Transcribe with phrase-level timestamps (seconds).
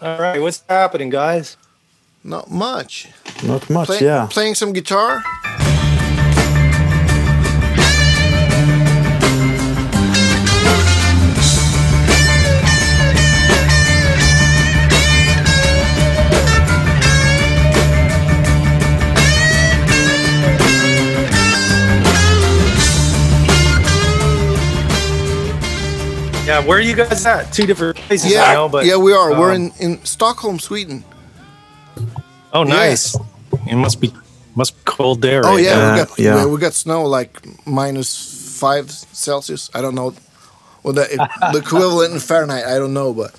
[0.00, 1.56] All right, what's happening, guys?
[2.22, 3.08] Not much.
[3.44, 4.26] Not much, Play- yeah.
[4.30, 5.22] Playing some guitar.
[26.56, 27.52] Yeah, where are you guys at?
[27.52, 29.38] Two different places, Yeah, I know, but yeah, we are.
[29.38, 31.04] We're um, in in Stockholm, Sweden.
[32.50, 33.14] Oh, nice.
[33.66, 34.10] It must be
[34.54, 35.44] must be cold there.
[35.44, 35.92] Oh right yeah, now.
[35.92, 36.44] we got yeah.
[36.46, 39.68] we, we got snow like minus five Celsius.
[39.74, 40.14] I don't know.
[40.82, 43.34] Well, the, the equivalent in Fahrenheit, I don't know, but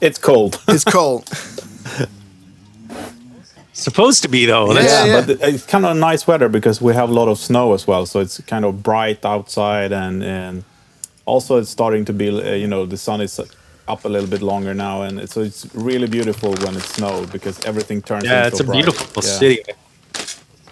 [0.00, 0.62] It's cold.
[0.68, 1.26] it's cold.
[3.72, 4.72] supposed to be though.
[4.72, 5.26] Yeah, yeah.
[5.26, 8.06] but it's kind of nice weather because we have a lot of snow as well.
[8.06, 10.64] So it's kind of bright outside, and and
[11.26, 13.40] also it's starting to be, uh, you know, the sun is
[13.86, 17.28] up a little bit longer now, and it's, so it's really beautiful when it snows
[17.30, 18.24] because everything turns.
[18.24, 18.76] Yeah, in it's so a bright.
[18.84, 19.38] beautiful Yeah.
[19.38, 19.62] city.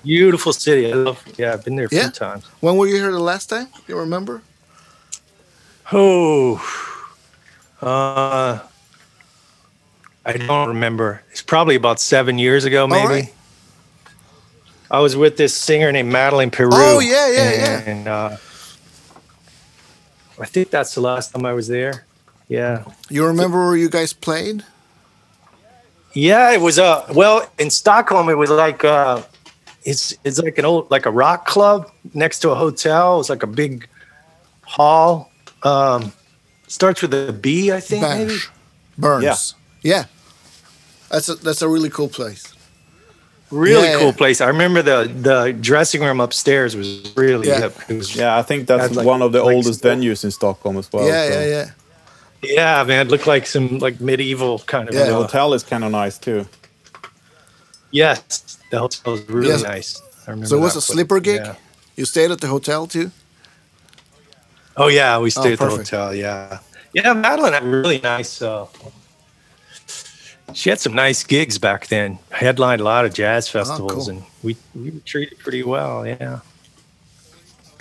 [0.04, 0.90] Beautiful city.
[0.92, 1.22] I love.
[1.38, 2.02] Yeah, I've been there a Yeah.
[2.04, 2.44] few times.
[2.60, 3.68] When were you here the last time?
[3.86, 4.42] You remember?
[5.92, 6.56] Oh,
[7.82, 8.60] uh,
[10.24, 11.22] I don't remember.
[11.30, 13.06] It's probably about seven years ago, maybe.
[13.08, 13.34] right.
[14.90, 16.70] I was with this singer named Madeleine Peyroux.
[16.72, 17.80] Oh, yeah, yeah, yeah.
[17.90, 18.36] And uh,
[20.42, 22.04] I think that's the last time I was there.
[22.48, 22.84] Yeah.
[23.08, 24.64] You remember where you guys played?
[26.14, 29.22] Yeah, it was uh well in Stockholm it was like uh
[29.84, 33.14] it's it's like an old like a rock club next to a hotel.
[33.14, 33.88] It was like a big
[34.64, 35.30] hall.
[35.62, 36.12] Um
[36.66, 38.38] starts with a B, I think maybe.
[38.98, 39.54] Berns.
[39.82, 39.94] Yeah.
[39.94, 40.04] Yeah.
[41.10, 42.52] That's a that's a really cool place.
[43.52, 44.12] Really Yeah, cool yeah.
[44.22, 44.40] place.
[44.40, 47.60] I remember the the dressing room upstairs was really Yeah.
[47.60, 47.74] hip.
[47.88, 50.30] Was, Yeah, I think that's Had, like- one of the like oldest still- venues in
[50.30, 51.06] Stockholm as well.
[51.06, 51.66] yeah, so- yeah, yeah.
[52.58, 55.04] yeah, man, it looked like some like medieval kind of Yeah.
[55.06, 56.46] The hotel is kind of nice too.
[57.90, 59.62] Yes, the hotel was really Yes.
[59.62, 60.00] nice.
[60.26, 60.94] I remember So it was that a place.
[60.94, 61.40] sleeper gig?
[61.44, 61.54] Yeah.
[61.96, 63.10] You stayed at the hotel too?
[64.76, 66.14] Oh yeah, we stayed at the hotel.
[66.14, 66.58] Yeah,
[66.94, 67.12] yeah.
[67.12, 68.40] Madeleine had really nice.
[68.40, 68.64] Uh,
[70.54, 72.18] she had some nice gigs back then.
[72.30, 74.18] Headlined a lot of jazz festivals, Oh, cool.
[74.18, 76.06] and we we were treated pretty well.
[76.06, 76.40] Yeah.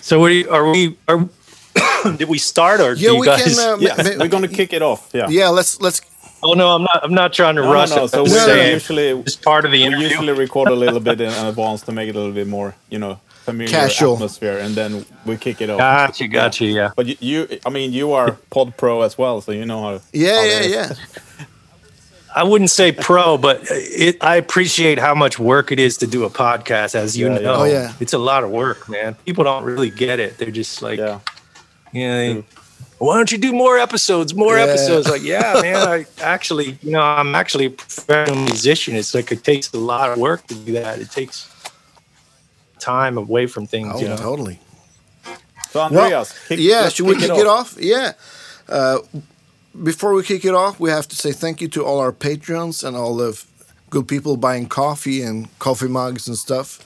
[0.01, 0.97] So what are, we?
[1.07, 1.29] Are
[2.17, 3.43] did we start or Yeah, do you we guys?
[3.43, 3.59] can.
[3.59, 5.09] Uh, ma- ma- we're gonna kick it off.
[5.13, 5.27] Yeah.
[5.29, 6.01] yeah, let's let's.
[6.43, 6.99] oh no, I'm not.
[7.03, 7.89] I'm not trying to No, no, rush.
[7.91, 8.03] no.
[8.05, 8.09] it.
[8.09, 10.07] So we just No, no, usually it's part of the we interview.
[10.07, 12.97] usually record a little bit in advance to make it a little bit more, you
[12.99, 14.15] know, familiar Casual.
[14.15, 15.77] atmosphere, and then we kick it off.
[15.79, 16.65] Gotcha, gotcha.
[16.65, 16.91] Yeah.
[16.95, 20.01] But you, you, I mean, you are Pod Pro as well, so you know how.
[20.13, 20.93] Yeah, how yeah, yeah.
[22.33, 26.23] I wouldn't say pro, but it, I appreciate how much work it is to do
[26.23, 26.95] a podcast.
[26.95, 27.39] As you Yeah, yeah.
[27.41, 27.93] know, Oh, yeah.
[27.99, 29.15] it's a lot of work, man.
[29.25, 30.37] People don't really get it.
[30.37, 31.19] They're just like, Yeah.
[31.91, 32.43] you know, they-
[32.99, 34.33] why don't you do more episodes?
[34.33, 34.63] More Yeah.
[34.65, 35.09] episodes.
[35.09, 35.75] Like, yeah, man.
[35.87, 38.95] I actually, you know, I'm actually a professional musician.
[38.95, 40.99] It's like it takes a lot of work to do that.
[40.99, 41.49] It takes
[42.79, 43.91] time away from things.
[43.95, 44.17] Oh, you know.
[44.17, 44.59] totally.
[45.71, 47.75] So Andreas, kick, yeah, let's should we kick kick it off?
[47.79, 48.13] Yeah.
[48.69, 48.99] Uh,
[49.83, 52.83] before we kick it off, we have to say thank you to all our patrons
[52.83, 53.41] and all the
[53.89, 56.79] good people buying coffee and coffee mugs and stuff.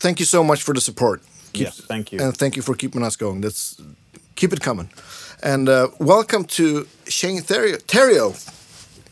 [0.00, 1.22] Thank you so much for the support.
[1.52, 2.20] Keep- Yes, thank you.
[2.20, 3.40] And thank you for keeping us going.
[3.40, 3.80] That's
[4.36, 4.90] keep it coming.
[5.42, 7.84] And uh, welcome to Shane Theriot.
[7.86, 8.34] Terrio.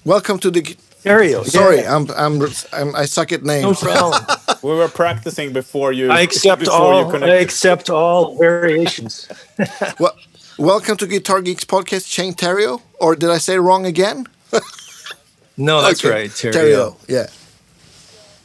[0.04, 0.60] Welcome to the.
[0.62, 1.44] g- Stereo.
[1.44, 1.94] Sorry, yeah.
[1.96, 2.42] I'm, I'm
[2.72, 3.80] I'm I suck at no names.
[3.80, 4.22] problem.
[4.62, 6.10] We were practicing before you.
[6.10, 7.12] I accept before all.
[7.20, 9.28] You I accept all variations.
[10.00, 10.16] well,
[10.58, 12.80] welcome to Guitar Geeks podcast, Shane Theriot.
[13.00, 14.26] Or did I say wrong again?
[15.58, 16.30] No, that's Okay, right.
[16.30, 16.52] Terrio.
[16.52, 16.96] Terrio.
[17.08, 17.26] Yeah.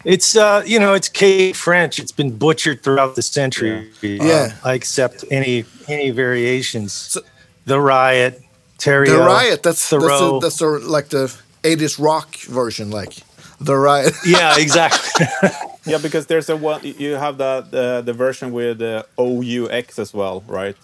[0.05, 1.99] It's uh, you know, it's Cape French.
[1.99, 3.91] It's been butchered throughout the century.
[4.01, 4.53] Yeah.
[4.63, 7.17] Uh, I accept any any variations.
[7.65, 8.41] the riot,
[8.77, 9.61] Terrio, The Riot.
[9.61, 11.27] That's that's, a, that's a, like the
[11.63, 13.17] 80s rock version, like
[13.59, 14.13] the Riot.
[14.25, 15.25] yeah, exactly.
[15.83, 16.79] Yeah, because there's a one.
[16.83, 20.77] You have the the, the version with uh, OUX as well, right?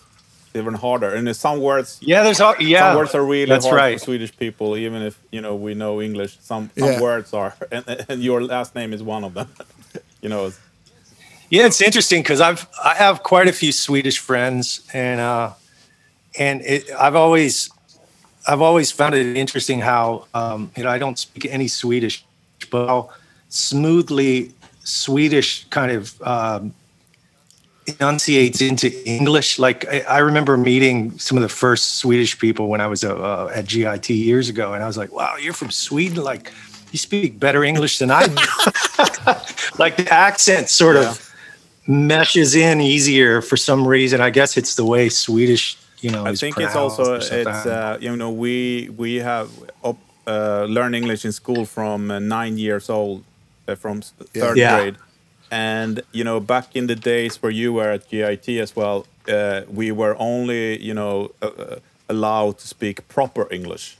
[0.57, 1.97] Even harder, and some words.
[2.01, 2.79] yeah, there's all, yeah.
[2.79, 3.99] Some words are really that's hard right.
[3.99, 6.37] for Swedish people, even if you know we know English.
[6.41, 7.01] Some some Yeah.
[7.01, 9.47] words are, and, and your last name is one of them.
[10.21, 10.51] you know,
[11.49, 15.51] Yeah, it's interesting because I've I have quite a few Swedish friends, and uh,
[16.39, 17.69] and it, I've always
[18.47, 22.25] I've always found it interesting how um, you know I don't speak any Swedish,
[22.71, 23.09] but how
[23.49, 24.51] smoothly
[24.83, 26.73] Swedish kind of um,
[27.87, 29.59] enunciates into English.
[29.59, 33.15] Like I, I remember meeting some of the first Swedish people when I was uh,
[33.15, 36.23] uh, at GIT years ago, and I was like, "Wow, you're from Sweden!
[36.23, 36.51] Like
[36.91, 38.35] you speak better English than I do."
[39.79, 41.09] like the accent sort Yeah.
[41.11, 41.23] of
[41.87, 44.21] meshes in easier for some reason.
[44.21, 46.25] I guess it's the way Swedish, you know.
[46.25, 47.31] I is think it's also it's
[47.65, 49.49] uh, you know we we have
[49.83, 53.23] op- uh, learn English in school from uh, nine years old,
[53.67, 54.41] uh, from s- Yeah.
[54.43, 54.75] third Yeah.
[54.79, 54.95] grade.
[55.51, 59.61] And you know, back in the days where you were at GIT as well, uh,
[59.69, 61.75] we were only you know uh, uh,
[62.09, 63.97] allowed to speak proper English.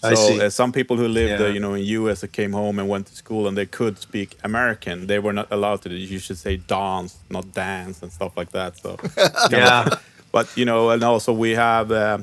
[0.00, 0.40] So I see.
[0.40, 1.52] Uh, some people who lived, uh, Yeah.
[1.54, 4.36] you know, in US that came home and went to school and they could speak
[4.44, 5.88] American, they were not allowed to.
[5.90, 8.76] You should say dance, not dance, and stuff like that.
[8.78, 8.96] So,
[9.50, 9.88] Yeah.
[10.32, 12.18] but you know, and also we have uh,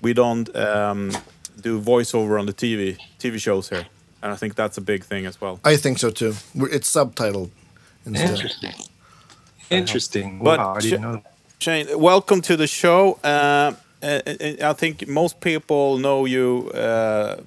[0.00, 1.12] we don't um,
[1.60, 3.86] do voiceover on the TV TV shows here,
[4.22, 5.58] and I think that's a big thing as well.
[5.64, 6.34] I think so too.
[6.56, 7.50] It's subtitled
[8.06, 8.30] instead.
[8.30, 8.72] Interesting.
[9.70, 10.38] Interesting.
[10.42, 11.12] But wow, I sh- didn't know.
[11.12, 11.34] that.
[11.58, 13.18] Shane, welcome to the show.
[13.24, 13.72] Uh,
[14.02, 17.40] uh, uh, I think most people know you uh,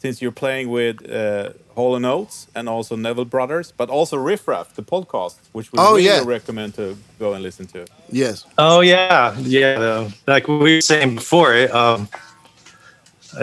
[0.00, 4.46] since you're playing with uh, Hall and Oates and also Neville Brothers, but also Riff
[4.48, 6.22] Raff, the podcast, which we Oh, really yeah.
[6.24, 7.86] recommend to go and listen to.
[8.10, 8.44] Yes.
[8.58, 9.78] Oh yeah, yeah.
[9.78, 12.08] the- like we were saying before, um,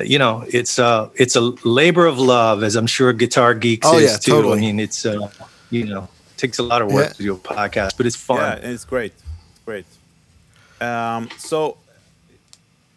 [0.04, 3.98] you know, it's uh, it's a labor of love, as I'm sure Guitar Geeks Oh,
[3.98, 4.32] is yeah, too.
[4.32, 4.58] totally.
[4.58, 5.30] I mean, it's uh,
[5.70, 6.08] you know,
[6.38, 7.14] takes a lot of work Yeah.
[7.14, 8.38] to do a podcast, but it's fun.
[8.40, 9.14] Yeah, it's great.
[9.14, 9.86] It's great.
[10.82, 11.78] Um, so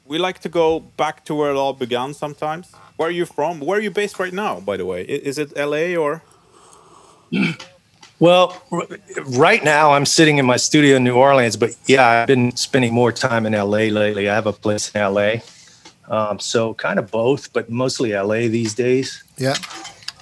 [0.07, 2.73] we like to go back to where it all began sometimes.
[2.97, 3.61] Where are you from?
[3.61, 5.03] Where are you based right now, by the way?
[5.05, 6.23] Is it LA or?
[8.21, 8.61] Well,
[9.39, 12.93] right now I'm sitting in my studio in New Orleans, but yeah, I've been spending
[12.93, 14.29] more time in LA lately.
[14.29, 15.35] I have a place in LA.
[16.11, 19.23] Um, so kind of both, but mostly LA these days.
[19.37, 19.55] Yeah.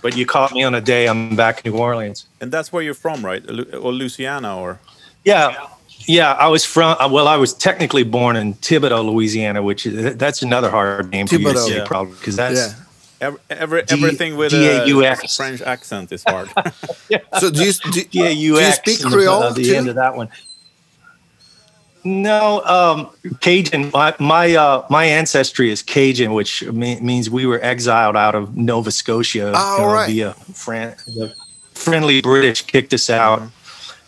[0.02, 2.26] But you caught me on a day I'm back in New Orleans.
[2.40, 3.44] And that's where you're from, right?
[3.46, 4.78] Lu- Or Louisiana or?
[5.24, 5.54] Yeah.
[6.06, 6.96] Yeah, I was from.
[7.00, 11.26] uh, Well, I was technically born in Thibodaux, Louisiana, which is that's another hard name
[11.26, 11.84] for you to say, Yeah.
[11.86, 12.74] probably because that's Yeah.
[13.18, 15.36] Every, every, D- everything with a D-A-U-X.
[15.36, 16.50] French accent is hard.
[17.08, 17.18] yeah.
[17.40, 19.74] So do you do, do you speak Creole uh, the too?
[19.74, 20.28] end of that one.
[22.06, 23.10] No, um,
[23.40, 23.90] Cajun.
[23.92, 28.56] My my, uh, my ancestry is Cajun, which me- means we were exiled out of
[28.56, 30.06] Nova Scotia Oh, right.
[30.08, 31.34] via Fran- the
[31.74, 33.42] friendly British kicked us out.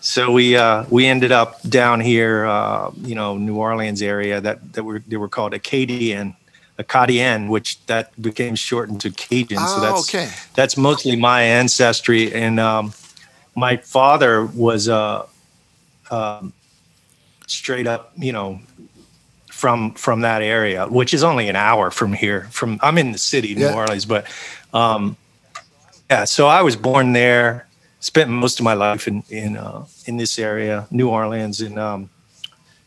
[0.01, 4.73] So we uh, we ended up down here, uh, you know, New Orleans area that
[4.75, 6.37] that were they were called Acadian,
[6.79, 9.59] Acadian, which that became shortened to Cajun.
[9.59, 10.31] so Ah, that's okay.
[10.55, 12.93] that's mostly my ancestry and um,
[13.57, 15.27] my father was uh,
[16.13, 16.53] um,
[17.51, 18.61] straight up you know
[19.51, 23.19] from from that area which is only an hour from here from i'm in the
[23.19, 23.75] city new Yeah.
[23.75, 24.27] orleans but
[24.73, 25.17] um,
[26.11, 27.67] yeah so i was born there
[28.01, 32.09] spent most of my life in in uh, in this area new orleans and um,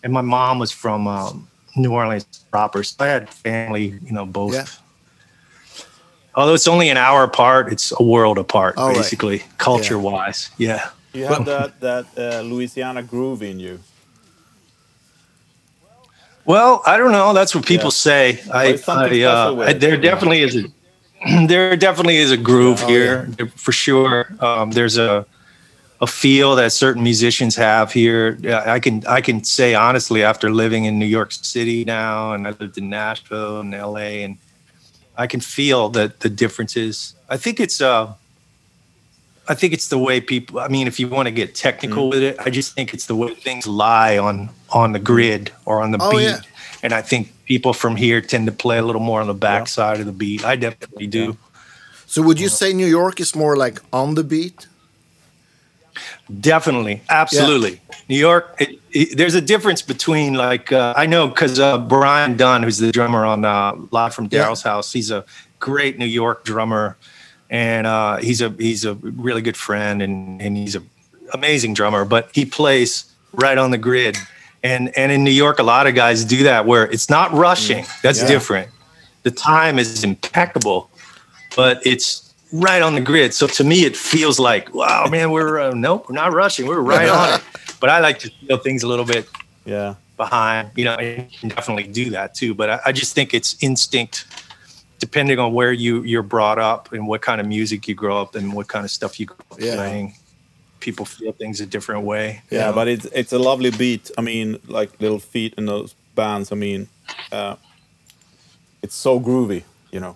[0.04, 4.26] and my mom was from um, new orleans proper so i had family you know
[4.26, 4.66] both Yeah.
[6.34, 8.96] Although it's only an hour apart, it's a world apart, All right.
[8.96, 10.50] basically, culture wise.
[10.58, 10.90] Yeah.
[11.12, 13.80] you have that that uh, Louisiana groove in you.
[16.46, 17.34] Well, I don't know.
[17.34, 17.90] That's what people Yeah.
[17.90, 18.40] say.
[18.52, 20.02] I, I, uh, I- there Yeah.
[20.02, 20.64] definitely is a
[21.48, 24.28] there definitely is a groove Oh, here for sure.
[24.40, 25.26] Um, there's a
[26.02, 28.36] a feel that certain musicians have here.
[28.66, 32.56] I can I can say honestly, after living in New York City now, and I
[32.60, 34.38] lived in Nashville and L.A., and
[35.16, 37.14] I can feel that the differences.
[37.30, 38.14] I think it's uh,
[39.52, 40.60] I think it's the way people.
[40.60, 42.12] I mean, if you want to get technical Mm.
[42.14, 45.82] with it, I just think it's the way things lie on on the grid or
[45.84, 46.24] on the Oh, beat.
[46.24, 46.40] yeah.
[46.84, 50.00] And I think people from here tend to play a little more on the backside
[50.00, 50.42] of the beat.
[50.46, 51.26] I definitely do.
[52.08, 54.68] So would you say New York is more like on the beat?
[56.40, 57.82] Definitely, absolutely.
[58.08, 58.56] New York.
[58.60, 62.78] It, it, there's a difference between like uh, I know because uh, Brian Dunne, who's
[62.78, 64.46] the drummer on uh, Live from Yeah.
[64.46, 65.26] Daryl's House, he's a
[65.60, 66.96] great New York drummer,
[67.52, 70.82] and uh, he's a he's a really good friend, and and he's a
[71.34, 72.06] amazing drummer.
[72.06, 74.18] But he plays right on the grid,
[74.64, 77.86] and and in New York, a lot of guys do that where it's not rushing.
[78.02, 78.28] That's Yeah.
[78.28, 78.70] different.
[79.24, 80.90] The time is impeccable,
[81.56, 83.34] but it's right on the grid.
[83.34, 86.66] So to me, it feels like, wow, man, we're uh, nope, we're not rushing.
[86.66, 87.44] We're right on it.
[87.82, 89.28] But I like to feel things a little bit
[89.66, 89.96] Yeah.
[90.16, 90.70] behind.
[90.76, 92.54] You know, I can definitely do that too.
[92.54, 94.26] But I, I just think it's instinct,
[95.02, 98.36] depending on where you you're brought up and what kind of music you grow up
[98.36, 99.76] and what kind of stuff you grow up Yeah.
[99.76, 100.14] playing.
[100.80, 102.42] People feel things a different way.
[102.50, 102.74] Yeah, know?
[102.74, 104.10] but it's it's a lovely beat.
[104.18, 106.52] I mean, like Little Feat in those bands.
[106.52, 106.88] I mean,
[107.32, 107.56] uh,
[108.82, 110.16] it's so groovy, you know.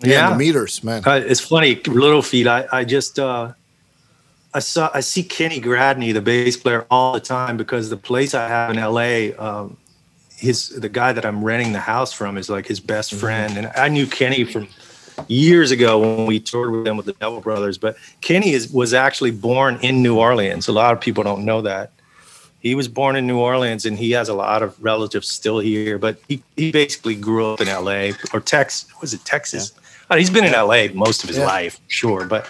[0.00, 1.02] Yeah, the meters, man.
[1.06, 2.46] Uh, it's funny, Little Feat.
[2.46, 3.52] I, I just uh,
[4.52, 8.34] I saw I see Kenny Gradney, the bass player, all the time because the place
[8.34, 9.76] I have in LA, um,
[10.44, 13.20] his the guy that I'm renting the house from is like his best Mm-hmm.
[13.20, 14.68] friend, and I knew Kenny from
[15.28, 17.78] years ago when we toured with them with the Neville Brothers.
[17.78, 20.68] But Kenny is was actually born in New Orleans.
[20.68, 21.90] A lot of people don't know that.
[22.60, 25.98] he was born in New Orleans and he has a lot of relatives still here,
[25.98, 28.86] but he, he basically grew up in LA or Texas.
[29.02, 29.72] Was it Texas?
[30.10, 31.46] Uh, he's been in LA most of his Yeah.
[31.46, 32.48] life, sure, but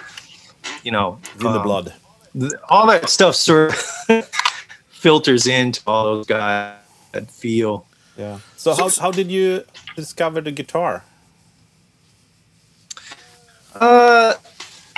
[0.84, 1.92] you know, in the um, blood.
[2.38, 3.76] th- all that stuff sort of
[4.88, 6.74] filters into all those guys
[7.14, 7.86] that feel.
[8.16, 8.38] Yeah.
[8.56, 9.64] So how how did you
[9.96, 11.04] discover the guitar?
[13.74, 14.34] Uh,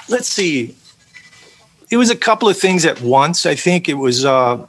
[0.09, 0.77] let's see.
[1.91, 3.47] It was a couple of things at once.
[3.47, 4.67] I think it was uh,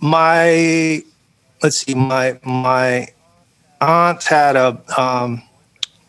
[0.00, 1.02] my.
[1.62, 1.94] Let's see.
[1.94, 3.08] My my
[3.80, 5.42] aunt had a um,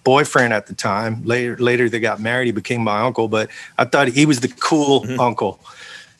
[0.03, 1.23] boyfriend at the time.
[1.25, 2.45] Later later they got married.
[2.45, 5.59] He became my uncle, but I thought he was the cool uncle,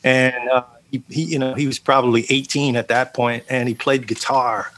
[0.04, 3.74] and uh, he, he you know he was probably 18 at that point, and he
[3.74, 4.72] played guitar.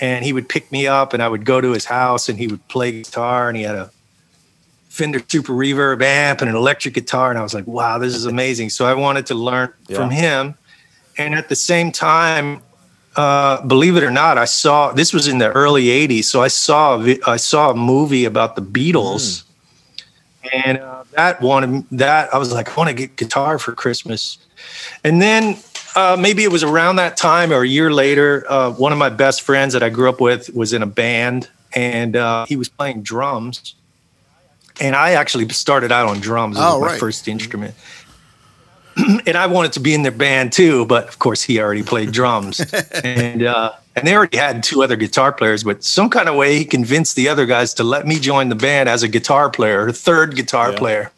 [0.00, 2.48] And he would pick me up, and I would go to his house, and he
[2.48, 3.90] would play guitar, and he had a
[4.88, 8.26] Fender Super Reverb amp and an electric guitar, and I was like, "Wow, this is
[8.26, 9.96] amazing!" So I wanted to learn Yeah.
[9.96, 10.54] from him,
[11.16, 12.60] and at the same time,
[13.16, 16.24] uh, believe it or not, I saw this was in the early '80s.
[16.28, 19.42] So I saw I saw a movie about the Beatles,
[20.52, 24.38] and uh, that wanted that I was like, I want to get guitar for Christmas,
[25.02, 25.58] and then.
[25.96, 28.44] Uh, maybe it was around that time or a year later.
[28.48, 31.48] Uh, one of my best friends that I grew up with was in a band,
[31.72, 33.76] and uh, he was playing drums
[34.80, 36.56] and I actually started out on drums.
[36.58, 37.00] Oh, my right.
[37.00, 37.74] first instrument.
[39.26, 42.12] and I wanted to be in their band too, but of course he already played
[42.12, 42.60] drums.
[43.04, 46.56] and uh, and they already had two other guitar players, but some kind of way
[46.58, 49.86] he convinced the other guys to let me join the band as a guitar player,
[49.88, 50.78] a third guitar Yeah.
[50.78, 51.12] player.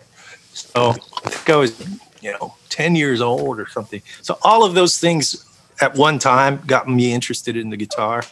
[0.53, 0.91] So
[1.25, 1.81] I think I was,
[2.21, 4.03] you know, 10 years old or something.
[4.23, 5.45] So all of those things
[5.81, 8.23] at one time got me interested in the guitar.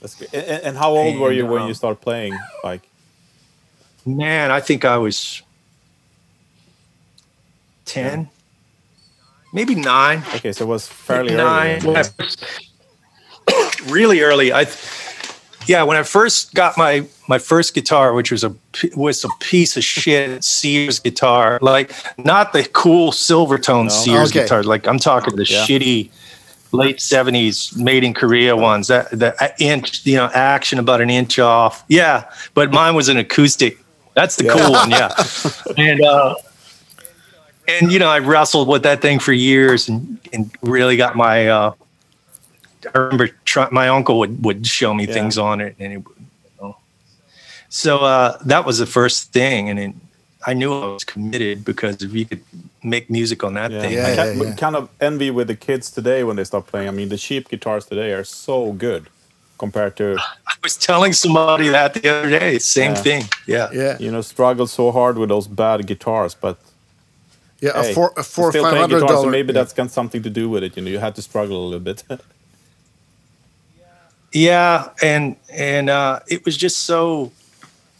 [0.00, 0.28] That's good.
[0.32, 2.38] And, and how old were you when um, you started playing?
[2.64, 2.82] Like
[4.06, 5.42] Man, I think I was
[7.86, 8.28] 10,
[9.52, 10.22] maybe nine.
[10.34, 11.82] okay, so it was fairly nine.
[11.86, 11.94] early.
[11.94, 12.44] First-
[13.86, 14.52] really early.
[14.52, 14.66] I,
[15.66, 19.28] yeah, when I first got my my first guitar, which was a p- was a
[19.40, 23.88] piece of shit Sears guitar, like not the cool Silvertone No.
[23.90, 24.42] Sears Okay.
[24.42, 24.62] guitar.
[24.62, 25.64] Like I'm talking the Yeah.
[25.66, 26.10] shitty
[26.72, 28.88] late '70s made in Korea ones.
[28.88, 31.84] That the inch, you know, action about an inch off.
[31.88, 32.24] Yeah,
[32.54, 33.78] but mine was an acoustic.
[34.14, 34.90] That's the cool one.
[34.90, 35.12] Yeah,
[35.76, 36.00] and.
[36.02, 36.34] uh
[37.70, 41.48] and you know, I wrestled with that thing for years, and and really got my.
[41.48, 41.72] Uh,
[42.94, 45.14] I remember try, my uncle would would show me Yeah.
[45.14, 46.76] things on it, and it, would, you know.
[47.68, 49.92] so uh, that was the first thing, and it,
[50.46, 52.42] I knew I was committed because if you could
[52.82, 54.54] make music on that Yeah, thing, Yeah, I yeah, kind, yeah.
[54.54, 56.88] kind of envy with the kids today when they start playing.
[56.88, 59.02] I mean, the cheap guitars today are so good
[59.58, 60.16] compared to
[60.52, 62.58] I was telling somebody that the other day.
[62.58, 63.02] Same Yeah.
[63.02, 63.24] thing.
[63.46, 63.68] Yeah.
[63.72, 66.56] Yeah, you know struggle so hard with those bad guitars, but
[67.60, 67.82] yeah.
[67.82, 69.30] hey, a four, a four, still five play hundred guitar, so dollar.
[69.32, 70.76] maybe that's got something to do with it.
[70.76, 72.04] You know, you had to struggle a little bit.
[74.32, 77.32] Yeah, and and uh, it was just so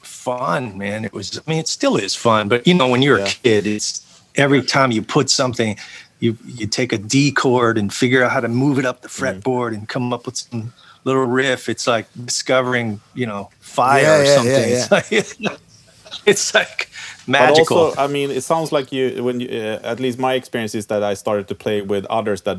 [0.03, 1.05] fun, man.
[1.05, 1.39] It was.
[1.39, 3.25] I mean, it still is fun, but you know, when you're Yeah.
[3.29, 4.07] a kid, it's
[4.37, 5.77] every time you put something,
[6.21, 9.09] you you take a D chord and figure out how to move it up the
[9.19, 9.41] Mm-hmm.
[9.41, 11.69] fretboard and come up with some little riff.
[11.69, 14.69] It's like discovering, you know, fire Yeah, or yeah, something.
[14.71, 15.11] It's like
[16.27, 16.91] it's like
[17.39, 19.25] But also, I mean, it sounds like you.
[19.25, 22.43] When you, uh, at least my experience is that I started to play with others
[22.43, 22.59] that,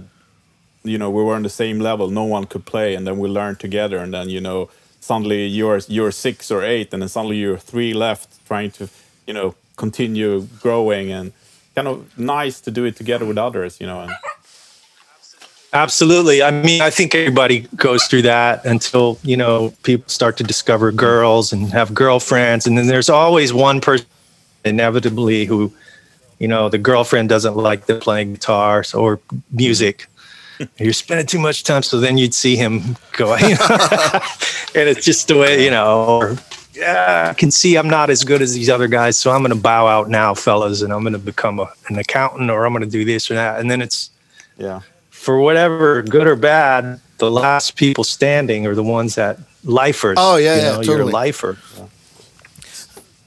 [0.83, 2.09] you know, we were on the same level.
[2.09, 3.98] No one could play, and then we learned together.
[3.98, 4.69] And then you know,
[5.00, 8.89] suddenly you're you're six or eight, and then suddenly you're three left, trying to,
[9.27, 11.33] you know, continue growing and
[11.75, 13.79] kind of nice to do it together with others.
[13.79, 14.12] You know, and
[15.71, 16.41] Absolutely.
[16.41, 20.91] I mean, I think everybody goes through that until, you know, people start to discover
[20.91, 22.65] girls and have girlfriends.
[22.65, 24.07] And then there's always one person
[24.65, 25.71] inevitably who,
[26.39, 29.19] you know, the girlfriend doesn't like the playing guitars or
[29.51, 30.07] music.
[30.78, 31.84] You're spending too much time.
[31.84, 34.20] So then you'd see him go, you know,
[34.75, 36.38] and it's just the way, you know, or,
[36.74, 39.18] yeah, I can see I'm not as good as these other guys.
[39.18, 41.98] So I'm going to bow out now, fellas, and I'm going to become a, an
[41.98, 43.60] accountant or I'm going to do this or that.
[43.60, 44.10] And then it's,
[44.58, 50.18] yeah, for whatever good or bad, the last people standing are the ones that lifers.
[50.20, 51.12] Oh, yeah, you yeah, know, You're a totally.
[51.12, 51.58] lifer.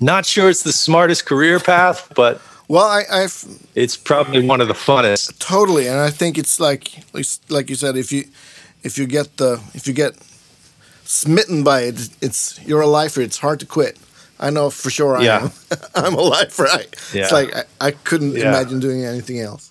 [0.01, 2.41] Not sure it's the smartest career path, but
[2.73, 5.39] Well, I, I've it's probably one of the funnest.
[5.39, 6.85] totally, and I think it's like
[7.57, 8.23] like you said, if you
[8.83, 10.13] if you get the if you get
[11.05, 13.21] smitten by it, it's you're a lifer.
[13.21, 13.99] It's hard to quit.
[14.41, 15.17] I know for sure.
[15.19, 15.43] I Yeah.
[15.43, 15.51] am.
[16.05, 16.67] I'm a lifer.
[16.67, 17.23] I, Yeah.
[17.23, 18.49] It's like I, I couldn't Yeah.
[18.49, 19.71] imagine doing anything else.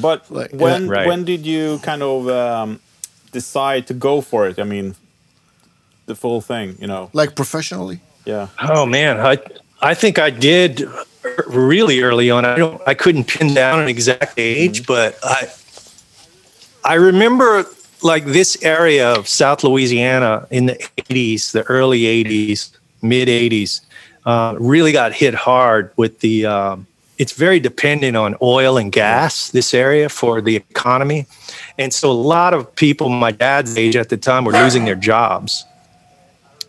[0.00, 0.90] But Like, when yeah.
[0.98, 1.06] Right.
[1.06, 2.80] when did you kind of um,
[3.32, 4.58] decide to go for it?
[4.58, 4.94] I mean,
[6.06, 6.76] the full thing.
[6.80, 7.98] You know, Like professionally.
[8.26, 8.48] yeah.
[8.58, 9.36] Oh man, I
[9.82, 10.86] I think I did
[11.46, 12.44] really early on.
[12.44, 15.48] I don't I couldn't pin down an exact age, but I
[16.84, 17.64] I remember
[18.02, 22.70] like this area of South Louisiana in the 80s, the early 80s,
[23.02, 23.82] mid 80s,
[24.24, 26.46] uh, really got hit hard with the.
[26.46, 26.86] Um,
[27.18, 29.50] it's very dependent on oil and gas.
[29.50, 31.26] This area for the economy,
[31.76, 34.94] and so a lot of people my dad's age at the time were losing their
[34.94, 35.66] jobs.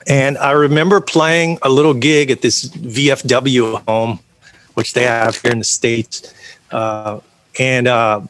[0.07, 4.19] And I remember playing a little gig at this VFW home,
[4.73, 6.33] which they have here in the states,
[6.71, 7.19] uh,
[7.59, 8.21] and uh,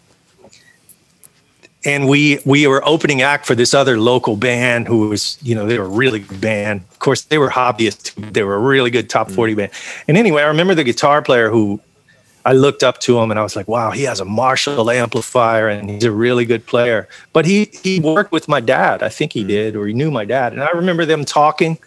[1.84, 5.66] and we we were opening act for this other local band who was you know
[5.66, 8.92] they were a really good band of course they were hobbyists they were a really
[8.92, 9.36] good top mm.
[9.36, 9.72] 40 band
[10.08, 11.80] and anyway i remember the guitar player who
[12.46, 15.68] i looked up to him and i was like wow he has a marshall amplifier
[15.68, 19.34] and he's a really good player but he he worked with my dad i think
[19.34, 19.48] he mm.
[19.48, 21.78] did or he knew my dad and i remember them talking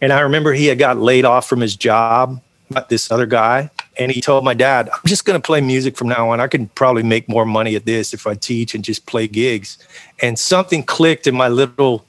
[0.00, 2.40] and i remember he had got laid off from his job
[2.70, 5.96] by this other guy and he told my dad, I'm just going to play music
[5.96, 6.40] from now on.
[6.40, 9.76] I can probably make more money at this if I teach and just play gigs.
[10.22, 12.06] And something clicked in my little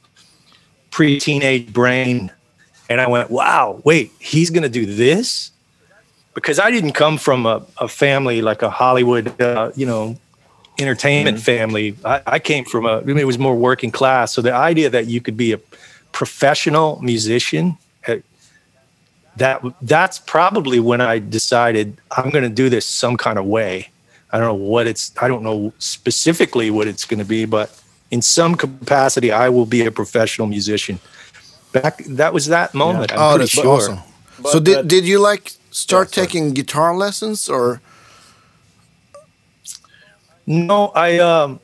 [0.92, 2.32] pre teenage brain.
[2.90, 5.52] And I went, wow, wait, he's going to do this?
[6.34, 10.18] Because I didn't come from a, a family like a Hollywood, uh, you know,
[10.80, 11.44] entertainment mm-hmm.
[11.44, 11.96] family.
[12.06, 14.32] I, I, came from a, I mean, it was more working class.
[14.32, 15.60] So the idea that you could be a
[16.12, 17.78] professional musician
[19.40, 23.90] that that's probably when I decided I'm going to do this some kind of way.
[24.32, 27.82] I don't know what it's I don't know specifically what it's going to be, but
[28.12, 31.00] in some capacity I will be a professional musician.
[31.72, 33.12] Back that was that moment.
[33.12, 33.18] Yeah.
[33.20, 33.68] oh, that's sure.
[33.68, 34.00] awesome.
[34.40, 37.82] But, so did did you like start yeah, taking guitar lessons or
[40.46, 41.60] No, I um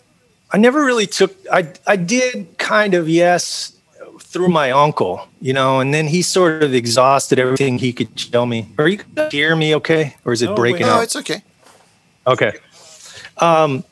[0.51, 3.75] I never really took I I did kind of yes
[4.19, 8.45] through my uncle, you know, and then he sort of exhausted everything he could show
[8.45, 8.67] me.
[8.77, 8.99] Are you
[9.31, 10.15] hear me okay?
[10.25, 11.03] Or is it no, breaking no, up?
[11.03, 11.41] it's okay.
[12.27, 12.51] Okay.
[13.37, 13.83] Um,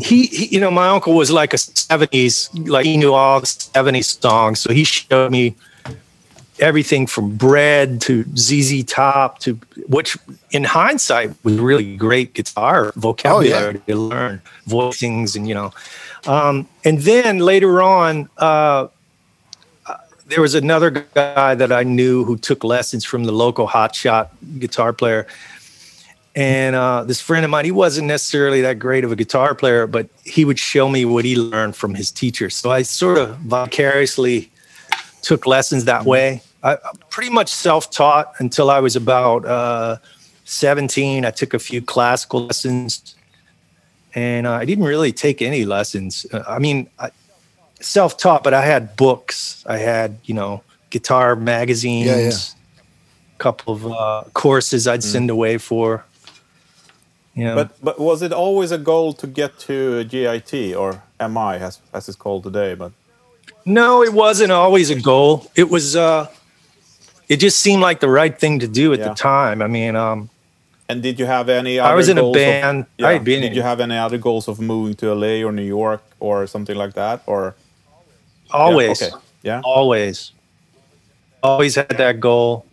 [0.00, 3.46] he, he, you know, my uncle was like a 70s, like he knew all the
[3.46, 4.60] 70s songs.
[4.60, 5.54] So he showed me
[6.62, 10.16] everything from bread to ZZ Top to which
[10.50, 13.94] in hindsight was really great guitar vocabulary oh, yeah.
[13.94, 15.72] to learn voicings and you know
[16.26, 18.86] um, and then later on uh,
[20.32, 24.92] there was another guy that I knew who took lessons from the local hotshot guitar
[24.92, 25.26] player.
[26.34, 29.86] And uh, this friend of mine, he wasn't necessarily that great of a guitar player,
[29.86, 32.48] but he would show me what he learned from his teacher.
[32.48, 34.50] So I sort of vicariously
[35.20, 36.40] took lessons that way.
[36.62, 36.78] I, am
[37.10, 39.96] pretty much self taught until I was about uh,
[40.44, 41.24] 17.
[41.24, 43.16] I took a few classical lessons
[44.14, 46.26] and uh, I didn't really take any lessons.
[46.32, 47.10] Uh, I mean, I,
[47.80, 49.64] self-taught, but I had books.
[49.66, 52.30] I had, you know, guitar magazines, yeah, yeah.
[53.34, 55.04] a couple of uh, courses I'd mm.
[55.04, 56.04] send away for.
[57.34, 57.54] You know.
[57.54, 62.06] But but was it always a goal to get to GIT or MI as as
[62.08, 62.74] it's called today?
[62.74, 62.92] But
[63.64, 65.50] no, it wasn't always a goal.
[65.56, 66.28] It was uh,
[67.32, 69.08] it just seemed like the right thing to do at yeah.
[69.08, 69.62] the time.
[69.62, 70.28] I mean, um,
[70.86, 71.80] and did you have any?
[71.80, 72.80] I was in a band.
[72.82, 73.54] Of, yeah, did in.
[73.54, 76.92] you have any other goals of moving to LA or New York or something like
[76.92, 77.54] that, or?
[78.50, 79.00] Always.
[79.00, 79.06] Yeah.
[79.06, 79.16] Okay.
[79.42, 79.60] yeah.
[79.64, 80.32] Always.
[81.42, 82.66] Always had that goal.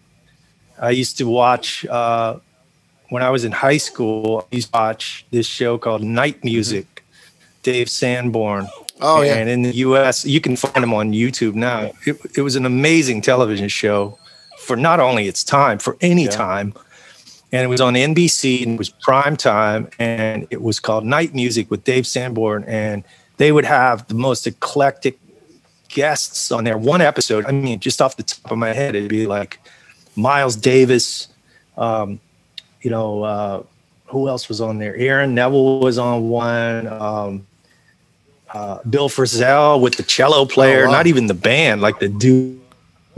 [0.77, 2.39] I used to watch uh,
[3.07, 4.45] when I was in high school.
[4.51, 6.51] I used to watch this show called Night mm-hmm.
[6.51, 6.85] Music.
[6.85, 7.61] Mm-hmm.
[7.63, 8.67] Dave Sanborn.
[8.99, 9.35] Oh yeah.
[9.35, 11.91] And in the U.S., you can find him on YouTube now.
[12.05, 14.19] It, it was an amazing television show
[14.59, 16.29] for not only its time, for any yeah.
[16.29, 16.73] time.
[17.51, 19.89] And it was on NBC and it was prime time.
[19.97, 22.63] And it was called Night Music with Dave Sanborn.
[22.65, 23.03] And
[23.37, 25.17] they would have the most eclectic
[25.87, 26.77] guests on there.
[26.77, 29.59] One episode, I mean, just off the top of my head, it'd be like
[30.15, 31.29] Miles Davis.
[31.77, 32.19] Um,
[32.81, 33.63] you know, uh,
[34.05, 34.95] who else was on there?
[34.95, 36.87] Aaron Neville was on one.
[36.87, 37.47] Um,
[38.53, 40.93] uh, Bill Frisell with the cello player, oh, wow.
[40.93, 42.09] not even the band, like the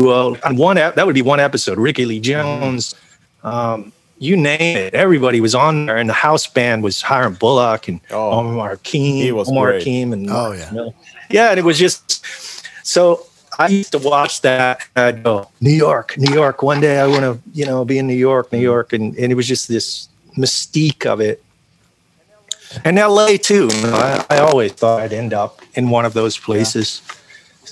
[0.01, 0.37] duo.
[0.43, 1.77] On one that would be one episode.
[1.77, 2.95] Rickie Lee Jones,
[3.43, 4.93] um, you name it.
[4.93, 9.35] Everybody was on there, and the house band was Hiram Bullock and oh, Omar Hakim,
[9.35, 10.89] Omar Hakim, and oh yeah,
[11.29, 12.25] yeah, and it was just
[12.85, 13.25] so
[13.57, 14.87] I used to watch that.
[14.95, 16.63] I'd go, New York, New York.
[16.63, 18.93] One day I want to, you know, be in New York, New York.
[18.93, 21.43] And, and it was just this mystique of it.
[22.85, 23.67] And LA too.
[23.67, 27.01] You know, I, I, always thought I'd end up in one of those places.
[27.05, 27.15] Yeah.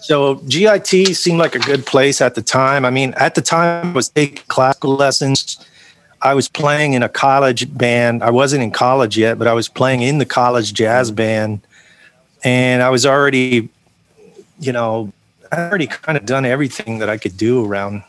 [0.09, 2.83] So GIT seemed like a good place at the time.
[2.83, 5.63] I mean, at the time I was taking classical lessons.
[6.23, 8.23] I was playing in a college band.
[8.23, 11.61] I wasn't in college yet, but I was playing in the college jazz band.
[12.43, 13.69] And I was already
[14.59, 15.13] you know,
[15.51, 18.01] I already kind of done everything that I could do around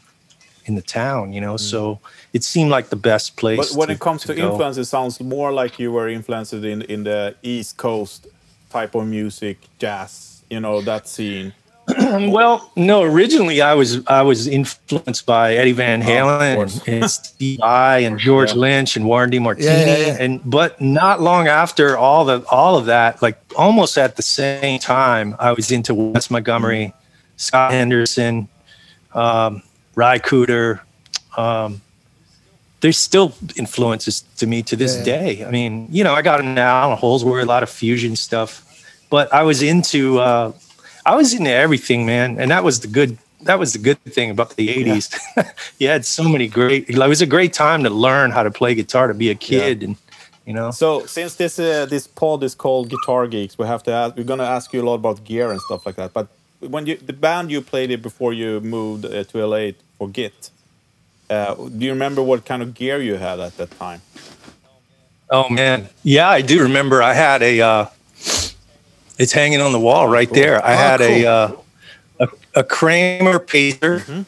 [0.64, 1.56] in the town, you know.
[1.56, 1.60] Mm.
[1.60, 2.00] So
[2.32, 3.58] it seemed like the best place.
[3.58, 6.54] But when to, it comes to, to influence, it sounds more like you were influenced
[6.54, 8.26] in in the East Coast
[8.70, 11.52] type of music, jazz, you know, that scene?
[12.33, 13.03] well, no.
[13.03, 16.81] Originally, I was I was influenced by Eddie Van Oh, Halen course.
[16.87, 18.57] and, Steve Vai and George Yeah.
[18.59, 20.16] Lynch and Warren DeMartini, Yeah, yeah, yeah.
[20.20, 24.79] and but not long after all the all of that, like almost at the same
[24.79, 26.92] time, I was into Wes Montgomery,
[27.37, 28.48] Scott Henderson,
[29.14, 29.62] um,
[29.94, 30.81] Ry Cooder.
[31.37, 31.81] Um,
[32.81, 35.44] there's still influences to me to this day.
[35.44, 38.64] I mean, you know, I got into Allan Holdsworth, a lot of fusion stuff,
[39.11, 40.53] but I was into uh,
[41.04, 43.18] I was into everything, man, and that was the good.
[43.42, 45.16] That was the good thing about the '80s.
[45.78, 46.88] you had so many great.
[46.90, 49.82] It was a great time to learn how to play guitar, to be a kid,
[49.82, 49.96] and
[50.46, 50.70] you know.
[50.70, 54.16] So since this uh, this pod is called Guitar Geeks, we have to ask.
[54.16, 56.12] We're gonna ask you a lot about gear and stuff like that.
[56.12, 56.28] But
[56.60, 60.50] when you the band you played it before you moved uh, to LA for Git,
[61.30, 64.02] uh, do you remember what kind of gear you had at that time?
[65.30, 67.02] Oh man, yeah, I do remember.
[67.02, 67.90] I had a.
[69.20, 70.64] It's hanging on the wall right there.
[70.64, 71.28] I Oh, had a, cool.
[71.28, 73.98] uh, a a Kramer Pacer.
[74.00, 74.22] Mm-hmm.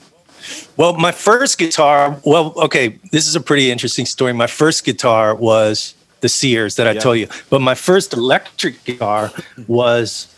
[0.76, 2.20] Well, my first guitar.
[2.24, 4.34] Well, okay, this is a pretty interesting story.
[4.34, 7.00] My first guitar was the Sears that I Yeah.
[7.00, 9.32] told you, but my first electric guitar
[9.66, 10.28] was,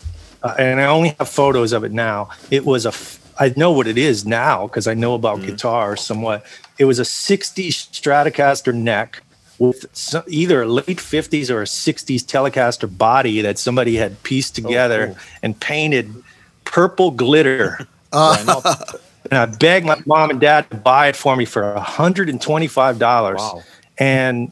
[0.41, 2.29] uh, and I only have photos of it now.
[2.49, 2.89] It was a.
[2.89, 5.47] f- I know what it is now because I know about Mm-hmm.
[5.51, 6.45] guitar somewhat.
[6.77, 9.21] It was a '60s Stratocaster neck
[9.59, 9.85] with
[10.27, 15.01] either a late 50s or a 60s Telecaster body that somebody had pieced oh, together
[15.03, 15.17] Oh, cool.
[15.43, 16.23] and painted
[16.65, 17.87] purple glitter.
[18.13, 18.95] Not?
[19.31, 23.37] and I begged my mom and dad to buy it for me for $125.
[23.37, 23.63] Wow.
[23.97, 24.51] And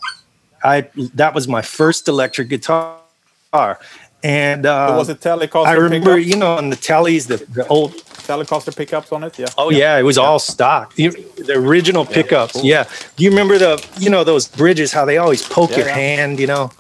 [0.64, 3.00] I that was my first electric guitar.
[4.24, 6.28] And uh, was it Telecaster I remember, pickups?
[6.34, 7.92] you know, on the tellies, the, the old
[8.28, 9.38] Telecaster pickups on it?
[9.38, 9.48] Yeah.
[9.58, 10.96] Oh yeah, it was all stock.
[10.96, 12.54] The, the original pickups.
[12.54, 12.64] cool.
[12.64, 12.88] Yeah.
[13.18, 14.94] Do you remember the you know those bridges?
[14.94, 15.96] How they always poke Yeah, your yeah.
[15.96, 16.40] hand?
[16.40, 16.72] You know,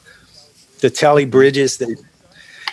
[0.79, 1.77] the telly bridges.
[1.79, 2.01] That.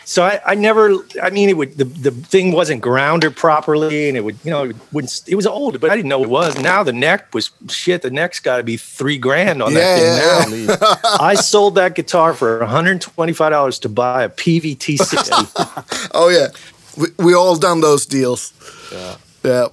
[0.04, 0.96] So I, I never.
[1.22, 4.64] I mean, it would the, the thing wasn't grounded properly, and it would you know
[4.64, 5.22] it wouldn't.
[5.28, 6.58] It was old, but I didn't know it was.
[6.58, 8.02] Now the neck was shit.
[8.02, 10.76] The neck's got to be three grand on that yeah, thing yeah.
[10.80, 10.96] now.
[11.20, 16.10] I sold that guitar for 125 dollars to buy a Peavey T-60.
[16.12, 16.48] Oh yeah,
[16.96, 18.52] we we all done those deals.
[18.92, 19.16] Yeah.
[19.44, 19.66] Yeah.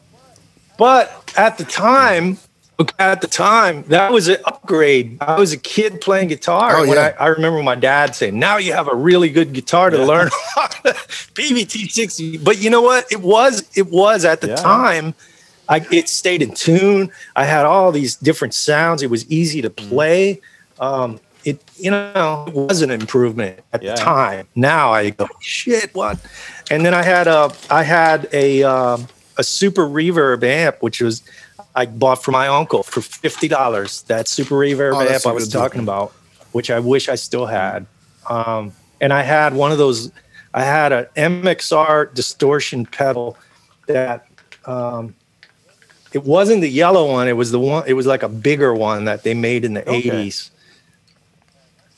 [0.78, 2.38] But at the time,
[3.00, 5.18] at the time, that was an upgrade.
[5.20, 6.78] I was a kid playing guitar.
[6.78, 7.14] Oh, yeah.
[7.20, 10.30] I, I remember my dad saying, "Now you have a really good guitar to learn
[11.34, 13.12] Peavey T-60." But you know what?
[13.12, 14.56] It was it was at the Yeah.
[14.56, 15.16] time.
[15.70, 17.12] I it stayed in tune.
[17.36, 19.02] I had all these different sounds.
[19.02, 19.90] It was easy to Mm.
[19.90, 20.42] play.
[20.80, 23.96] Um, it you know it was an improvement at Yeah.
[23.96, 24.48] the time.
[24.56, 26.20] Now I go shit what,
[26.70, 31.22] and then I had a I had a um, a super reverb amp which was
[31.78, 34.02] I bought for my uncle for fifty dollars.
[34.04, 35.62] That super reverb Oh, amp I was good deal.
[35.62, 36.12] talking about,
[36.52, 37.86] which I wish I still had.
[38.28, 40.12] Um, and I had one of those.
[40.56, 43.38] I had an MXR distortion pedal
[43.86, 44.26] that
[44.66, 45.14] um,
[46.14, 47.28] it wasn't the yellow one.
[47.28, 47.84] It was the one.
[47.86, 49.98] It was like a bigger one that they made in the Okay.
[49.98, 50.50] eighties.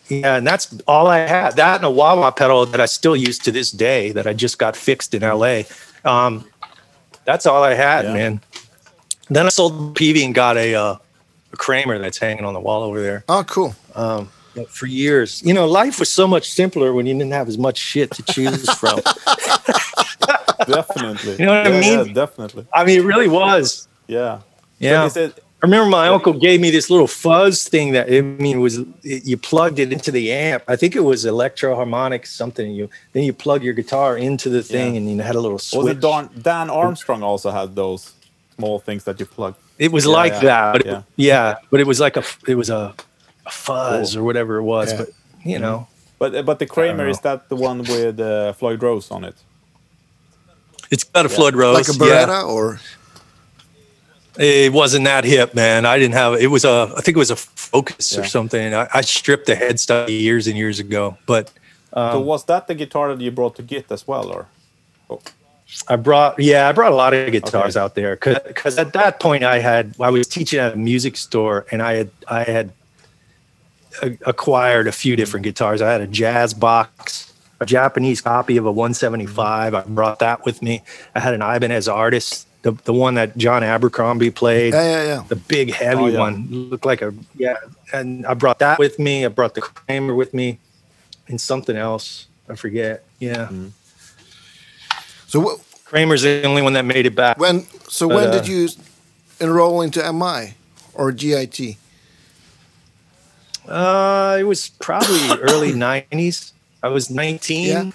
[0.09, 1.55] Yeah, and that's all I had.
[1.55, 4.33] That and a wah wah pedal that I still use to this day that I
[4.33, 5.61] just got fixed in LA.
[6.03, 6.43] Um,
[7.25, 8.13] that's all I had, Yeah.
[8.13, 8.41] man.
[9.29, 10.95] Then I sold Peavey and got a, uh,
[11.53, 13.75] a Kramer that's hanging on the wall over there Oh, cool.
[13.95, 14.29] um,
[14.69, 15.41] for years.
[15.43, 18.23] You know, life was so much simpler when you didn't have as much shit to
[18.23, 18.99] choose from.
[20.67, 21.37] Definitely.
[21.39, 22.07] You know what I mean?
[22.07, 22.67] Yeah, definitely.
[22.73, 23.87] I mean, it really was.
[24.07, 24.41] Yeah.
[24.79, 25.07] Yeah.
[25.07, 28.57] So is I remember my uncle gave me this little fuzz thing that I mean
[28.57, 30.63] it was it, you plugged it into the amp.
[30.69, 32.71] I think it was Electro-Harmonix something.
[32.71, 34.99] You then you plug your guitar into the thing Yeah.
[34.99, 35.83] and you know, had a little switch.
[35.83, 38.13] was it Dan, Dan Armstrong also had those
[38.59, 39.55] small things that you plug?
[39.77, 41.01] It was Yeah, like yeah, that, but it- yeah.
[41.15, 41.55] yeah.
[41.71, 42.93] but it was like a it was a,
[43.45, 44.19] a fuzz Cool.
[44.21, 44.91] or whatever it was.
[44.91, 44.97] Yeah.
[44.99, 45.09] But
[45.51, 45.87] you know,
[46.19, 49.35] But but the Kramer is that the one with uh, Floyd Rose on it?
[50.91, 51.75] it's got a Floyd Rose.
[51.75, 52.25] Like a yeah.
[52.25, 52.79] Baretta or
[54.37, 55.85] It wasn't that hip, man.
[55.85, 56.47] I didn't have it.
[56.47, 58.73] Was a I think it was a Focus or something.
[58.73, 61.51] I, I stripped the headstock years and years ago, but
[61.93, 64.45] Um, so was that the guitar that you brought to Git as well, or?
[65.87, 67.83] I brought yeah, I brought a lot of guitars Okay.
[67.83, 71.65] out there because at that point I had I was teaching at a music store
[71.71, 72.71] and I had I had
[74.01, 75.81] a- acquired a few different guitars.
[75.81, 79.73] I had a jazz box, a Japanese copy of a 175.
[79.75, 80.81] I brought that with me.
[81.15, 85.23] I had an Ibanez Artist, the the one that John Abercrombie played yeah, yeah, yeah.
[85.27, 86.19] the big heavy Oh, yeah.
[86.19, 87.57] one looked like a yeah
[87.93, 90.59] and i brought that with me i brought the kramer with me
[91.29, 93.71] and something else i forget yeah Mm.
[95.29, 98.31] So wh- kramer's the only one that made it back when so But, when uh,
[98.31, 98.69] did you
[99.39, 100.53] enroll into MI
[100.93, 101.77] or GIT?
[103.67, 107.91] uh it was probably early 90s i was 19 Yeah.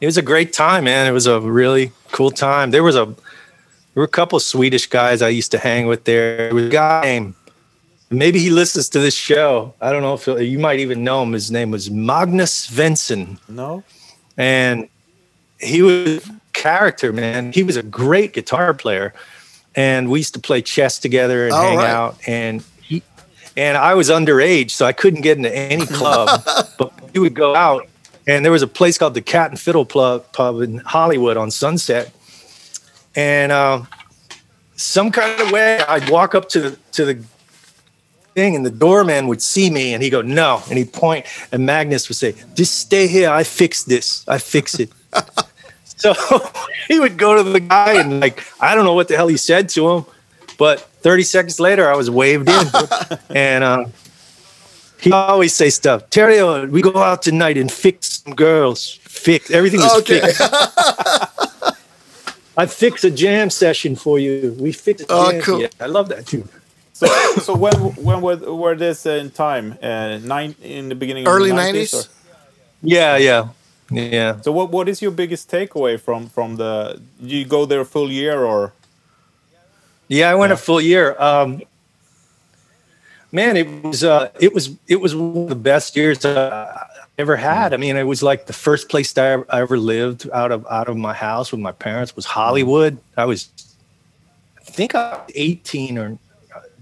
[0.00, 1.06] it was a great time, man.
[1.06, 2.70] It was a really cool time.
[2.72, 6.02] There was a there were a couple of Swedish guys I used to hang with
[6.04, 6.36] there.
[6.48, 7.34] There was a guy named
[8.10, 9.74] maybe he listens to this show.
[9.80, 11.32] I don't know if you might even know him.
[11.32, 13.38] His name was Magnus Svensson.
[13.48, 13.82] No.
[14.36, 14.88] And
[15.62, 17.52] he was a character, man.
[17.52, 19.14] He was a great guitar player.
[19.74, 21.90] And we used to play chess together and All hang right.
[21.90, 22.16] out.
[22.26, 23.02] And he
[23.56, 26.44] and I was underage, so I couldn't get into any club.
[26.78, 27.88] but we would go out
[28.26, 31.50] and there was a place called the Cat and Fiddle Pub, pub in Hollywood on
[31.50, 32.12] Sunset.
[33.14, 33.88] And um,
[34.76, 37.24] some kind of way I'd walk up to the to the
[38.34, 41.66] thing and the doorman would see me and he'd go no and he'd point and
[41.66, 44.90] magnus would say just stay here i fix this i fix it
[46.02, 46.12] so
[46.88, 49.36] he would go to the guy and like i don't know what the hell he
[49.36, 50.04] said to him
[50.58, 52.66] but 30 seconds later i was waved in
[53.34, 53.84] and uh,
[55.00, 59.50] he always say stuff terry uh, we go out tonight and fix some girls fix
[59.50, 60.20] everything was Okay.
[60.20, 60.42] fixed
[62.56, 65.60] i fix a jam session for you we fix a Oh, cool.
[65.62, 66.46] Yeah, i love that too
[66.92, 67.06] So,
[67.46, 67.74] so when
[68.08, 69.78] when were, were this in time?
[69.82, 71.94] Uh, nine in the beginning of Early the 90s?
[71.94, 72.06] or-
[72.84, 73.48] yeah yeah
[73.90, 77.00] yeah So what what is your biggest takeaway from from the?
[77.20, 78.72] Do you go there a full year or?
[80.08, 81.16] Yeah, I went a full year.
[81.18, 81.62] Um,
[83.30, 87.06] man, it was uh, it was it was one of the best years uh, I
[87.18, 87.72] ever had.
[87.72, 90.52] I mean, it was like the first place that I ever, I ever lived out
[90.52, 92.98] of out of my house with my parents was Hollywood.
[93.16, 93.48] I was,
[94.58, 96.18] I think, I was eighteen or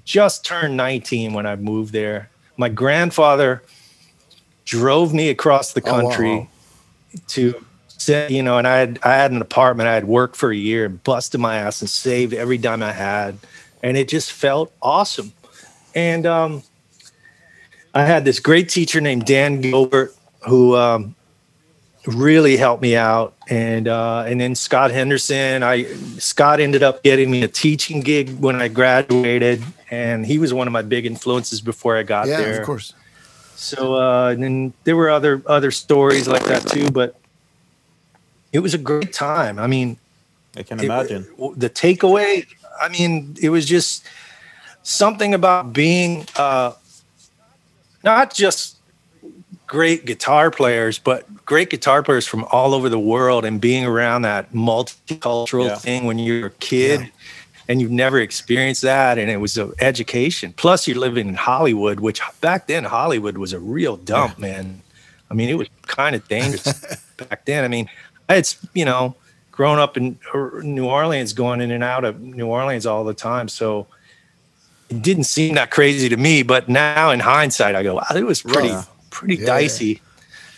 [0.05, 2.31] just turned nineteen when I moved there.
[2.57, 3.63] My grandfather
[4.65, 6.49] drove me across the Oh, wow.
[7.29, 9.89] To say, you know, and I had I had an apartment.
[9.89, 12.93] I had worked for a year and busted my ass and saved every dime I
[12.93, 13.39] had,
[13.83, 15.33] and it just felt awesome.
[15.95, 16.63] And um,
[17.95, 20.15] I had this great teacher named Dan Gilbert
[20.49, 21.15] who um,
[22.07, 25.63] really helped me out, and uh, and then Scott Henderson.
[25.63, 25.85] I
[26.19, 30.67] Scott ended up getting me a teaching gig when I graduated, and he was one
[30.67, 32.61] of my big influences before I got yeah, there.
[32.61, 32.95] of course.
[33.61, 37.15] So uh, and then there were other other stories like that too, but
[38.53, 39.59] it was a great time.
[39.59, 39.99] I mean,
[40.57, 41.27] I can it- imagine.
[41.57, 42.47] the takeaway.
[42.81, 44.03] I mean, it was just
[44.83, 46.73] something about being uh,
[48.03, 48.79] not just
[49.67, 54.23] great guitar players, but great guitar players from all over the world, and being around
[54.23, 55.75] that multicultural Yeah.
[55.77, 57.01] thing when you're a kid.
[57.01, 57.07] Yeah.
[57.71, 60.53] And you've never experienced that, and it was an education.
[60.57, 64.83] Plus, you're living in Hollywood, which back then Hollywood was a real dump, man.
[65.31, 66.67] I mean, it was kind of dangerous
[67.17, 67.63] back then.
[67.65, 67.89] I mean,
[68.29, 69.15] I had, you know,
[69.53, 70.19] grown up in
[70.65, 73.47] New Orleans, going in and out of New Orleans all the time.
[73.49, 73.87] So
[74.89, 76.43] it didn't seem that crazy to me.
[76.43, 78.85] But now in hindsight, I go, wow, it was pretty, Right.
[79.11, 79.47] pretty Yeah, yeah.
[79.61, 80.01] dicey.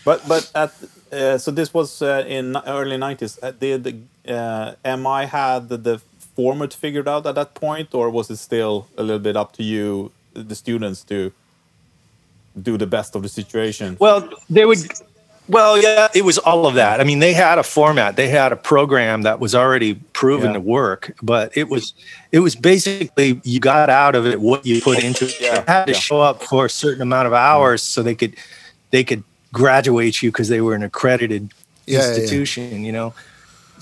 [0.03, 0.71] But but at
[1.13, 3.37] uh, so this was uh, in early nineties.
[3.43, 3.93] Uh, did the
[4.27, 6.01] uh, MI had the, the
[6.35, 9.63] format figured out at that point, or was it still a little bit up to
[9.63, 11.31] you, the students, to
[12.61, 13.97] do the best of the situation?
[13.99, 14.79] Well, they would.
[15.49, 17.01] Well, yeah, it was all of that.
[17.01, 20.53] I mean, they had a format, they had a program that was already proven Yeah.
[20.53, 21.93] to work, but it was
[22.31, 25.35] it was basically you got out of it what you put into it.
[25.41, 25.99] Yeah, You had to yeah.
[25.99, 28.35] show up for a certain amount of hours so they could
[28.91, 31.49] they could graduate you because they were an accredited
[31.85, 32.09] Yeah, yeah, yeah.
[32.13, 32.85] institution.
[32.85, 33.13] You know,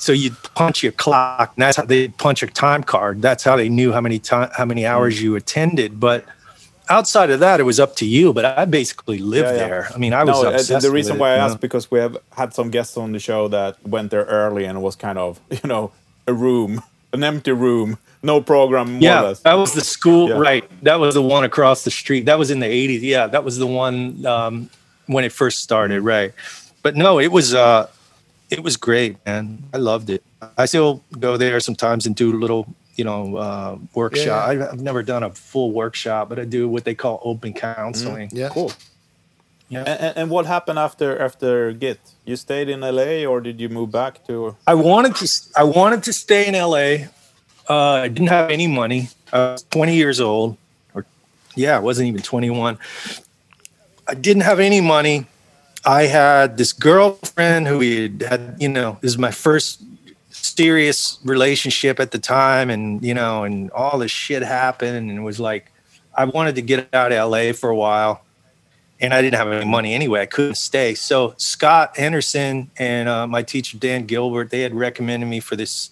[0.01, 1.53] so you'd punch your clock.
[1.55, 3.21] And that's how they punch your time card.
[3.21, 5.21] That's how they knew how many time how many hours Mm.
[5.23, 6.25] you attended, but.
[6.89, 8.33] Outside of that, it was up to you.
[8.33, 9.67] But I basically lived Yeah, yeah.
[9.67, 9.87] there.
[9.95, 10.85] I mean, I was no, obsessed.
[10.85, 13.47] the reason why it, I asked because we have had some guests on the show
[13.47, 15.91] that went there early and it was kind of you know
[16.27, 16.81] a room,
[17.13, 18.99] an empty room, no program.
[18.99, 19.39] Yeah, less.
[19.41, 20.39] that was the school, Yeah.
[20.49, 20.83] right?
[20.83, 22.25] That was the one across the street.
[22.25, 23.01] That was in the '80s.
[23.03, 24.69] Yeah, that was the one um,
[25.05, 26.33] when it first started, right?
[26.83, 27.87] But no, it was uh,
[28.51, 29.63] it was great, man.
[29.73, 30.23] I loved it.
[30.57, 34.25] I still go there sometimes and do little, you know, uh, workshop.
[34.27, 34.65] Yeah.
[34.65, 38.29] I- I've never done a full workshop, but I do what they call open counseling.
[38.33, 38.49] Yeah.
[38.49, 38.71] cool.
[39.69, 39.79] Yeah.
[39.87, 41.99] And, and, and what happened after after Git?
[42.25, 44.57] You stayed in LA or did you move back to?
[44.67, 45.27] I wanted to.
[45.55, 47.07] I wanted to stay in LA.
[47.69, 49.07] Uh, I didn't have any money.
[49.31, 50.57] I was 20 years old,
[50.93, 51.05] or
[51.55, 52.77] yeah, I wasn't even 21.
[54.07, 55.25] I didn't have any money.
[55.85, 59.81] I had this girlfriend who we had, you know, this is my first
[60.29, 65.21] serious relationship at the time, and you know, and all this shit happened, and it
[65.21, 65.71] was like,
[66.15, 68.21] I wanted to get out of LA for a while
[69.01, 70.21] and I didn't have any money anyway.
[70.21, 70.93] I couldn't stay.
[70.93, 75.89] So Scott Henderson and uh, my teacher Dan Gilbert, they had recommended me for this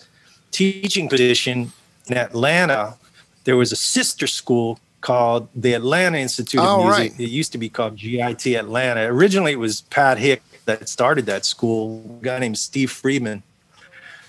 [0.52, 1.74] teaching position
[2.08, 2.98] in Atlanta.
[3.46, 7.12] There was a sister school called the Atlanta Institute Oh, of Music.
[7.14, 7.20] right.
[7.20, 9.02] It used to be called GIT Atlanta.
[9.06, 13.42] Originally, it was Pat Hick, that started that school, a guy named Steve Friedman.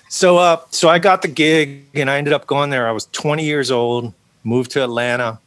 [0.09, 2.89] So, uh, so I got the gig, and I ended up going there.
[2.89, 5.39] I was 20 years old, moved to Atlanta,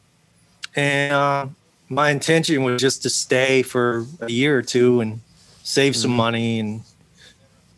[0.75, 1.47] and uh,
[1.89, 5.19] my intention was just to stay for a year or two and
[5.63, 6.81] save some money and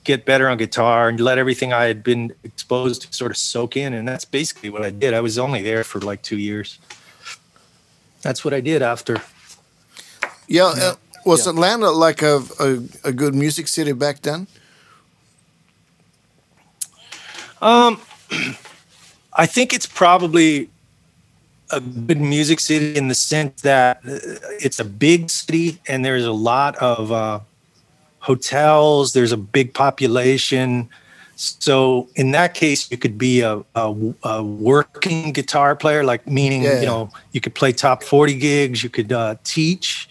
[0.03, 3.75] get better on guitar and let everything I had been exposed to sort of soak
[3.77, 3.93] in.
[3.93, 5.13] And that's basically what I did.
[5.13, 6.79] I was only there for like two years.
[8.25, 9.21] That's what I did after.
[10.47, 10.95] Yeah, uh,
[11.27, 12.69] was Atlanta like a, a
[13.09, 14.47] a good music city back then?
[19.43, 20.69] I think it's probably
[21.69, 24.17] a good music city in the sense that uh,
[24.59, 27.39] it's a big city and there's a lot of uh,
[28.21, 29.13] hotels.
[29.13, 30.89] There's a big population.
[31.35, 33.93] So in that case, you could be a, a,
[34.23, 38.83] a working guitar player, like meaning Yeah, you know you could play top forty gigs.
[38.83, 40.09] You could uh, teach.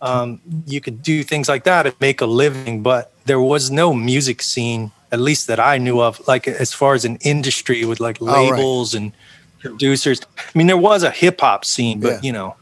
[0.00, 2.82] Um, you could do things like that and make a living.
[2.82, 6.94] But there was no music scene, at least that I knew of, like as far
[6.94, 8.50] as an industry with like Oh, right.
[8.50, 9.12] labels and
[9.60, 10.20] producers.
[10.38, 12.20] I mean, there was a hip hop scene, but Yeah.
[12.22, 12.56] you know,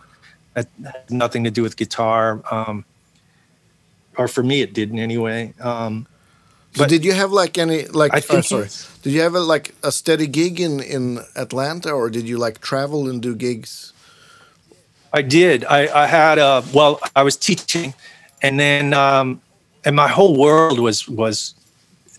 [0.54, 2.42] that had nothing to do with guitar.
[2.50, 2.84] Um,
[4.18, 5.54] or for me, it didn't anyway.
[5.60, 6.06] Um,
[6.72, 8.14] So But- did you have like any like?
[8.14, 8.68] I oh, sorry.
[9.02, 12.60] Did you have a, like a steady gig in in Atlanta, or did you like
[12.60, 13.92] travel and do gigs?
[15.12, 15.64] I did.
[15.64, 17.00] I, I had a well.
[17.16, 17.94] I was teaching,
[18.42, 19.40] and then um,
[19.84, 21.54] and my whole world was was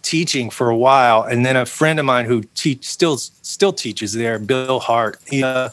[0.01, 1.23] teaching for a while.
[1.23, 5.19] And then a friend of mine who teach still still teaches there, Bill Hart.
[5.27, 5.69] He uh,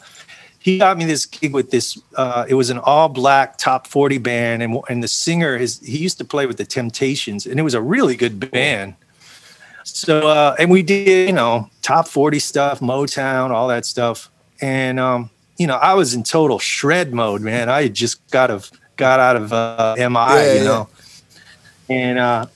[0.61, 2.01] he got me this gig with this.
[2.17, 5.99] Uh, it was an all black top forty band, and and the singer is he
[5.99, 8.95] used to play with the Temptations, and it was a really good band.
[9.85, 14.99] So uh, and we did you know top forty stuff, Motown, all that stuff, and
[15.01, 17.69] um, you know I was in total shred mode, man.
[17.69, 20.65] I just got of got out of uh, MI, Yeah, you yeah.
[20.65, 20.89] know,
[21.89, 22.47] and uh,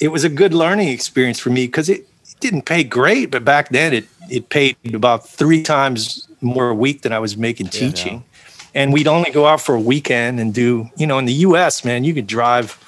[0.00, 2.06] it was a good learning experience for me because it
[2.42, 7.02] didn't pay great, but back then it it paid about three times more a week
[7.02, 8.24] than I was making teaching.
[8.74, 11.84] And we'd only go out for a weekend and do, you know, in the U.S.,
[11.84, 12.78] man, you could drive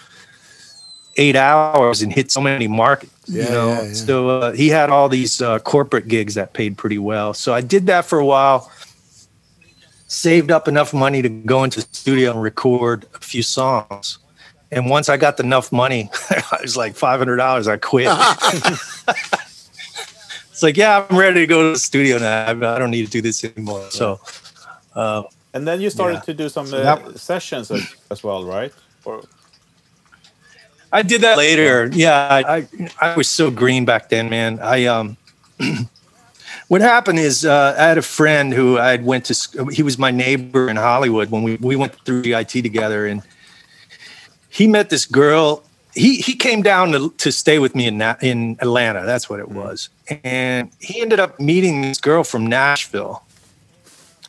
[1.16, 3.12] eight hours and hit so many markets.
[3.26, 3.92] Yeah, you know, yeah, yeah.
[3.92, 7.34] so uh, he had all these uh, corporate gigs that paid pretty well.
[7.34, 8.70] So I did that for a while.
[10.06, 14.18] Saved up enough money to go into the studio and record a few songs.
[14.70, 17.68] And once I got enough money, I was like five hundred dollars.
[17.68, 18.08] I quit.
[20.54, 22.46] it's like, yeah, I'm ready to go to the studio now.
[22.46, 23.90] I I don't need to do this anymore.
[23.90, 24.20] So,
[24.94, 26.30] uh, And then you started Yeah.
[26.30, 28.72] to do some uh, that- sessions as, as well, right?
[29.04, 29.22] Or
[30.92, 31.90] I did that later.
[31.92, 32.68] Yeah, I, I
[33.00, 34.58] I was so green back then, man.
[34.62, 35.16] I um,
[36.68, 39.34] what happened is uh, I had a friend who I had went to.
[39.34, 43.06] sc- He was my neighbor in Hollywood when we we went through the IT together,
[43.10, 43.22] and
[44.58, 45.62] he met this girl.
[45.94, 49.04] He he came down to, to stay with me in in Atlanta.
[49.04, 49.88] That's what it was,
[50.24, 53.22] and he ended up meeting this girl from Nashville.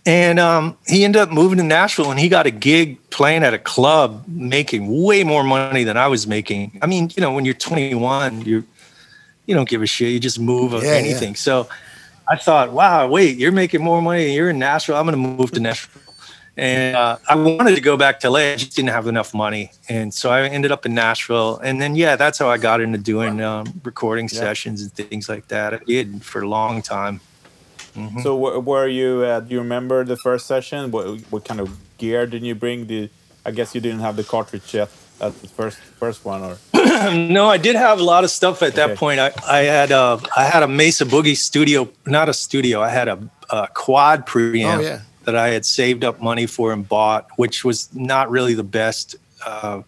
[0.08, 3.56] And um, he ended up moving to Nashville, and he got a gig playing at
[3.56, 6.78] a club, making way more money than I was making.
[6.84, 8.63] I mean, you know, when you're 21, you
[9.47, 10.12] you don't give a shit.
[10.12, 10.97] You just move Yeah, yeah.
[10.97, 11.36] anything.
[11.36, 11.67] So
[12.30, 14.34] I thought, wow, wait, you're making more money.
[14.34, 14.95] You're in Nashville.
[14.95, 16.01] I'm going to move to Nashville.
[16.57, 18.39] And uh, I wanted to go back to LA.
[18.53, 21.57] I just didn't have enough money, and so I ended up in Nashville.
[21.57, 25.49] And then, yeah, that's how I got into doing um, recording sessions and things like
[25.49, 25.73] that.
[25.73, 27.19] I did for a long time.
[28.23, 29.23] so, wh- were you?
[29.23, 30.91] Uh, do you remember the first session?
[30.91, 32.85] What, what kind of gear did you bring?
[32.85, 33.09] Did
[33.45, 34.89] I guess you didn't have the cartridge yet
[35.21, 36.57] at the first first one, or
[37.13, 38.87] No, I did have a lot of stuff at Okay.
[38.87, 39.19] that point.
[39.19, 42.81] I, I had a I had a Mesa Boogie studio, not a studio.
[42.81, 45.01] I had a, a quad preamp Oh, yeah.
[45.25, 49.15] That I had saved up money for and bought, which was not really the best
[49.45, 49.81] uh,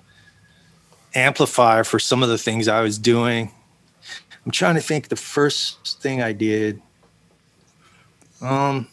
[1.16, 3.52] amplifier for some of the things I was doing.
[4.46, 6.82] I'm trying to think the first thing I did.
[8.42, 8.88] Um,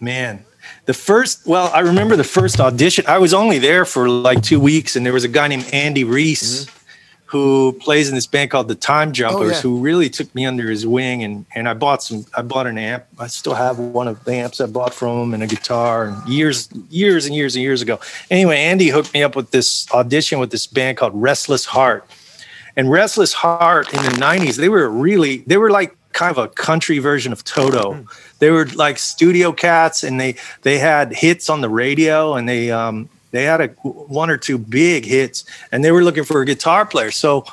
[0.00, 0.44] man,
[0.86, 3.04] the first, well, I remember the first audition.
[3.06, 6.04] I was only there for like two weeks, and there was a guy named Andy
[6.04, 6.66] Reese
[7.26, 9.60] who plays in this band called the Time Jumpers, yeah.
[9.60, 11.24] who really took me under his wing.
[11.24, 13.04] And, and I bought some, I bought an amp.
[13.18, 16.28] I still have one of the amps I bought from him and a guitar and
[16.28, 17.98] years, years and years and years ago.
[18.30, 22.08] Anyway, Andy hooked me up with this audition with this band called Restless Heart.
[22.76, 26.48] And Restless Heart in the 90s, they were really, they were like kind of a
[26.48, 28.06] country version of Toto.
[28.38, 32.70] They were like studio cats and they they had hits on the radio and they
[32.70, 36.46] um they had a one or two big hits and they were looking for a
[36.46, 37.10] guitar player.
[37.10, 37.44] So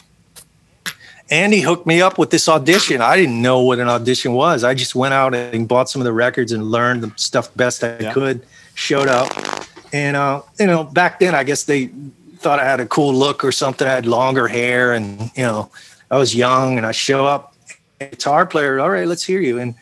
[1.29, 3.01] Andy hooked me up with this audition.
[3.01, 4.63] I didn't know what an audition was.
[4.63, 7.83] I just went out and bought some of the records and learned the stuff best
[7.83, 8.13] I Yeah.
[8.13, 8.45] could.
[8.75, 9.31] Showed up,
[9.93, 11.91] and uh, you know, back then I guess they
[12.39, 13.87] thought I had a cool look or something.
[13.87, 15.71] I had longer hair and, you know,
[16.11, 17.55] I was young and I show up,
[17.99, 19.59] guitar player, all right, let's hear you.
[19.59, 19.75] And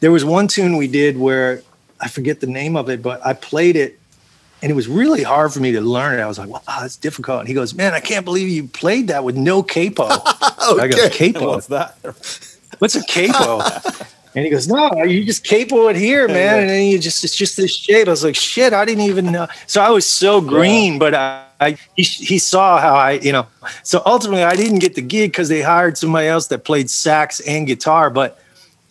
[0.00, 1.62] there was one tune we did where
[2.00, 3.98] I forget the name of it, but I played it
[4.62, 6.22] and it was really hard for me to learn it.
[6.22, 7.40] I was like, wow, that's difficult.
[7.40, 10.04] And he goes, man, I can't believe you played that with no capo.
[10.04, 10.20] okay.
[10.62, 11.48] I go, capo?
[11.48, 11.96] What's that?
[12.78, 13.60] What's a capo?
[14.34, 16.60] and he goes, no, you just capo it here, man.
[16.60, 18.08] And then you just, it's just this shape.
[18.08, 19.46] I was like, shit, I didn't even know.
[19.66, 20.98] So I was so green, yeah.
[20.98, 23.46] but I, I he, he, saw how I, you know,
[23.82, 27.40] so ultimately I didn't get the gig because they hired somebody else that played sax
[27.40, 28.10] and guitar.
[28.10, 28.38] But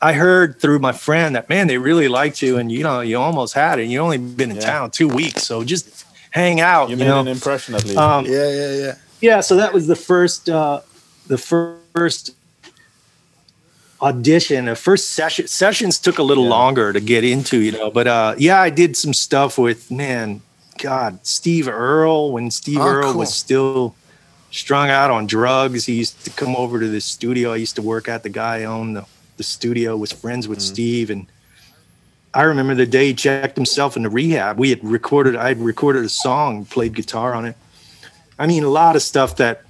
[0.06, 3.18] I heard through my friend that man, they really liked you, and you know, you
[3.18, 3.86] almost had it.
[3.86, 4.62] You only been in yeah.
[4.62, 6.90] town two weeks, so just hang out.
[6.90, 7.22] You, you made know?
[7.22, 7.98] an impression at least.
[7.98, 8.96] Um, yeah, yeah, yeah.
[9.20, 10.82] Yeah, so that was the first, uh,
[11.26, 12.36] the first
[14.00, 14.66] audition.
[14.66, 16.52] The first session sessions took a little yeah.
[16.52, 17.90] longer to get into, you know.
[17.90, 20.42] But uh, yeah, I did some stuff with man
[20.78, 23.20] God, Steve Earle, when Steve oh, Earle cool.
[23.22, 23.96] was still
[24.52, 27.54] strung out on drugs, he used to come over to the studio.
[27.54, 29.06] I used to work at the guy owned the,
[29.38, 30.64] the studio, was friends with mm.
[30.64, 31.10] Steve.
[31.10, 31.28] And
[32.34, 34.58] I remember the day he checked himself into rehab.
[34.58, 37.56] We had recorded, I had recorded a song, played guitar on it.
[38.38, 39.64] I mean, a lot of stuff that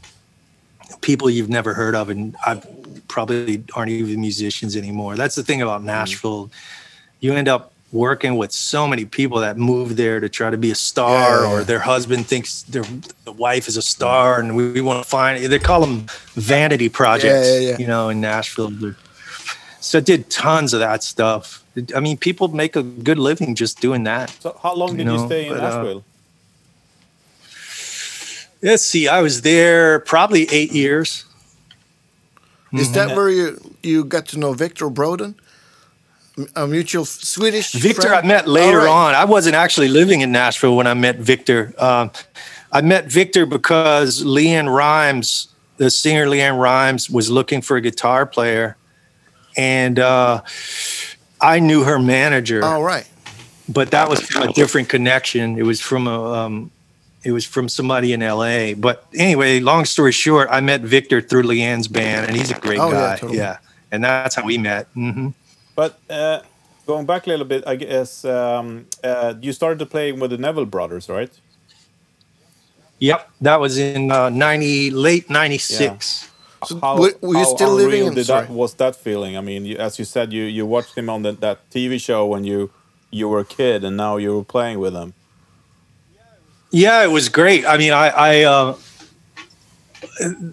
[1.02, 2.62] people you've never heard of, and I
[3.08, 5.16] probably aren't even musicians anymore.
[5.16, 5.86] That's the thing about mm.
[5.86, 6.52] Nashville.
[7.20, 10.70] You end up working with so many people that move there to try to be
[10.70, 11.52] a star yeah, yeah.
[11.54, 12.84] or their husband thinks their
[13.24, 16.90] the wife is a star and we, we want to find they call them vanity
[16.90, 18.70] projects yeah, you know in nashville
[19.86, 21.64] so I did tons of that stuff
[21.96, 25.06] i mean people make a good living just doing that so how long did you,
[25.06, 25.22] know?
[25.22, 26.02] you stay in but, nashville uh,
[28.62, 31.26] let's see i was there probably eight years
[32.74, 32.94] is mm-hmm.
[32.94, 35.36] that where you you got to know victor Broden?
[36.56, 38.10] a mutual Swedish Victor.
[38.10, 38.26] Friend?
[38.26, 38.90] I met later right.
[38.90, 39.16] on.
[39.16, 41.74] I wasn't actually living in Nashville when I met Victor.
[41.78, 42.12] Um,
[42.72, 48.26] I met Victor because LeAnn Rimes, the singer LeAnn Rimes, was looking for a guitar
[48.26, 48.76] player,
[49.58, 50.42] and uh,
[51.42, 52.64] I knew her manager.
[52.64, 53.08] All right,
[53.70, 55.58] but that was from a different connection.
[55.58, 56.34] It was from a.
[56.34, 56.72] Um,
[57.24, 58.76] it was from somebody in LA.
[58.76, 62.80] But anyway, long story short, I met Victor through LeAnn's band, and he's a great
[62.80, 63.14] oh, guy.
[63.14, 63.38] Yeah, totally.
[63.40, 63.58] yeah,
[63.92, 64.94] and that's how we met.
[64.94, 65.30] Mm-hmm.
[65.76, 66.42] But uh,
[66.86, 70.38] going back a little bit, I guess um, uh, you started to play with the
[70.38, 71.32] Neville Brothers, right?
[73.00, 76.24] Yep, that was in uh, ninety late ninety six.
[76.24, 76.35] Yeah.
[76.64, 78.14] So how, were, were you still living in?
[78.14, 79.38] Did that, was that feeling?
[79.38, 82.26] I mean, you, as you said, you you watched him on the, that TV show
[82.26, 82.72] when you
[83.12, 85.14] you were a kid, and now you were playing with him.
[86.72, 87.66] Yeah, it was great.
[87.66, 88.78] I mean, I, I uh,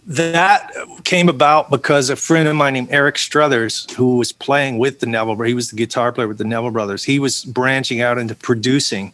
[0.06, 0.72] that
[1.04, 5.06] came about because a friend of mine named Eric Struthers, who was playing with the
[5.06, 7.04] Neville, he was the guitar player with the Neville Brothers.
[7.04, 9.12] He was branching out into producing,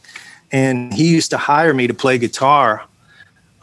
[0.51, 2.83] and he used to hire me to play guitar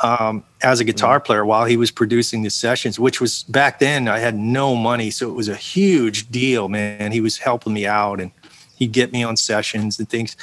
[0.02, 3.00] um, as a guitar player while he was producing the sessions.
[3.00, 7.12] Which was back then I had no money, so it was a huge deal, man.
[7.12, 8.32] He was helping me out, and
[8.76, 10.36] he'd get me on sessions and things.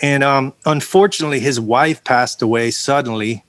[0.00, 3.44] And um, unfortunately, his wife passed away suddenly,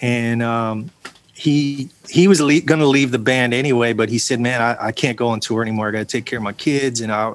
[0.00, 0.90] and um,
[1.32, 4.88] he he was le- going to leave the band anyway, but he said, "Man, I,
[4.88, 5.88] I can't go on tour anymore.
[5.88, 7.32] I got to take care of my kids." And I,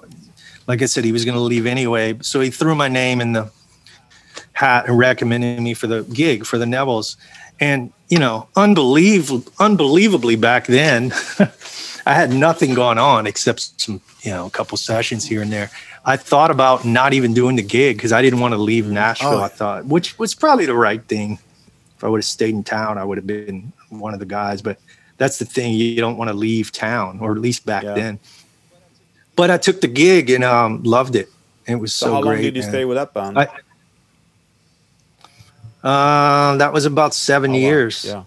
[0.68, 3.34] like I said, he was going to leave anyway, so he threw my name in
[3.34, 3.52] the
[4.54, 7.16] hat and recommended me for the gig for the Nevilles.
[7.60, 11.14] And you know, unbelievably, unbelievably back then,
[12.06, 15.70] I had nothing going on except some, you know, a couple sessions here and there.
[16.06, 19.30] I thought about not even doing the gig because I didn't want to leave Nashville.
[19.30, 19.42] Oh.
[19.42, 21.40] I thought, which was probably the right thing.
[21.98, 24.62] If I would have stayed in town, I would have been one of the guys.
[24.62, 24.80] But
[25.18, 27.94] that's the thing; you don't want to leave town, or at least back yeah.
[27.94, 28.20] then.
[29.36, 31.30] But I took the gig and um, loved it.
[31.68, 32.30] It was so, so how great.
[32.30, 33.38] How long did you stay with that band?
[33.38, 33.48] I,
[35.84, 38.06] uh, that was about seven oh, years.
[38.06, 38.12] Wow.
[38.12, 38.24] Yeah.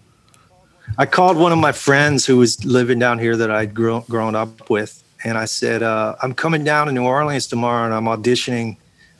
[0.98, 4.34] I called one of my friends who was living down here that I'd grown grown
[4.34, 8.04] up with, and I said, uh, "I'm coming down to New Orleans tomorrow, and I'm
[8.04, 8.76] auditioning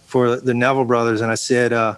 [0.07, 1.97] for the Neville Brothers." And I said, uh,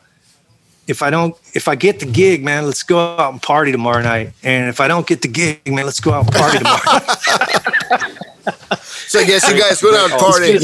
[0.86, 4.02] if I don't, if I get the gig, man, let's go out and party tomorrow
[4.02, 4.32] night.
[4.42, 6.80] And if I don't get the gig, man, let's go out and party tomorrow.
[8.82, 10.60] so I guess you guys went out partying.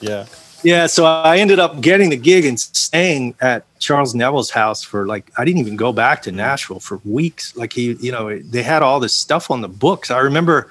[0.00, 0.26] yeah.
[0.62, 0.86] Yeah.
[0.86, 5.30] So I ended up getting the gig and staying at Charles Neville's house for like,
[5.36, 7.56] I didn't even go back to Nashville for weeks.
[7.56, 10.10] Like he, you know, they had all this stuff on the books.
[10.10, 10.70] I remember,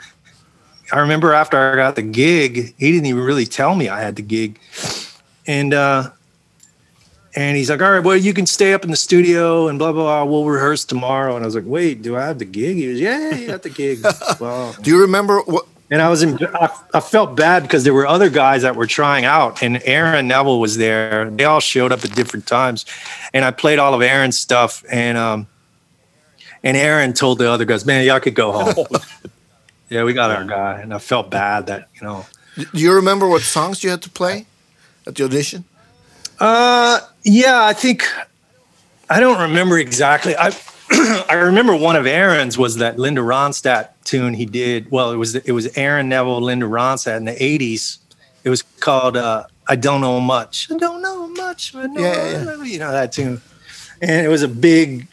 [0.92, 4.16] I remember after I got the gig, he didn't even really tell me I had
[4.16, 4.60] the gig.
[5.48, 6.12] And, uh,
[7.36, 9.94] and he's like, all right, well, you can stay up in the studio and blah,
[9.94, 10.32] blah, blah.
[10.32, 11.36] We'll rehearse tomorrow.
[11.36, 12.76] And I was like, wait, do I have the gig?
[12.76, 14.00] He was, yeah, you got the gig.
[14.40, 15.66] well, do you remember what?
[15.92, 18.88] And I was in, I, I, felt bad because there were other guys that were
[18.88, 21.30] trying out and Aaron Neville was there.
[21.30, 22.86] They all showed up at different times
[23.34, 24.86] and I played all of Aaron's stuff.
[24.90, 25.48] And, um,
[26.64, 28.86] and Aaron told the other guys, "Man, y'all could go home."
[29.90, 32.26] yeah, we got our guy, and I felt bad that you know.
[32.56, 34.46] Do you remember what songs you had to play
[35.08, 35.64] at the audition?
[36.40, 38.08] Uh, yeah, I think
[39.10, 40.36] I don't remember exactly.
[40.36, 40.52] I
[41.30, 44.92] I remember one of Aaron's was that Linda Ronstadt tune he did.
[44.92, 47.98] Well, it was it was Aaron Neville, Linda Ronstadt in the '80s.
[48.44, 52.44] It was called uh, "I Don't Know Much." I don't know much, but no, Yeah,
[52.44, 52.64] yeah.
[52.64, 53.42] you know that tune,
[54.02, 55.08] and it was a big,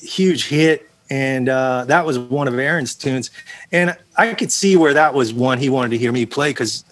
[0.00, 0.90] huge hit.
[1.10, 3.30] And uh, that was one of Aaron's tunes,
[3.70, 6.82] and I could see where that was one he wanted to hear me play because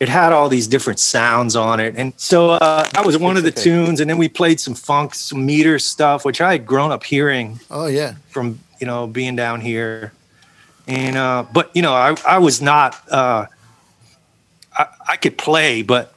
[0.00, 1.94] it had all these different sounds on it.
[1.96, 4.00] And so uh, that was one of the tunes.
[4.00, 7.60] And then we played some funk, some meter stuff, which I had grown up hearing
[7.70, 8.14] Oh yeah.
[8.28, 10.12] from, you know, being down here.
[10.86, 13.46] And, uh, but, you know, I, I was not, uh,
[14.76, 16.12] I, I could play, but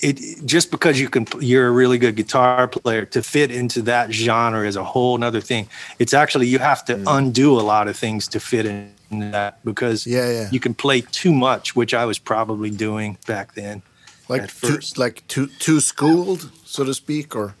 [0.00, 4.12] it just because you can, you're a really good guitar player to fit into that
[4.12, 5.68] genre is a whole nother thing.
[6.00, 10.06] It's actually, you have to undo a lot of things to fit in that because
[10.06, 10.48] Yeah, yeah.
[10.50, 13.82] you can play too much, which I was probably doing back then.
[14.28, 14.98] Like too, first.
[14.98, 17.54] like too too schooled, so to speak, or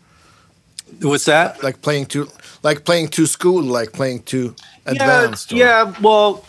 [1.00, 1.62] What's that?
[1.62, 2.28] like playing too
[2.62, 4.54] like playing too schooled, like playing too
[4.86, 5.52] advanced.
[5.52, 6.44] or- Yeah, yeah, well,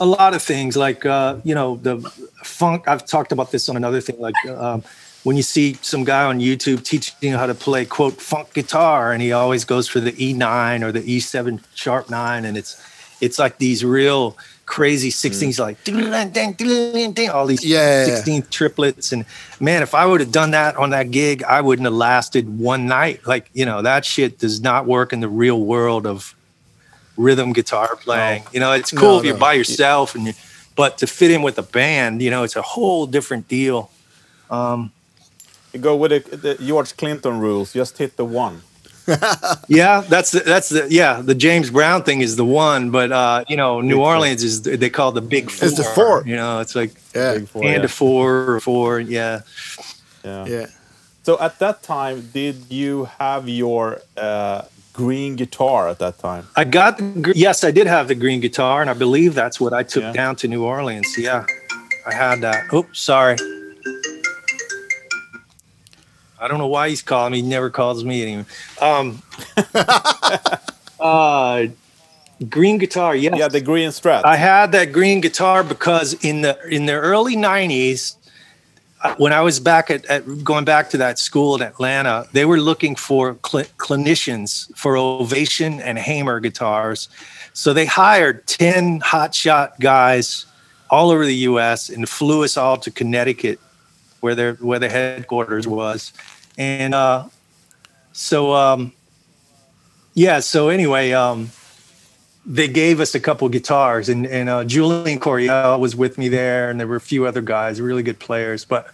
[0.00, 1.98] a lot of things like uh, you know the
[2.44, 2.86] funk.
[2.88, 4.18] I've talked about this on another thing.
[4.20, 4.82] Like um,
[5.24, 9.12] when you see some guy on YouTube teaching you how to play quote funk guitar,
[9.12, 12.80] and he always goes for the E9 or the E7 sharp nine, and it's
[13.20, 15.60] it's like these real crazy 16s mm.
[15.60, 18.14] like all these Yeah, yeah, yeah.
[18.16, 19.24] 16 triplets and
[19.60, 22.86] man if i would have done that on that gig i wouldn't have lasted one
[22.86, 26.34] night like you know that shit does not work in the real world of
[27.16, 29.40] rhythm guitar playing you know it's cool No, if you're no.
[29.40, 30.32] by yourself and you
[30.76, 33.90] but to fit in with a band you know it's a whole different deal
[34.50, 34.92] um,
[35.72, 37.72] You go with the, the George Clinton rules.
[37.72, 38.62] Just hit the one.
[39.68, 43.42] yeah that's the, that's the yeah the james brown thing is the one but uh
[43.48, 44.14] you know new Big four.
[44.14, 46.22] orleans is they call it the big four It's the four.
[46.26, 47.84] you know it's like yeah, Big four, and yeah.
[47.84, 49.40] a four or four yeah
[50.24, 50.44] Yeah.
[50.46, 50.66] yeah.
[51.22, 54.62] So at that time, did you have your uh,
[54.94, 56.44] green guitar at that time?
[56.56, 59.60] I got the, gr- yes, I did have the green guitar, and I believe that's
[59.60, 60.12] what I took Yeah.
[60.20, 61.06] down to New Orleans.
[61.18, 61.44] Yeah,
[62.06, 62.72] I had that.
[62.72, 63.36] Oops, sorry.
[66.40, 67.42] I don't know why he's calling me.
[67.42, 68.46] He never calls me anymore.
[68.80, 69.22] Um,
[71.00, 71.66] uh,
[72.48, 73.16] green guitar.
[73.16, 74.24] Yes, Yeah, the green Strat.
[74.24, 78.16] I had that green guitar because in the in the early '90s,
[79.02, 82.44] uh, when I was back at, at going back to that school in Atlanta, they
[82.44, 87.08] were looking for cl- clinicians for Ovation and Hamer guitars.
[87.52, 90.46] So they hired ten hotshot guys
[90.90, 91.88] all over the U.S.
[91.88, 93.60] and flew us all to Connecticut,
[94.20, 96.12] where their where their headquarters was,
[96.56, 97.28] and uh,
[98.12, 98.92] so um,
[100.14, 100.40] yeah.
[100.40, 101.12] So anyway.
[101.12, 101.50] Um,
[102.50, 106.70] they gave us a couple guitars and, and uh, Julian Coryell was with me there
[106.70, 108.64] and there were a few other guys, really good players.
[108.64, 108.90] But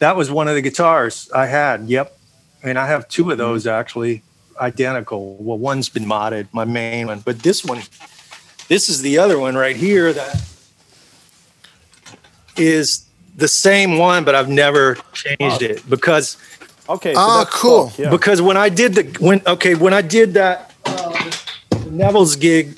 [0.00, 1.88] that was one of the guitars I had.
[1.88, 2.18] Yep.
[2.64, 4.22] And I have two of those actually
[4.60, 5.36] identical.
[5.36, 7.82] Well, one's been modded, my main one, but this one,
[8.66, 10.42] this is the other one right here that
[12.56, 13.07] is
[13.38, 16.36] the same one, but I've never changed it because
[16.88, 17.14] okay.
[17.14, 17.90] So Ah, cool.
[17.90, 18.04] cool.
[18.04, 18.10] Yeah.
[18.10, 21.30] because when I did the when okay when I did that uh,
[21.90, 22.76] Neville's gig,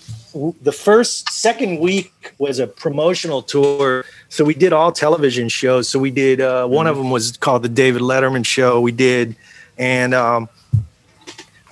[0.63, 4.05] the first second week was a promotional tour.
[4.29, 5.89] So we did all television shows.
[5.89, 8.81] So we did uh, one of them was called the David Letterman Show.
[8.83, 9.35] We did,
[9.79, 10.49] and um,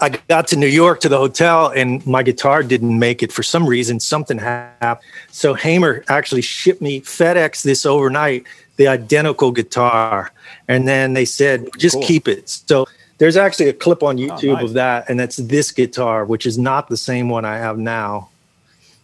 [0.00, 3.42] I got to New York to the hotel, and my guitar didn't make it for
[3.42, 4.00] some reason.
[4.00, 5.04] Something happened.
[5.30, 8.44] So Hamer actually shipped me FedEx this overnight,
[8.78, 10.32] the identical guitar,
[10.66, 12.02] and then they said just Cool.
[12.04, 12.48] keep it.
[12.48, 12.86] So
[13.18, 14.64] there's actually a clip on YouTube nice.
[14.64, 18.30] of that, and that's this guitar, which is not the same one I have now.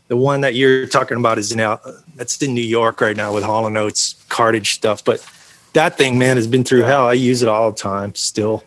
[0.09, 1.81] The one that you're talking about is now
[2.15, 5.27] that's in New York right now with Hall and Oates cartage stuff, but
[5.73, 7.09] that thing, man, has been through hell.
[7.09, 8.63] I use it all the time still.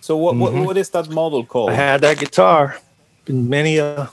[0.00, 1.70] So what, what what is that model called?
[1.70, 1.80] Mm-hmm.
[1.80, 2.78] I had that guitar.
[3.24, 4.08] Been many a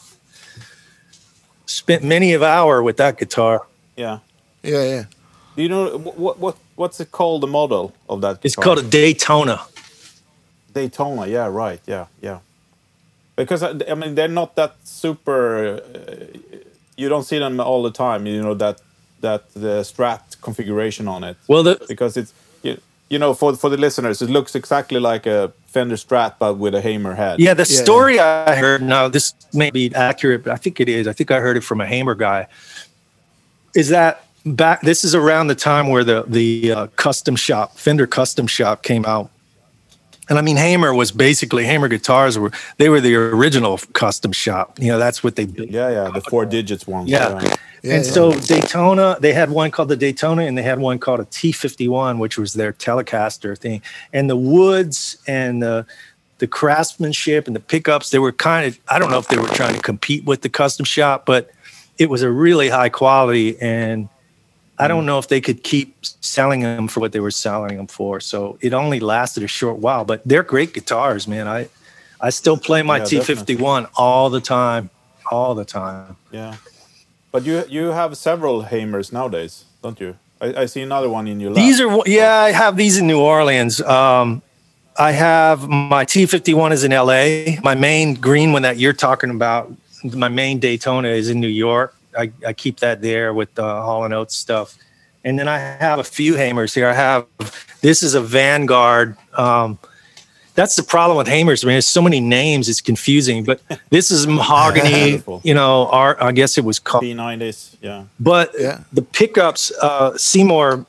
[1.68, 3.68] spent many of hour with that guitar.
[3.96, 4.20] yeah.
[4.64, 5.04] Yeah, yeah.
[5.56, 7.41] Do you know what what what's it called?
[7.41, 8.39] The model of that?
[8.43, 8.64] It's guitar?
[8.76, 9.60] called a Daytona.
[10.74, 11.28] Daytona.
[11.28, 11.47] Yeah.
[11.47, 11.80] Right.
[11.86, 12.06] Yeah.
[12.22, 12.39] Yeah.
[13.36, 15.82] Because I, I mean they're not that super.
[15.82, 16.38] Uh,
[16.97, 18.26] you don't see them all the time.
[18.28, 18.82] You know that
[19.22, 22.78] that the Strat configuration on it Well, the because it's you,
[23.10, 26.76] you know for for the listeners it looks exactly like a Fender Strat but with
[26.76, 27.39] a Hamer head.
[27.39, 27.84] yeah, the Yeah.
[27.84, 28.82] story I heard.
[28.82, 31.08] Now this may be accurate, but I think it is.
[31.08, 32.47] I think I heard it from a Hamer guy.
[33.76, 34.82] Is that back?
[34.82, 39.06] This is around the time where the the uh, custom shop Fender custom shop came
[39.06, 39.30] out,
[40.30, 44.80] And I mean, Hamer was basically Hamer guitars were they were the original custom shop.
[44.80, 45.70] You know, that's what they built.
[45.70, 47.10] Yeah, yeah, the four digits ones.
[47.10, 47.41] Yeah.
[47.84, 48.12] Yeah, and yeah.
[48.12, 52.18] so Daytona, they had one called the Daytona, and they had one called a T51,
[52.18, 53.82] which was their Telecaster thing.
[54.14, 55.86] And the woods and the
[56.38, 59.50] the craftsmanship and the pickups, they were kind of I don't know if they were
[59.50, 61.52] trying to compete with the custom shop, but
[61.98, 64.08] it was a really high quality, and
[64.80, 67.88] I don't know if they could keep selling them for what they were selling them
[67.88, 68.20] for.
[68.20, 71.48] So it only lasted a short while, but they're great guitars, man.
[71.48, 71.70] I
[72.20, 74.90] I still play my Yeah, T51 all the time,
[75.30, 76.18] all the time.
[76.32, 76.56] Yeah.
[77.32, 80.18] But you you have several Hamers nowadays, don't you?
[80.42, 81.64] I, I see another one in your lap.
[81.64, 83.82] These are yeah, I have these in New Orleans.
[83.82, 84.42] Um,
[84.98, 87.60] I have my T51 is in LA.
[87.64, 89.72] My main green one that you're talking about,
[90.04, 91.96] my main Daytona is in New York.
[92.18, 94.78] I, I keep that there with the Hall and Oates stuff.
[95.24, 96.88] And then I have a few Hamers here.
[96.88, 97.26] I have
[97.82, 99.18] this is a Vanguard.
[99.34, 99.80] Um,
[100.55, 101.64] that's the problem with Hamers.
[101.64, 103.43] I mean, there's so many names, it's confusing.
[103.43, 105.24] But this is mahogany.
[105.43, 106.18] You know, art.
[106.22, 107.76] I guess it was called P90s.
[107.82, 108.03] Yeah.
[108.20, 108.82] but Yeah.
[108.91, 110.86] the pickups, uh, Seymour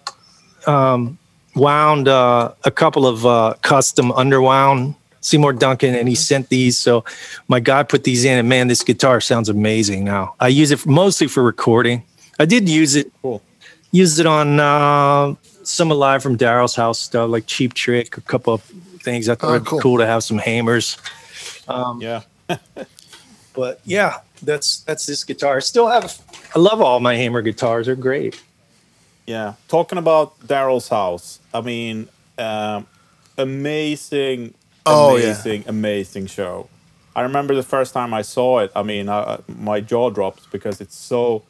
[0.66, 1.18] um,
[1.54, 6.76] wound uh, a couple of uh, custom underwound Seymour Duncan, and he sent these.
[6.76, 7.04] So
[7.48, 10.34] my guy put these in, and man, this guitar sounds amazing now.
[10.38, 12.02] I use it for, mostly for recording.
[12.38, 13.40] I did use it, Cool.
[13.90, 18.52] used it on uh, some alive from Daryl's house stuff, like Cheap Trick, a couple
[18.54, 18.62] of
[19.02, 19.28] things.
[19.28, 19.78] I thought Oh, it'd cool.
[19.78, 20.98] be cool to have some Hamers.
[22.00, 22.22] Yeah.
[23.54, 25.58] But yeah, that's that's this guitar.
[25.58, 26.20] I still have.
[26.56, 27.86] I love all my Hamer guitars.
[27.86, 28.42] They're great.
[29.26, 31.38] Yeah, talking about Daryl's house.
[31.54, 32.88] I mean, um,
[33.38, 34.54] amazing,
[34.86, 35.24] Oh, yeah.
[35.24, 36.68] amazing, amazing show.
[37.16, 38.72] I remember the first time I saw it.
[38.74, 41.42] I mean, uh, my jaw dropped because it's so.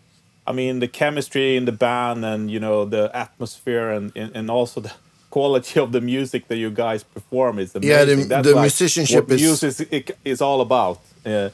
[0.47, 4.51] I mean, the chemistry in the band, and you know, the atmosphere, and and, and
[4.51, 4.93] also the
[5.31, 7.91] quality of the music that you guys perform is amazing.
[7.91, 9.81] Yeah, the- That's the like musicianship what is- music is,
[10.11, 11.01] it, is all about.
[11.25, 11.49] Yeah.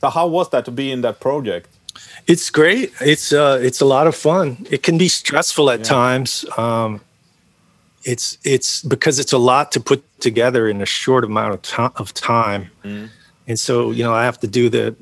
[0.00, 1.68] So how was that to be in that project?
[2.26, 2.92] It's great.
[3.00, 4.66] It's uh, it's a lot of fun.
[4.70, 5.84] It can be stressful at Yeah.
[5.84, 6.44] times.
[6.58, 7.00] Um,
[8.04, 11.92] it's it's because it's a lot to put together in a short amount of, to-
[11.96, 12.70] of time,
[13.46, 14.94] and so you know I have to do the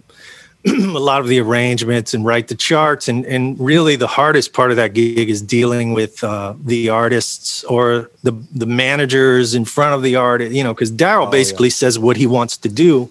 [0.66, 4.70] a lot of the arrangements and write the charts, and and really the hardest part
[4.70, 9.94] of that gig is dealing with uh, the artists or the the managers in front
[9.94, 10.52] of the artist.
[10.52, 11.30] You know, because Daryl yeah.
[11.30, 13.10] basically says what he wants to do,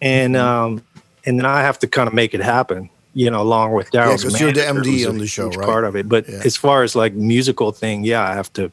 [0.00, 0.84] and um,
[1.24, 2.90] and then I have to kind of make it happen.
[3.22, 5.44] You know, along with Daryl's 'cause you're the manager, MD who's a on the show,
[5.46, 5.66] huge right?
[5.72, 6.42] Part of it, but Yeah.
[6.44, 8.64] as far as like musical thing, yeah, I have to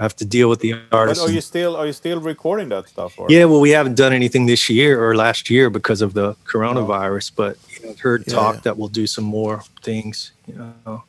[0.00, 1.22] I have to deal with the But artists.
[1.24, 3.12] are you still are you still recording that stuff?
[3.16, 3.30] Or?
[3.30, 7.30] yeah, well, we haven't done anything this year or last year because of the coronavirus,
[7.36, 8.60] but you know, I've heard Yeah, talk yeah.
[8.64, 10.32] that we'll do some more things.
[10.48, 10.54] You
[10.84, 11.04] know,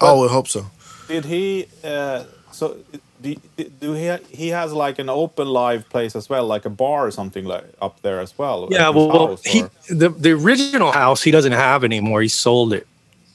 [0.00, 0.62] Oh, I hope so.
[1.08, 1.66] Did he?
[1.82, 2.22] Uh,
[2.52, 2.76] so
[3.20, 3.34] do,
[3.80, 4.16] do he?
[4.30, 7.64] He has like an open live place as well, like a bar or something like
[7.80, 8.68] up there as well.
[8.70, 8.88] yeah.
[8.88, 12.22] Well, house, he the the original house he doesn't have anymore.
[12.22, 12.86] He sold it,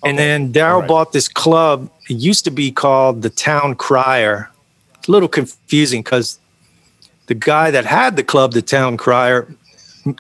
[0.04, 0.90] and then Daryl Alright.
[0.90, 1.90] bought this club.
[2.10, 4.50] It used to be called the Town Crier.
[4.96, 6.40] It's a little confusing because
[7.28, 9.48] the guy that had the club, the Town Crier,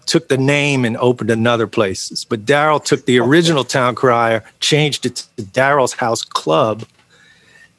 [0.06, 2.26] took the name and opened another place.
[2.26, 6.86] But Daryl took the original Town Crier, changed it to Daryl's House Club,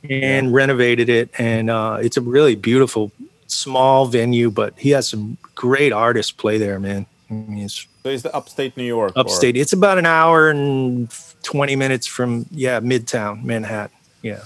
[0.08, 1.30] and renovated it.
[1.38, 3.12] And uh, it's a really beautiful,
[3.46, 4.50] small venue.
[4.50, 7.06] But he has some great artists play there, man.
[7.30, 9.12] I mean, it's so is the upstate New York?
[9.16, 9.56] or- upstate.
[9.56, 11.10] It's about an hour and
[11.42, 13.96] twenty minutes from yeah, Midtown Manhattan.
[14.22, 14.44] Yeah.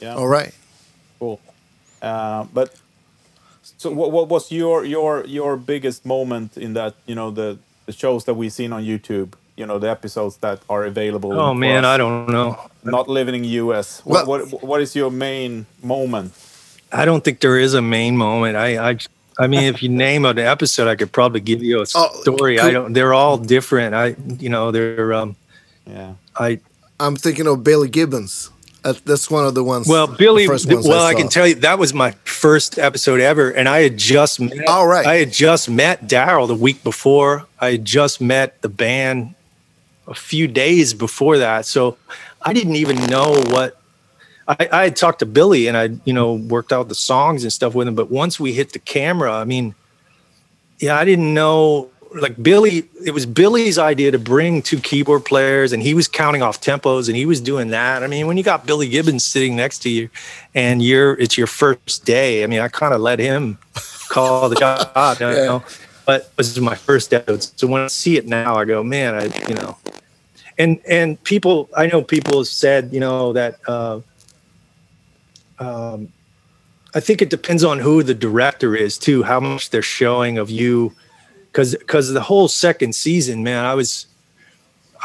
[0.00, 0.14] Yeah.
[0.14, 0.54] All right.
[1.18, 1.40] Cool.
[2.00, 2.74] Uh, but
[3.78, 6.94] so what, what was your your your biggest moment in that?
[7.06, 9.34] You know the the shows that we've seen on YouTube.
[9.56, 11.32] You know the episodes that are available.
[11.38, 12.58] Oh man, us I don't know.
[12.84, 14.00] Not living in US.
[14.04, 16.32] What, Well- what what is your main moment?
[16.92, 18.54] I don't think there is a main moment.
[18.56, 18.98] I, I,
[19.38, 22.60] I mean, if you name an episode, I could probably give you a Oh, story.
[22.60, 22.92] I don't.
[22.92, 23.94] They're all different.
[23.94, 25.12] I, you know, they're.
[25.14, 25.36] Um,
[25.86, 26.14] Yeah.
[26.36, 26.60] I
[27.00, 28.50] I'm thinking of Billy Gibbons.
[28.84, 29.86] Uh, that's one of the ones.
[29.88, 30.48] well, Billy.
[30.48, 31.18] ones well, I, saw.
[31.18, 34.66] can tell you that was my first episode ever, and I had just met.
[34.68, 35.06] All right.
[35.06, 37.46] I had just met Daryl the week before.
[37.60, 39.34] I had just met the band
[40.12, 41.96] a few days before that, so
[42.42, 43.78] I didn't even know what.
[44.46, 47.52] I, I had talked to Billy and I, you know, worked out the songs and
[47.52, 47.94] stuff with him.
[47.94, 49.74] But once we hit the camera, I mean,
[50.78, 51.90] yeah, I didn't know.
[52.14, 56.42] Like Billy, it was Billy's idea to bring two keyboard players, and he was counting
[56.42, 58.02] off tempos, and he was doing that.
[58.02, 60.10] I mean, when you got Billy Gibbons sitting next to you,
[60.54, 62.44] and you're it's your first day.
[62.44, 63.56] I mean, I kind of let him
[64.10, 64.56] call the
[64.94, 65.64] shot, you know.
[66.04, 69.14] But this is my first episode, so when I see it now, I go, man,
[69.14, 69.78] I, you know,
[70.58, 74.00] and and people, I know people have said, you know, that uh,
[75.58, 76.12] um,
[76.94, 80.50] I think it depends on who the director is too, how much they're showing of
[80.50, 80.92] you,
[81.50, 84.06] because because the whole second season, man, I was.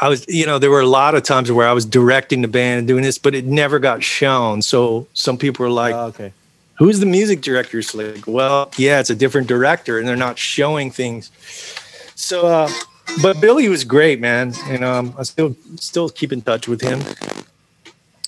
[0.00, 2.46] I was, you know, there were a lot of times where I was directing the
[2.46, 4.62] band and doing this, but it never got shown.
[4.62, 6.32] So some people were like, Ah, okay.
[6.78, 7.80] who's the music director?
[7.80, 11.32] It's like, well, yeah, it's a different director, and they're not showing things.
[12.14, 12.70] So, uh,
[13.22, 17.00] but Billy was great, man, and um, I still still keep in touch with him,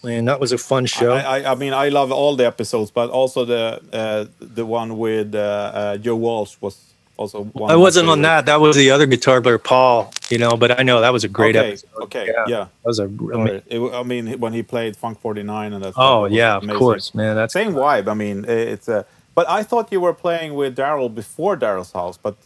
[0.04, 1.12] and that was a fun show.
[1.12, 4.98] I, I, I mean, I love all the episodes, but also the uh, the one
[4.98, 6.78] with uh, uh, Joe Walsh was
[7.16, 7.70] also one.
[7.70, 8.46] I wasn't on that.
[8.46, 10.12] That was the other guitar player, Paul.
[10.30, 11.88] You know, but I know that was a great okay, episode.
[12.04, 12.44] Okay, Yeah.
[12.48, 12.58] yeah.
[12.58, 13.04] That was a.
[13.04, 13.62] I mean, Sorry.
[13.66, 15.88] It I mean, when he played Funk 49 and that.
[15.88, 17.36] oh stuff, it was yeah, of course, man.
[17.36, 18.08] That's Same vibe.
[18.08, 19.04] I mean, it's a.
[19.34, 22.36] But I thought you were playing with Daryl before Daryl's house, but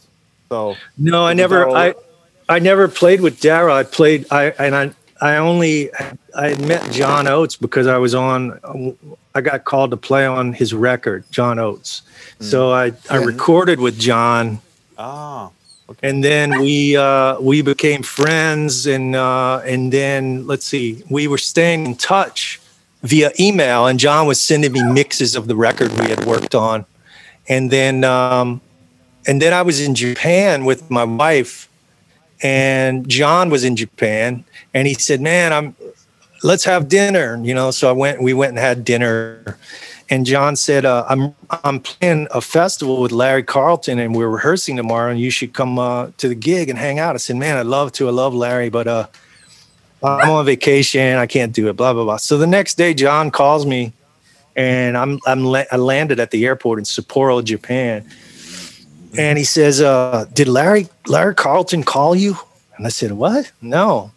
[0.49, 1.65] so No, I never.
[1.65, 1.93] Daryl- I
[2.47, 3.73] I never played with Dara.
[3.73, 4.25] I played.
[4.31, 4.91] I and I.
[5.21, 5.89] I only.
[6.35, 8.59] I had met John Oates because I was on.
[9.33, 12.01] I got called to play on his record, John Oates.
[12.39, 14.59] So I I recorded with John,
[14.97, 15.51] ah,
[15.89, 16.09] okay.
[16.09, 21.37] and then we uh, we became friends, and uh, and then let's see, we were
[21.37, 22.59] staying in touch
[23.03, 26.85] via email, and John was sending me mixes of the record we had worked on,
[27.47, 28.61] and then um,
[29.25, 31.69] and then I was in Japan with my wife,
[32.41, 35.75] and John was in Japan, and he said, "Man, I'm
[36.43, 37.71] let's have dinner," you know.
[37.71, 39.57] So I went, we went and had dinner.
[40.09, 44.75] And John said, uh, "I'm I'm playing a festival with Larry Carlton, and we're rehearsing
[44.75, 45.09] tomorrow.
[45.09, 47.65] And you should come uh, to the gig and hang out." I said, "Man, I'd
[47.65, 48.07] love to.
[48.07, 49.07] I love Larry, but uh,
[50.03, 51.17] I'm on vacation.
[51.17, 52.17] I can't do it." Blah blah blah.
[52.17, 53.93] So the next day, John calls me,
[54.55, 58.07] and I'm I'm I landed at the airport in Sapporo, Japan,
[59.17, 62.37] and he says, uh, "Did Larry Larry Carlton call you?"
[62.77, 63.51] And I said, "What?
[63.61, 64.11] No."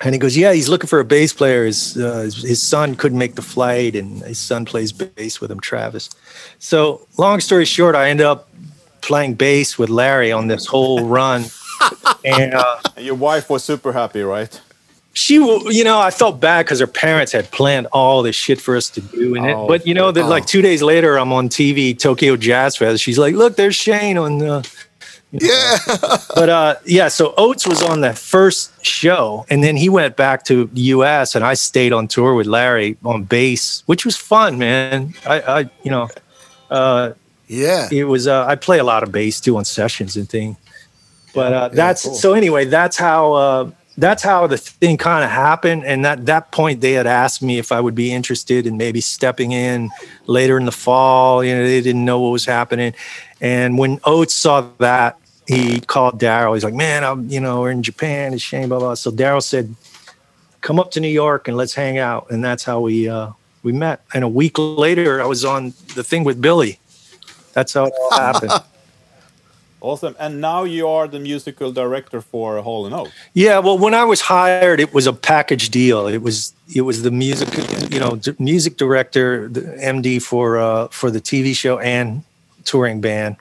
[0.00, 1.64] And he goes, "Yeah, he's looking for a bass player.
[1.66, 5.50] His uh, his, his son couldn't make the flight, and his son plays bass with
[5.50, 6.10] him, Travis."
[6.58, 8.48] So, long story short, I ended up
[9.00, 11.44] playing bass with Larry on this whole run,
[12.24, 14.60] and uh, And your wife was super happy, right?
[15.18, 18.60] She, w- you know, I felt bad because her parents had planned all this shit
[18.60, 20.28] for us to do, and it, Oh, but you know that oh.
[20.28, 23.02] like two days later, I'm on TV, Tokyo Jazz Fest.
[23.02, 24.70] She's like, "Look, there's Shane on the."
[25.32, 25.76] Yeah.
[26.34, 30.44] but uh yeah so oates was on the first show and then he went back
[30.44, 35.12] to us and i stayed on tour with larry on bass which was fun man
[35.26, 36.08] i i you know
[36.70, 37.12] uh
[37.46, 37.88] yeah.
[37.92, 40.56] it was uh i play a lot of bass too on sessions and things
[41.34, 42.14] but uh that's cool.
[42.14, 46.52] so anyway that's how uh that's how the thing kind of happened and that that
[46.52, 49.90] point they had asked me if i would be interested in maybe stepping in
[50.26, 52.94] later in the fall you know they didn't know what was happening.
[53.40, 56.54] And when oates saw that he called daryl.
[56.54, 58.94] He's like man i'm you know we're in japan it's Shane blah blah.
[58.94, 59.74] So daryl said
[60.60, 62.30] come up to new york and let's hang out.
[62.30, 63.32] And that's how we uh
[63.62, 64.02] we met.
[64.14, 66.78] And a week later i was on the thing with billy.
[67.52, 68.52] That's how it all happened
[69.80, 70.16] Awesome.
[70.18, 73.12] And now you are the musical director for Hall and Oates.
[73.32, 76.08] Yeah, well, when I was hired, it was a package deal.
[76.08, 77.48] It was it was the music,
[77.92, 82.24] you know, music director, the MD for uh, for the TV show and
[82.64, 83.36] touring band.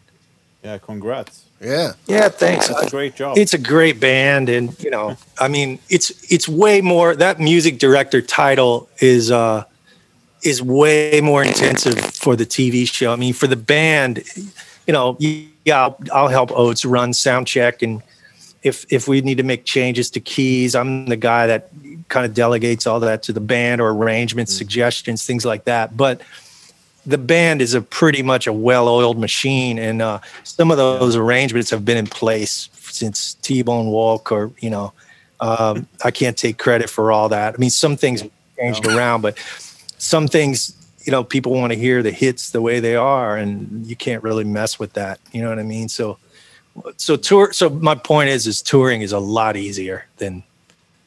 [0.64, 1.46] Yeah, congrats.
[1.60, 1.94] Yeah.
[2.06, 2.68] Yeah, thanks.
[2.68, 3.38] That's a great job.
[3.38, 7.16] It's a great band, and you know, I mean, it's it's way more.
[7.16, 9.64] That music director title is uh
[10.44, 13.12] is way more intensive for the TV show.
[13.12, 14.24] I mean, for the band,
[14.86, 15.18] you know,
[15.68, 18.02] yeah, I'll, I'll help Oates run sound check, and
[18.64, 21.70] if if we need to make changes to keys, I'm the guy that
[22.08, 25.98] kind of delegates all that to the band or arrangements, suggestions, things like that.
[25.98, 26.22] But
[27.06, 31.70] the band is a pretty much a well-oiled machine, and uh, some of those arrangements
[31.70, 34.94] have been in place since T-Bone Wolk, or you know,
[35.42, 37.56] um, I can't take credit for all that.
[37.56, 38.24] I mean, some things
[38.58, 39.38] changed around, but
[39.98, 40.77] some things,
[41.08, 44.22] you know, people want to hear the hits the way they are, and you can't
[44.22, 45.22] really mess with that.
[45.32, 45.88] You know what I mean?
[45.88, 46.18] So,
[46.98, 47.54] so tour.
[47.54, 50.44] So my point is, is touring is a lot easier than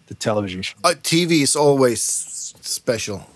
[0.07, 0.79] the television show.
[0.83, 3.27] Uh, TV is always special.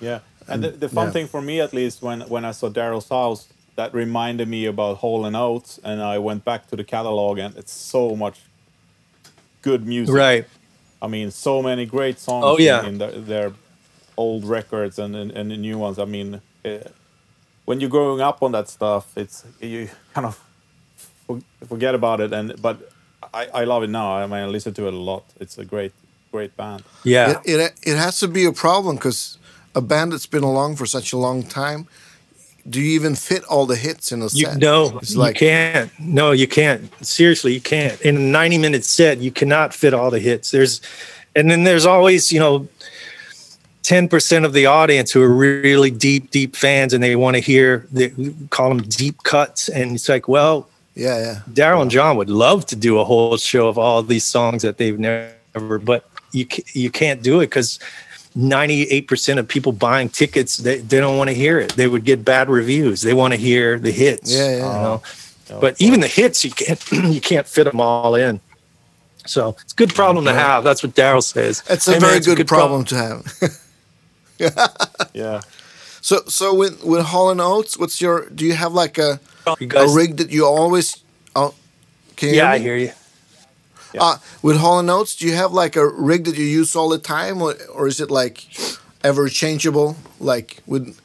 [0.00, 1.12] Yeah, and the, the fun yeah.
[1.12, 4.96] thing for me, at least, when when I saw Daryl's house, that reminded me about
[4.96, 8.40] Hall and Oates, and I went back to the catalog, and it's so much
[9.60, 10.14] good music.
[10.14, 10.46] Right.
[11.02, 12.44] I mean, so many great songs.
[12.46, 12.80] Oh, yeah.
[12.80, 13.52] in, in their, their
[14.16, 15.98] old records and, and and the new ones.
[15.98, 16.78] I mean, uh,
[17.64, 20.40] when you're growing up on that stuff, it's you kind of
[21.68, 22.32] forget about it.
[22.32, 22.76] And but
[23.34, 24.16] I I love it now.
[24.16, 25.24] I mean, I listen to it a lot.
[25.40, 25.92] It's a great
[26.32, 26.82] great band.
[27.04, 27.40] Yeah.
[27.44, 29.38] It, it it has to be a problem because
[29.74, 31.86] a band that's been along for such a long time.
[32.68, 34.56] Do you even fit all the hits in a You set?
[34.56, 35.90] no, it's you can't.
[36.00, 36.90] No, you can't.
[37.06, 38.00] Seriously, you can't.
[38.00, 40.50] In a ninety-minute set, you cannot fit all the hits.
[40.50, 40.80] There's,
[41.36, 42.66] and then there's always, you know,
[43.86, 47.86] 10% of the audience who are really deep, deep fans and they want to hear,
[47.92, 48.12] they
[48.50, 49.68] call them deep cuts.
[49.68, 51.40] And it's like, well, Yeah, yeah.
[51.52, 54.78] Daryl and John would love to do a whole show of all these songs that
[54.78, 57.78] they've never, but you you can't do it because
[58.36, 61.72] 98% of people buying tickets they, they don't want to hear it.
[61.76, 63.02] They would get bad reviews.
[63.02, 64.34] They want to hear the hits.
[64.34, 64.56] Yeah, yeah.
[64.56, 65.02] You know?
[65.50, 66.82] Oh, but even the hits you can't
[67.14, 68.40] you can't fit them all in.
[69.26, 70.64] So it's a good problem to have.
[70.64, 71.62] That's what Daryl says.
[71.70, 73.22] It's a Hey, man, very it's a good, problem to have.
[75.14, 75.40] Yeah.
[76.00, 78.28] so, so with with Hall and Oates, what's your?
[78.30, 79.18] Do you have like a
[79.60, 81.02] You a rig that you always?
[81.34, 81.54] Oh,
[82.16, 82.64] can you yeah, I me?
[82.64, 82.92] hear you.
[83.98, 86.90] Uh, with Hall and Oates, do you have like a rig that you use all
[86.90, 88.44] the time, or, or is it like
[89.02, 90.98] ever changeable, like with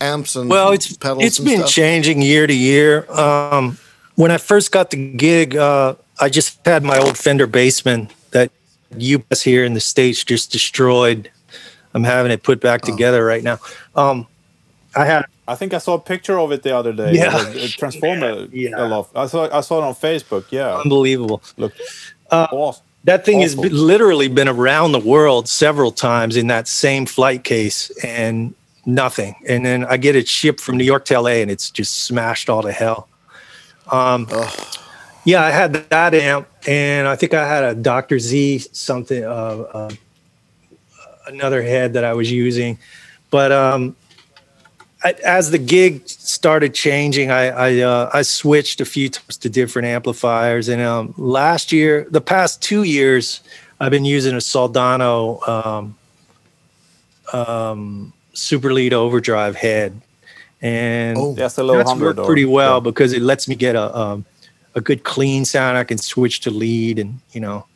[0.00, 1.22] amps and Well, it's pedals?
[1.24, 1.70] it's and been stuff?
[1.70, 3.08] changing year to year.
[3.12, 3.78] Um,
[4.16, 8.50] when I first got the gig, uh, I just had my old Fender Bassman that
[8.92, 11.30] UPS here in the states just destroyed.
[11.96, 12.90] I'm having it put back Oh.
[12.92, 13.58] together right now.
[13.94, 14.26] Um,
[14.94, 17.12] I had I think I saw a picture of it the other day.
[17.14, 17.48] Yeah.
[17.50, 18.22] It, it transformed
[18.52, 18.70] Yeah.
[18.76, 19.08] a lot.
[19.14, 20.44] I saw I saw it on Facebook.
[20.50, 20.76] Yeah.
[20.78, 21.42] unbelievable.
[21.56, 21.72] Look.
[22.30, 22.82] Uh, awesome.
[23.04, 27.44] That thing has been, literally been around the world several times in that same flight
[27.44, 28.52] case and
[28.84, 29.36] nothing.
[29.48, 32.50] And then I get it shipped from New York to LA and it's just smashed
[32.50, 33.08] all to hell.
[33.92, 34.26] Um,
[35.24, 38.18] yeah, I had that amp and I think I had a Dr.
[38.18, 39.90] Z something, uh, uh,
[41.26, 42.78] another head that I was using.
[43.30, 43.96] But um,
[45.04, 49.48] I, as the gig started changing, I I, uh, I switched a few times to
[49.48, 50.68] different amplifiers.
[50.68, 53.40] And um, last year, the past two years,
[53.80, 55.96] I've been using a Soldano um,
[57.32, 60.00] um, Super Lead Overdrive head,
[60.62, 61.34] and Oh.
[61.34, 62.80] That's a low that's worked pretty well yeah.
[62.80, 64.24] because it lets me get a um,
[64.74, 65.78] a good clean sound.
[65.78, 67.66] I can switch to lead, and you know,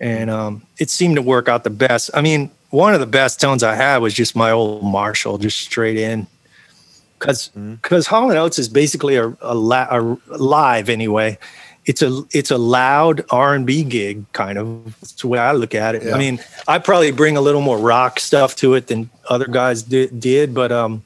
[0.00, 2.10] and um, it seemed to work out the best.
[2.14, 5.60] I mean, one of the best tones I had was just my old Marshall, just
[5.60, 6.26] straight in,
[7.18, 7.74] because Mm-hmm.
[7.76, 11.38] because Hall and Oates is basically a, a, la- a live anyway.
[11.84, 14.84] It's a it's a loud R and B gig kind of.
[15.00, 16.02] That's the way I look at it.
[16.04, 16.14] Yeah.
[16.14, 19.82] I mean, I probably bring a little more rock stuff to it than other guys
[19.82, 21.02] did, did but um,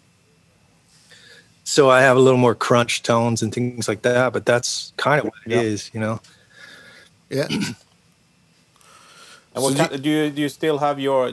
[1.64, 4.32] so I have a little more crunch tones and things like that.
[4.34, 5.94] But that's kind of what it is, Yeah.
[5.94, 6.20] you know.
[7.30, 7.48] Yeah.
[9.54, 11.32] And what So kind, do you do you still have your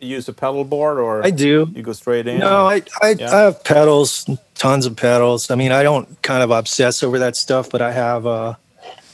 [0.00, 1.70] use a pedal board or I do.
[1.74, 2.38] you go straight in?
[2.38, 3.34] No, or- I I, Yeah.
[3.34, 5.50] I have pedals, tons of pedals.
[5.50, 8.26] I mean, I don't kind of obsess over that stuff, but I have.
[8.26, 8.54] Uh,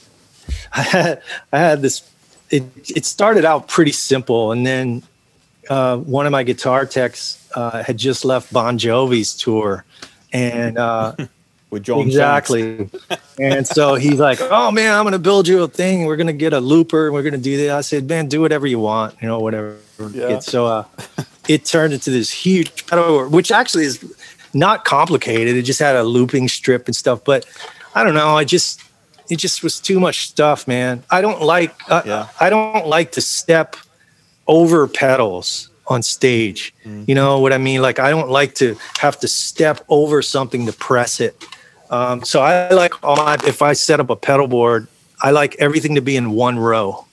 [0.73, 1.21] I had
[1.51, 2.09] I had this.
[2.49, 2.63] It
[2.95, 5.03] it started out pretty simple, and then
[5.69, 9.83] uh, one of my guitar techs uh, had just left Bon Jovi's tour,
[10.31, 11.15] and uh,
[11.69, 12.89] with John exactly.
[13.39, 16.05] and so he's like, "Oh man, I'm gonna build you a thing.
[16.05, 17.07] We're gonna get a looper.
[17.07, 19.15] and We're gonna do that." I said, "Man, do whatever you want.
[19.21, 20.29] You know, whatever." Yeah.
[20.29, 20.85] It's so uh,
[21.47, 24.03] it turned into this huge pedal, which actually is
[24.53, 25.55] not complicated.
[25.55, 27.23] It just had a looping strip and stuff.
[27.23, 27.45] But
[27.95, 28.37] I don't know.
[28.37, 28.81] I just
[29.29, 31.03] it just was too much stuff, man.
[31.09, 31.75] I don't like.
[31.89, 32.27] Uh, Yeah.
[32.39, 33.75] I don't like to step
[34.47, 36.73] over pedals on stage.
[36.85, 37.07] Mm.
[37.07, 37.81] You know what I mean?
[37.81, 41.43] Like I don't like to have to step over something to press it.
[41.89, 44.87] Um, so I like all my, if I set up a pedal board,
[45.21, 47.05] I like everything to be in one row.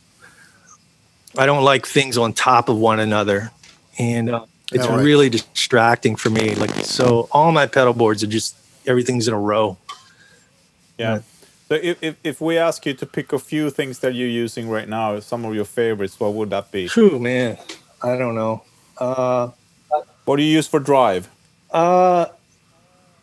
[1.37, 3.51] I don't like things on top of one another,
[3.99, 5.05] and uh, it's right.
[5.05, 6.55] really distracting for me.
[6.55, 8.57] Like so, all my pedal boards are just
[8.87, 9.77] everything's in a row.
[10.99, 11.21] Yeah.
[11.69, 14.69] So if, if if we ask you to pick a few things that you're using
[14.69, 16.87] right now, some of your favorites, what would that be?
[16.87, 17.59] Phew, man,
[18.03, 18.63] I don't know.
[18.99, 19.51] Uh,
[20.25, 21.29] What do you use for drive?
[21.71, 22.27] Uh,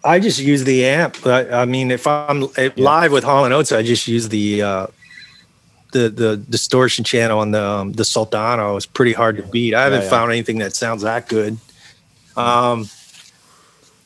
[0.04, 1.26] I just use the amp.
[1.26, 2.70] I, I mean, if I'm Yeah.
[2.78, 4.88] live with Hall and Oates, I just use the uh,
[5.92, 8.78] the the distortion channel on the um, the Soldano.
[8.78, 9.74] It's pretty hard to beat.
[9.74, 10.10] I haven't yeah.
[10.10, 11.58] found anything that sounds that good.
[12.36, 12.90] Um,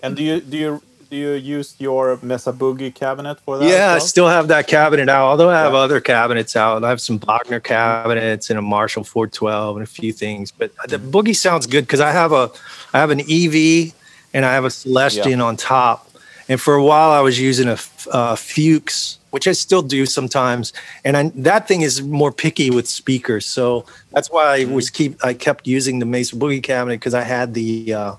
[0.01, 3.69] And do you do you do you use your Mesa Boogie cabinet for that?
[3.69, 5.27] yeah, I still have that cabinet out.
[5.29, 5.79] Although I have Yeah.
[5.85, 6.83] other cabinets out.
[6.83, 10.51] I have some Bogner cabinets and a Marshall 412 and a few things.
[10.51, 12.49] But the Boogie sounds good because I have a
[12.93, 13.93] I have an EV
[14.35, 16.11] and I have a Celestion on top.
[16.49, 17.77] And for a while, I was using a,
[18.11, 20.73] uh, Fuchs, which I still do sometimes.
[21.03, 25.23] And I, that thing is more picky with speakers, so that's why I was keep
[25.25, 28.15] I kept using the Mesa Boogie cabinet because I had the uh,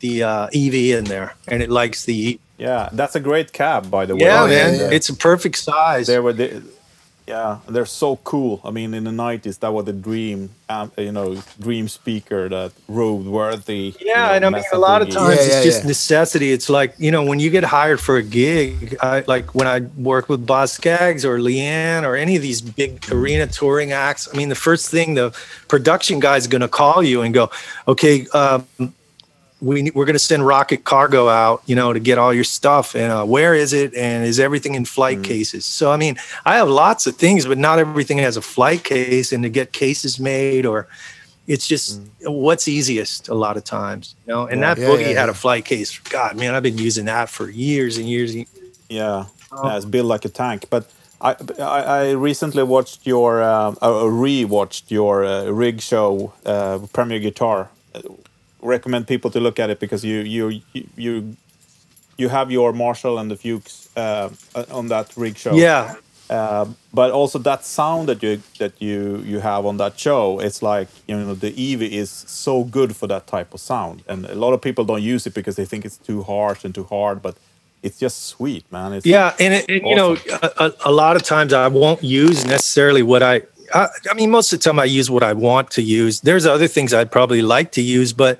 [0.00, 4.06] the uh, EV in there, and it likes the Yeah, that's a great cab, by
[4.06, 4.22] the way.
[4.22, 4.80] yeah, yeah, man.
[4.80, 4.90] yeah.
[4.90, 6.06] It's a perfect size.
[6.08, 6.62] They were the,
[7.30, 8.60] Yeah, they're so cool.
[8.64, 11.28] I mean, in the '90s, that was the dream, um, you know,
[11.60, 15.36] dream speaker that road worthy Yeah, you know, and I mean, a lot of times
[15.38, 15.88] Yeah, it's yeah, just yeah.
[15.94, 16.52] necessity.
[16.52, 19.80] It's like you know, when you get hired for a gig, I, like when I
[19.96, 24.28] work with Boz Skaggs or LeAnn or any of these big arena touring acts.
[24.32, 25.30] I mean, the first thing the
[25.68, 27.50] production guy's going to call you and go,
[27.86, 28.66] "Okay, um,
[29.60, 32.94] we we're going to send Rocket Cargo out, you know, to get all your stuff.
[32.94, 33.94] And uh, where is it?
[33.94, 35.24] And is everything in flight Mm.
[35.24, 35.64] cases?
[35.64, 39.32] So I mean, I have lots of things, but not everything has a flight case.
[39.32, 40.86] And to get cases made, or
[41.46, 44.46] it's just what's easiest a lot of times, you know.
[44.46, 44.62] And Mm.
[44.62, 44.74] Yeah.
[44.74, 45.98] that Yeah, boogie yeah, had a flight case.
[46.10, 48.34] God, man, I've been using that for years and years.
[48.34, 48.46] and-
[48.88, 49.66] Yeah, Oh.
[49.68, 50.66] yeah, it's built like a tank.
[50.70, 50.84] But
[51.20, 57.18] I, I, I recently watched your, um, uh, re-watched your uh, rig show, uh, Premier
[57.20, 57.68] Guitar.
[58.62, 61.36] Recommend people to look at it because you, you, you, you,
[62.16, 65.54] you have your Marshall and the Fuchs uh, uh, on that rig show.
[65.54, 65.94] Yeah,
[66.30, 70.62] Uh, but also that sound that you that you you have on that show, it's
[70.62, 74.36] like you know the Eevee is so good for that type of sound, and a
[74.36, 77.20] lot of people don't use it because they think it's too harsh and too hard,
[77.20, 77.34] but
[77.82, 78.92] it's just sweet, man.
[78.92, 80.16] It's, Yeah, and, it, and you know,
[80.58, 83.42] a, a lot of times I won't use necessarily what I,
[83.74, 83.88] I.
[84.10, 86.20] I mean, most of the time I use what I want to use.
[86.20, 88.38] There's other things I'd probably like to use, but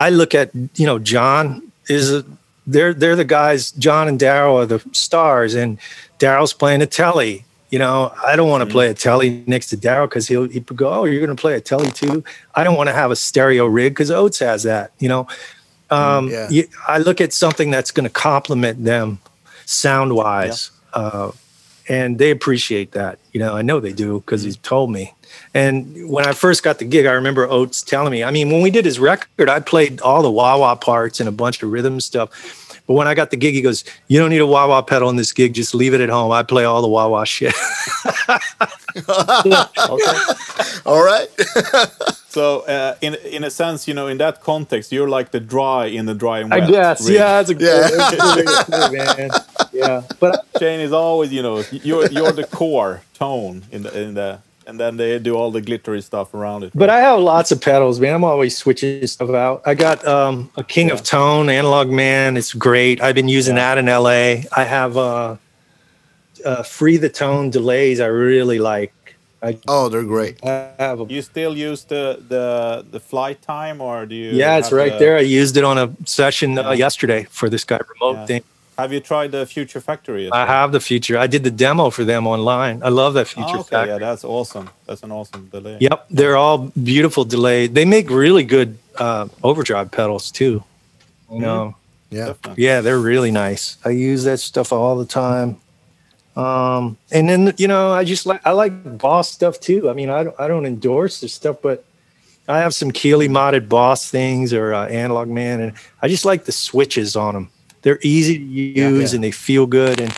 [0.00, 2.24] I look at you know, John is a,
[2.66, 3.70] they're they're the guys.
[3.72, 5.78] John and Daryl are the stars, and
[6.18, 7.44] Daryl's playing a Tele.
[7.70, 10.60] You know, I don't want to play a Tele next to Daryl because he'll he
[10.60, 12.22] would go, "Oh, you're going to play a Tele too."
[12.54, 14.92] I don't want to have a stereo rig because Oates has that.
[14.98, 15.28] You know,
[15.90, 16.48] um, Yeah.
[16.48, 19.18] you, I look at something that's going to complement them
[19.64, 21.32] sound wise, uh,
[21.88, 23.18] and they appreciate that.
[23.32, 25.14] You know, I know they do because he's told me.
[25.54, 28.22] And when I first got the gig, I remember Oates telling me.
[28.24, 31.28] I mean, when we did his record, I played all the wah wah parts and
[31.28, 32.30] a bunch of rhythm stuff.
[32.86, 35.10] But when I got the gig, he goes, "You don't need a wah wah pedal
[35.10, 35.54] in this gig.
[35.54, 36.30] Just leave it at home.
[36.30, 37.54] I play all the wah wah shit."
[38.96, 40.18] Okay.
[40.86, 41.28] All right.
[42.36, 45.86] So uh, in in a sense, you know, in that context, you're like the dry
[45.86, 46.64] in the dry and wet.
[46.64, 47.14] I guess, rig.
[47.14, 47.96] yeah, that's a good, Yeah.
[47.96, 49.30] that's a good way to put it, man.
[49.78, 54.14] Yeah, but Shane is always, you know, you're you're the core tone in the in
[54.14, 56.70] the, and then they do all the glittery stuff around it.
[56.74, 58.14] But I have lots of pedals, man.
[58.14, 59.62] I'm always switching stuff out.
[59.66, 62.36] I got um, a King of Tone Analog Man.
[62.36, 63.00] It's great.
[63.00, 64.42] I've been using that in LA.
[64.56, 65.36] I have uh,
[66.44, 68.00] uh, Free the Tone delays.
[68.00, 68.92] I really like.
[69.42, 70.42] I, Oh, they're great.
[70.44, 74.30] I have a, you still use the the the flight time, or do you?
[74.30, 75.16] yeah, it's right the- there.
[75.18, 78.26] I used it on a session uh, yesterday for this guy remote Yeah.
[78.26, 78.42] thing.
[78.78, 80.24] Have you tried the Future Factory?
[80.24, 80.34] yet?
[80.34, 81.16] I have the Future.
[81.18, 82.82] I did the demo for them online.
[82.82, 83.58] I love that Oh, feature.
[83.60, 83.92] okay, Factory.
[83.94, 84.68] yeah, that's awesome.
[84.86, 85.78] That's an awesome delay.
[85.80, 87.68] Yep, they're all beautiful delay.
[87.68, 90.62] They make really good uh, overdrive pedals too.
[91.32, 91.74] You know,
[92.10, 92.26] Yeah.
[92.26, 92.64] Definitely.
[92.64, 93.78] yeah, they're really nice.
[93.84, 95.56] I use that stuff all the time.
[96.36, 99.88] Um, and then you know, I just like I like Boss stuff too.
[99.88, 101.82] I mean, I don't I don't endorse this stuff, but
[102.46, 105.72] I have some Keeley modded Boss things or uh, Analog Man, and
[106.02, 107.50] I just like the switches on them.
[107.86, 109.16] They're easy to use yeah.
[109.16, 110.00] and they feel good.
[110.00, 110.12] And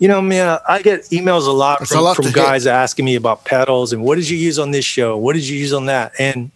[0.00, 2.34] you know, man, I get emails a lot a from, lot from to hit.
[2.34, 5.16] guys asking me about pedals and what did you use on this show?
[5.16, 6.14] What did you use on that?
[6.18, 6.50] And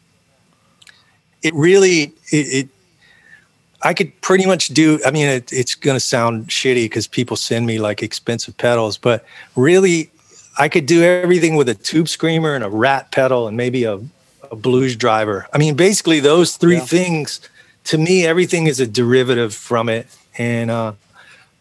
[1.44, 2.68] it really it, it
[3.82, 4.98] I could pretty much do.
[5.06, 8.98] I mean, it, it's going to sound shitty because people send me like expensive pedals,
[8.98, 9.24] but
[9.54, 10.10] really,
[10.58, 14.00] I could do everything with a tube screamer and a rat pedal and maybe a,
[14.50, 15.46] a blues driver.
[15.52, 16.86] I mean, basically, those three Yeah.
[16.86, 17.40] things.
[17.84, 20.06] To me, everything is a derivative from it,
[20.40, 20.92] and uh,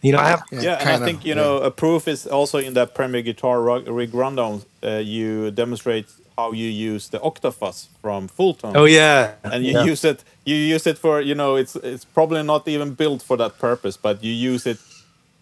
[0.01, 1.41] you know, I have Yeah, and kinda, I think you yeah.
[1.43, 4.61] know a proof is also in that Premier Guitar Rig, rig rundown.
[4.83, 6.07] Uh, you demonstrate
[6.37, 8.75] how you use the Octafuzz from Fulltone.
[8.75, 9.83] Oh yeah, and you Yeah.
[9.91, 13.37] use it you use it for you know it's it's probably not even built for
[13.37, 14.79] that purpose but you use it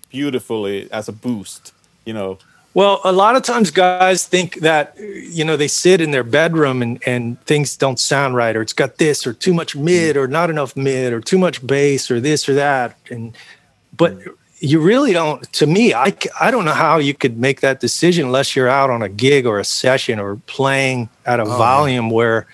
[0.09, 1.73] beautifully as a boost
[2.05, 2.37] you know
[2.77, 6.83] Well, a lot of times guys think that you know they sit in their bedroom
[6.83, 10.27] and and things don't sound right or it's got this or too much mid or
[10.27, 13.35] not enough mid or too much bass or this or that and
[13.97, 14.15] but
[14.59, 18.27] you really don't to me I, I don't know how you could make that decision
[18.27, 21.57] unless you're out on a gig or a session or playing at a yeah.
[21.57, 22.45] volume where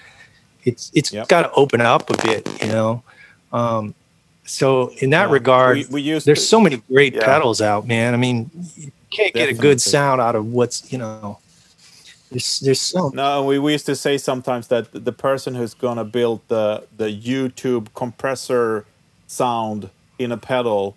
[0.63, 1.27] it's it's Yep.
[1.27, 3.03] got to open up a bit, you know.
[3.51, 3.93] Um
[4.45, 5.33] so in that Yeah.
[5.33, 7.25] regard we, we use there's so many great Yeah.
[7.25, 8.13] pedals out, man.
[8.13, 8.49] I mean,
[9.13, 11.39] you can't get a good sound out of what's you know.
[12.31, 16.03] There's there's so no we, we used to say sometimes that the person who's gonna
[16.03, 18.85] build the the youtube compressor
[19.27, 20.95] sound in a pedal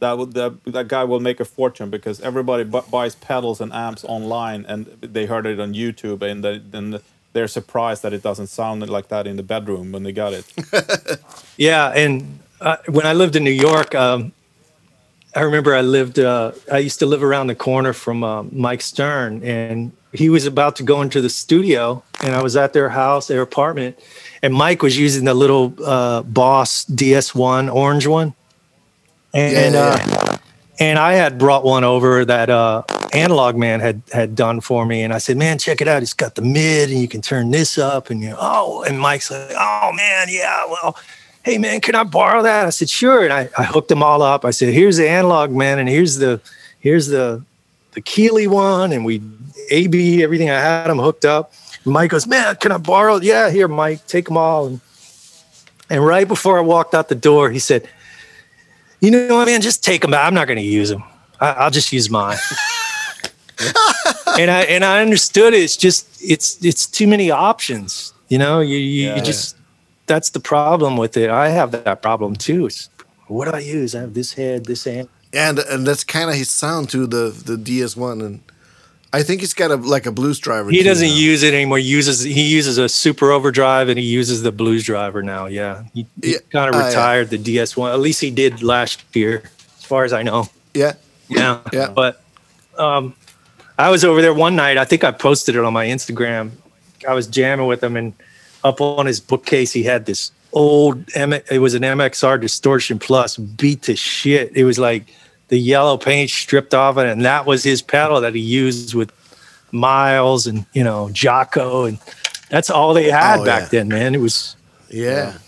[0.00, 3.72] that would that, that guy will make a fortune because everybody bu- buys pedals and
[3.72, 6.98] amps online and they heard it on youtube and they, then
[7.32, 10.52] they're surprised that it doesn't sound like that in the bedroom when they got it
[11.56, 11.88] yeah.
[11.90, 14.32] And uh, when I lived in New York, um,
[15.34, 16.18] I remember I lived.
[16.18, 20.44] Uh, I used to live around the corner from uh, Mike Stern, and he was
[20.44, 23.98] about to go into the studio, and I was at their house, their apartment,
[24.42, 28.34] and Mike was using the little uh, Boss DS1 orange one,
[29.32, 30.36] and Yeah, uh,
[30.78, 32.82] and I had brought one over that uh,
[33.14, 36.02] Analog Man had had done for me, and I said, "Man, check it out!
[36.02, 39.00] It's got the mid, and you can turn this up." And you know, oh, and
[39.00, 40.98] Mike's like, "Oh man, yeah, well."
[41.44, 42.66] Hey man, can I borrow that?
[42.66, 44.44] I said sure, and I, I hooked them all up.
[44.44, 46.40] I said, "Here's the analog man, and here's the
[46.80, 47.42] here's the
[47.92, 49.20] the Keeley one, and we
[49.70, 50.50] AB everything.
[50.50, 51.52] I had them hooked up.
[51.84, 53.16] Mike goes, man, can I borrow?
[53.16, 54.66] Yeah, here, Mike, take them all.
[54.66, 54.80] And,
[55.90, 57.88] and right before I walked out the door, he said,
[59.00, 60.24] you know what, man, just take them out.
[60.24, 61.02] I'm not going to use them.
[61.40, 62.38] I, I'll just use mine.
[64.38, 65.62] and I and I understood it.
[65.62, 68.12] It's just it's it's too many options.
[68.28, 69.16] You know, you you, Yeah.
[69.16, 69.56] you just
[70.12, 71.30] that's the problem with it.
[71.30, 72.66] I have that problem too.
[72.66, 72.90] It's,
[73.28, 73.94] what do I use?
[73.94, 75.08] I have this head, this amp.
[75.32, 78.40] and and that's kind of his sound to the the DS1, and
[79.14, 80.68] I think he's got a like a blues driver.
[80.70, 81.14] He doesn't now.
[81.30, 81.78] use it anymore.
[81.78, 85.46] He uses he uses a super overdrive and he uses the blues driver now.
[85.46, 86.38] Yeah, he, he Yeah.
[86.50, 86.88] kind of yeah.
[86.88, 87.90] retired the DS one.
[87.92, 89.42] At least he did last year,
[89.78, 90.48] as far as I know.
[90.74, 90.92] Yeah,
[91.28, 91.88] Yeah, Yeah.
[91.94, 92.20] But
[92.78, 93.14] um,
[93.78, 94.76] I was over there one night.
[94.76, 96.50] I think I posted it on my Instagram.
[97.08, 98.12] I was jamming with him, and
[98.64, 101.04] up on his bookcase, he had this old.
[101.14, 104.56] M- it was an MXR Distortion Plus, beat to shit.
[104.56, 105.06] It was like
[105.48, 109.12] the yellow paint stripped off it, and that was his pedal that he used with
[109.72, 111.98] Miles and you know Jaco, and
[112.50, 113.68] that's all they had Oh, back yeah.
[113.68, 114.14] then, man.
[114.14, 114.56] It was
[114.90, 115.38] yeah,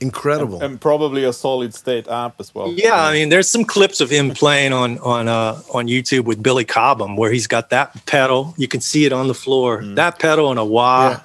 [0.00, 0.62] incredible.
[0.62, 2.70] and probably a solid state amp as well.
[2.72, 6.42] Yeah, I mean, there's some clips of him playing on on uh, on YouTube with
[6.42, 8.54] Billy Cobham, where he's got that pedal.
[8.58, 9.82] You can see it on the floor.
[9.84, 11.20] That pedal and a wah Yeah.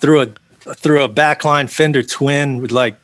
[0.00, 0.26] Through a
[0.74, 2.96] through a backline Fender Twin with like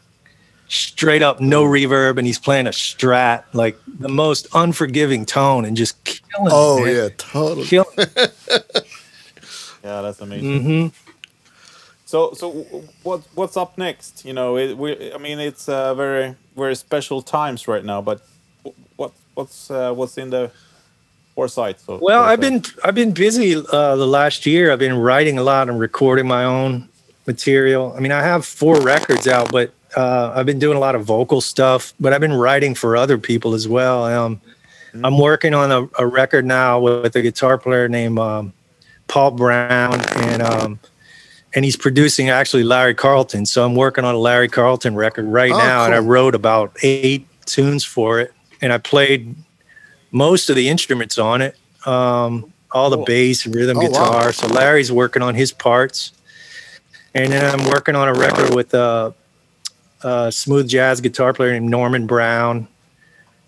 [0.68, 5.76] straight up no reverb, and he's playing a Strat, like the most unforgiving tone, and
[5.76, 6.50] just killing.
[6.52, 6.94] oh it, man.
[6.96, 7.66] yeah, totally.
[7.66, 7.96] killing.
[9.84, 10.62] Yeah, that's amazing.
[10.62, 10.86] hmm
[12.06, 12.50] So, so
[13.04, 14.24] what what's up next?
[14.24, 18.02] You know, it, we, I mean, it's uh, very very special times right now.
[18.02, 18.20] But
[18.96, 20.50] what what's uh, what's in the
[21.36, 21.78] foresight?
[21.78, 24.72] So, Well, I've been I've been busy uh, the last year.
[24.72, 26.88] I've been writing a lot and recording my own
[27.26, 27.94] material.
[27.96, 31.04] I mean, I have four records out, but uh, I've been doing a lot of
[31.04, 31.92] vocal stuff.
[32.00, 34.04] But I've been writing for other people as well.
[34.04, 34.40] Um,
[35.04, 38.54] I'm working on a, a record now with a guitar player named um,
[39.08, 40.80] Paul Brown, and um,
[41.54, 43.44] and he's producing actually Larry Carlton.
[43.44, 46.74] So I'm working on a Larry Carlton record right Oh, now, and I wrote about
[46.82, 48.32] eight tunes for it,
[48.62, 49.34] and I played
[50.16, 51.56] most of the instruments on it,
[51.86, 53.04] um, all the Cool.
[53.04, 53.88] bass, rhythm Oh, wow.
[53.88, 54.32] guitar.
[54.32, 56.12] So Larry's working on his parts,
[57.14, 59.14] and then I'm working on a record with a,
[60.02, 62.66] a smooth jazz guitar player named Norman Brown,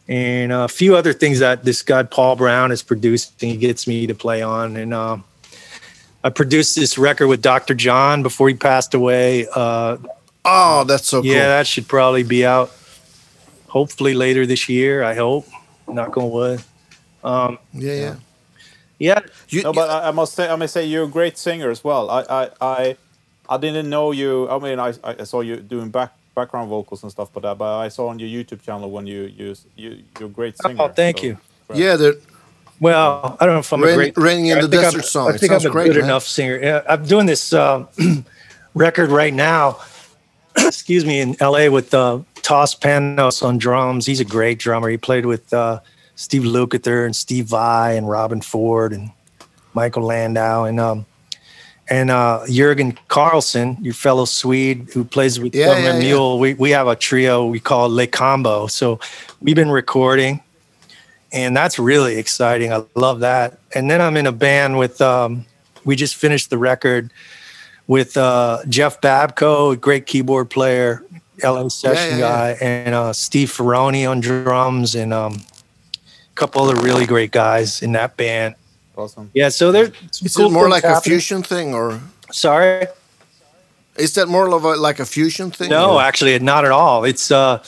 [0.08, 3.50] and a few other things that this guy Paul Brown is producing.
[3.50, 5.18] He gets me to play on, and uh,
[6.24, 7.74] I produced this record with Dr.
[7.74, 9.46] John before he passed away.
[9.54, 9.96] Uh,
[10.50, 11.30] Oh, that's so cool.
[11.30, 12.70] yeah, that should probably be out
[13.66, 15.02] hopefully later this year.
[15.02, 15.46] I hope.
[15.88, 16.62] Knock on wood.
[17.24, 18.14] Um, yeah, yeah.
[18.98, 21.70] yeah, You, No, but I, I must say, I must say, you're a great singer
[21.70, 22.10] as well.
[22.10, 22.96] I, I, I,
[23.48, 24.48] I didn't know you.
[24.48, 27.78] I mean, I, I saw you doing back background vocals and stuff, but uh, but
[27.78, 30.76] I saw on your YouTube channel when you you you you're a great singer.
[30.82, 31.38] Oh, thank so- you.
[31.74, 32.20] yeah, the,
[32.80, 34.16] Well, I don't know if I'm Rain- a great.
[34.16, 35.28] Raining in the think I'm- Desert song.
[35.34, 36.04] I think sounds I'm a great, good man.
[36.04, 36.58] enough singer.
[36.62, 37.86] Yeah, I'm doing this uh,
[38.74, 39.78] record right now.
[40.56, 44.06] excuse me, in LA with uh, Toss Panos on drums.
[44.06, 44.88] He's a great drummer.
[44.88, 45.80] He played with uh,
[46.14, 49.10] Steve Lukather and Steve Vai and Robben Ford and
[49.74, 51.04] Michael Landau and um,
[51.90, 55.98] and uh, Jorgen Carlsson, your fellow Swede who plays with Yeah, yeah, yeah.
[55.98, 56.38] Mule.
[56.38, 58.66] We we have a trio we call Le Combo.
[58.66, 58.98] So
[59.42, 60.40] we've been recording,
[61.30, 62.72] and that's really exciting.
[62.72, 63.58] I love that.
[63.74, 65.02] And then I'm in a band with.
[65.02, 65.44] Um,
[65.84, 67.10] we just finished the record
[67.88, 71.02] with uh, Jeff Babko, a great keyboard player,
[71.42, 72.54] LA session yeah, yeah.
[72.54, 77.82] guy, and uh, Steve Ferrone on drums, and um, a couple other really great guys
[77.82, 78.54] in that band.
[78.96, 79.30] Awesome.
[79.34, 82.00] Yeah, so there's some is cool it more things like a fusion thing, or
[82.30, 82.86] Sorry,
[83.96, 85.70] is that more of a, like a fusion thing?
[85.70, 87.04] no, or- actually, not at all.
[87.04, 87.62] It's uh,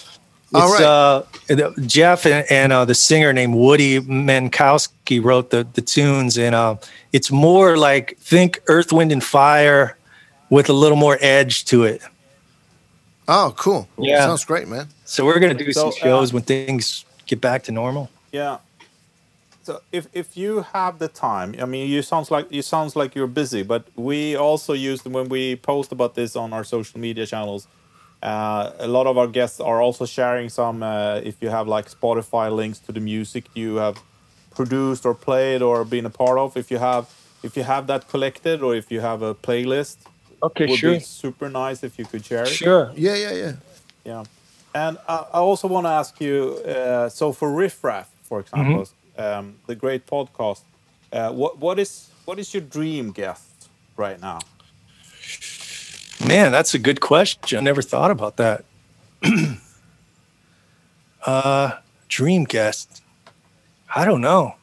[0.55, 0.83] All it's right.
[0.83, 6.55] uh, Jeff and, and uh, the singer named Woody Mankowski wrote the the tunes, and
[6.55, 6.77] uh,
[7.13, 9.97] it's more like think Earth, Wind, and Fire
[10.51, 12.03] with a little more edge to it.
[13.33, 13.89] Oh, cool.
[13.97, 14.27] Yeah.
[14.27, 14.89] sounds great, man.
[15.05, 18.11] So we're gonna do So, some shows uh, when things get back to normal.
[18.33, 18.59] Yeah.
[19.63, 23.15] So if if you have the time, I mean, you sounds like you sounds like
[23.15, 27.25] you're busy, but we also use when we post about this on our social media
[27.25, 27.69] channels.
[28.21, 30.83] Uh, a lot of our guests are also sharing some.
[30.83, 33.97] Uh, if you have like Spotify links to the music you have
[34.51, 37.09] produced or played or been a part of, if you have
[37.45, 39.99] if you have that collected or if you have a playlist,
[40.43, 40.95] Okay, would sure.
[40.95, 42.49] be super nice if you could share it.
[42.49, 42.93] Sure.
[42.97, 43.53] Yeah, yeah, yeah.
[44.05, 44.25] Yeah,
[44.75, 46.59] and I, I also want to ask you.
[46.67, 48.89] Uh, so for Riff Raff, for example,
[49.19, 50.63] um, the great podcast.
[51.13, 54.39] Uh, what what is what is your dream guest right now?
[56.27, 57.59] Man, that's a good question.
[57.59, 58.65] I never thought about that.
[61.27, 61.73] uh,
[62.09, 63.03] dream guest.
[63.95, 64.55] I don't know.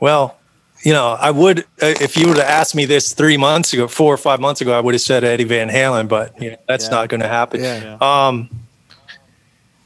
[0.00, 0.38] Well,
[0.84, 3.86] you know, I would uh, if you would have asked me this three months ago,
[3.88, 6.56] four or five months ago, I would have said Eddie Van Halen, but you know,
[6.68, 6.90] that's Yeah.
[6.90, 7.62] not going to happen.
[7.62, 7.98] Yeah.
[8.00, 8.48] Um,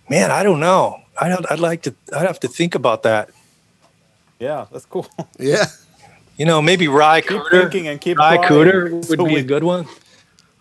[0.09, 1.01] man, I don't know.
[1.20, 1.94] I don't, I'd like to.
[2.14, 3.31] I'd have to think about that.
[4.39, 5.06] Yeah, that's cool.
[5.39, 5.66] Yeah.
[6.39, 7.51] You know, maybe Ry keep Cooder.
[7.62, 8.51] thinking and keep Ry trying.
[8.51, 9.86] Cooder would So be we- a good one.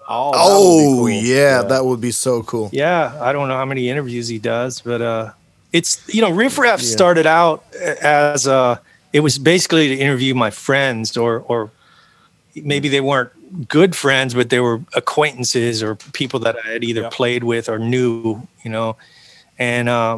[0.07, 1.09] Oh, that would be Oh, cool.
[1.09, 2.69] yeah, that would be so cool.
[2.71, 5.31] Yeah, I don't know how many interviews he does, but uh,
[5.73, 6.87] it's you know, Riff Raff Yeah.
[6.87, 8.77] started out as uh,
[9.15, 11.59] it was basically to interview my friends, or or
[12.71, 13.31] maybe they weren't
[13.77, 17.09] good friends, but they were acquaintances or people that I had either Yeah.
[17.19, 18.89] played with or knew, you know,
[19.57, 20.17] and um,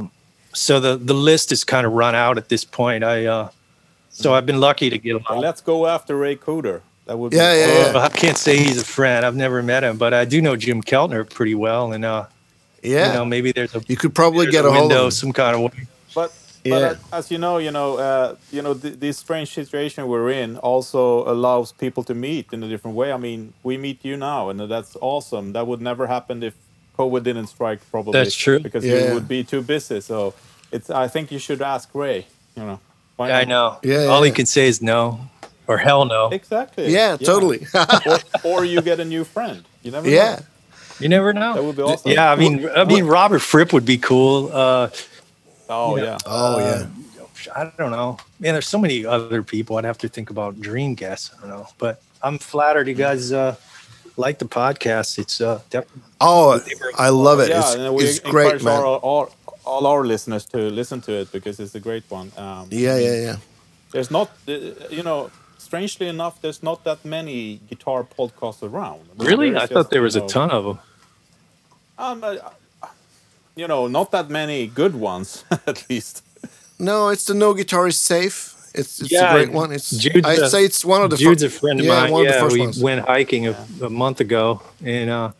[0.53, 3.03] so the the list is kind of run out at this point.
[3.03, 3.49] I uh,
[4.09, 5.47] so I've been lucky to get a Well, lot.
[5.47, 6.81] let's go after Ry Cooder.
[7.05, 7.93] That would be Yeah, yeah, cool.
[8.01, 8.05] yeah.
[8.07, 9.25] I can't say he's a friend.
[9.25, 12.25] I've never met him, but I do know Jim Keltner pretty well, and uh,
[12.83, 13.07] Yeah.
[13.07, 15.21] you know, maybe there's a you could probably there's get a hold window of him.
[15.21, 15.87] some kind of way.
[16.15, 16.31] But,
[16.67, 16.79] Yeah.
[16.93, 20.57] but as you know, you know, uh, you know, th- this strange situation we're in
[20.57, 23.11] also allows people to meet in a different way.
[23.11, 25.53] I mean, we meet you now, and that's awesome.
[25.53, 26.53] That would never happen if
[26.97, 28.13] COVID didn't strike, probably.
[28.13, 28.59] That's true.
[28.59, 29.07] Because Yeah.
[29.07, 30.01] you would be too busy.
[30.01, 30.33] So
[30.71, 30.89] it's.
[30.89, 32.25] I think you should ask Ray.
[32.55, 32.79] You know.
[33.17, 33.77] Why Yeah, I know.
[33.83, 34.25] Yeah, All yeah.
[34.25, 35.19] he can say is no
[35.67, 36.29] or hell no.
[36.29, 36.91] Exactly.
[36.91, 37.65] Yeah, totally.
[38.05, 39.63] or, or you get a new friend.
[39.83, 40.07] You never.
[40.07, 40.13] Know.
[40.13, 40.35] Yeah.
[40.35, 40.45] Know.
[40.99, 41.53] You never know.
[41.53, 42.11] That would be awesome.
[42.11, 44.49] Yeah, I mean, I mean, Robert Fripp would be cool.
[44.51, 44.89] Uh,
[45.69, 46.03] Oh Yeah.
[46.03, 46.17] yeah.
[46.25, 46.85] Oh, yeah.
[47.55, 48.17] I don't know.
[48.39, 49.77] Man, there's so many other people.
[49.77, 51.31] I'd have to think about dream guests.
[51.37, 53.55] I don't know, but I'm flattered you guys uh,
[54.17, 55.19] like the podcast.
[55.19, 55.85] It's uh, def-
[56.19, 56.59] Oh,
[56.97, 57.49] I love it.
[57.49, 58.81] Yeah, it's and we it's great, encourage man.
[58.81, 59.29] all, all,
[59.65, 62.31] all our listeners to listen to it because it's a great one.
[62.37, 63.35] Um, Yeah, yeah, yeah.
[63.91, 64.51] There's not, uh,
[64.89, 65.29] you know,
[65.59, 69.01] strangely enough, there's not that many guitar podcasts around.
[69.11, 69.49] I mean, really.
[69.51, 70.79] there's I thought just, there you was a know, ton of them.
[71.99, 72.23] Um,
[73.57, 76.23] you know, not that many good ones, at least.
[76.79, 78.53] No, it's the No Guitar is Safe.
[78.75, 79.71] It's, it's Yeah, a great one.
[79.71, 82.01] It's Jude's I'd a- say it's one of the Jude's fir- a friend of yeah,
[82.01, 82.11] mine.
[82.11, 82.79] one of the yeah, first we ones.
[82.83, 85.31] went hiking a, a month ago, and uh,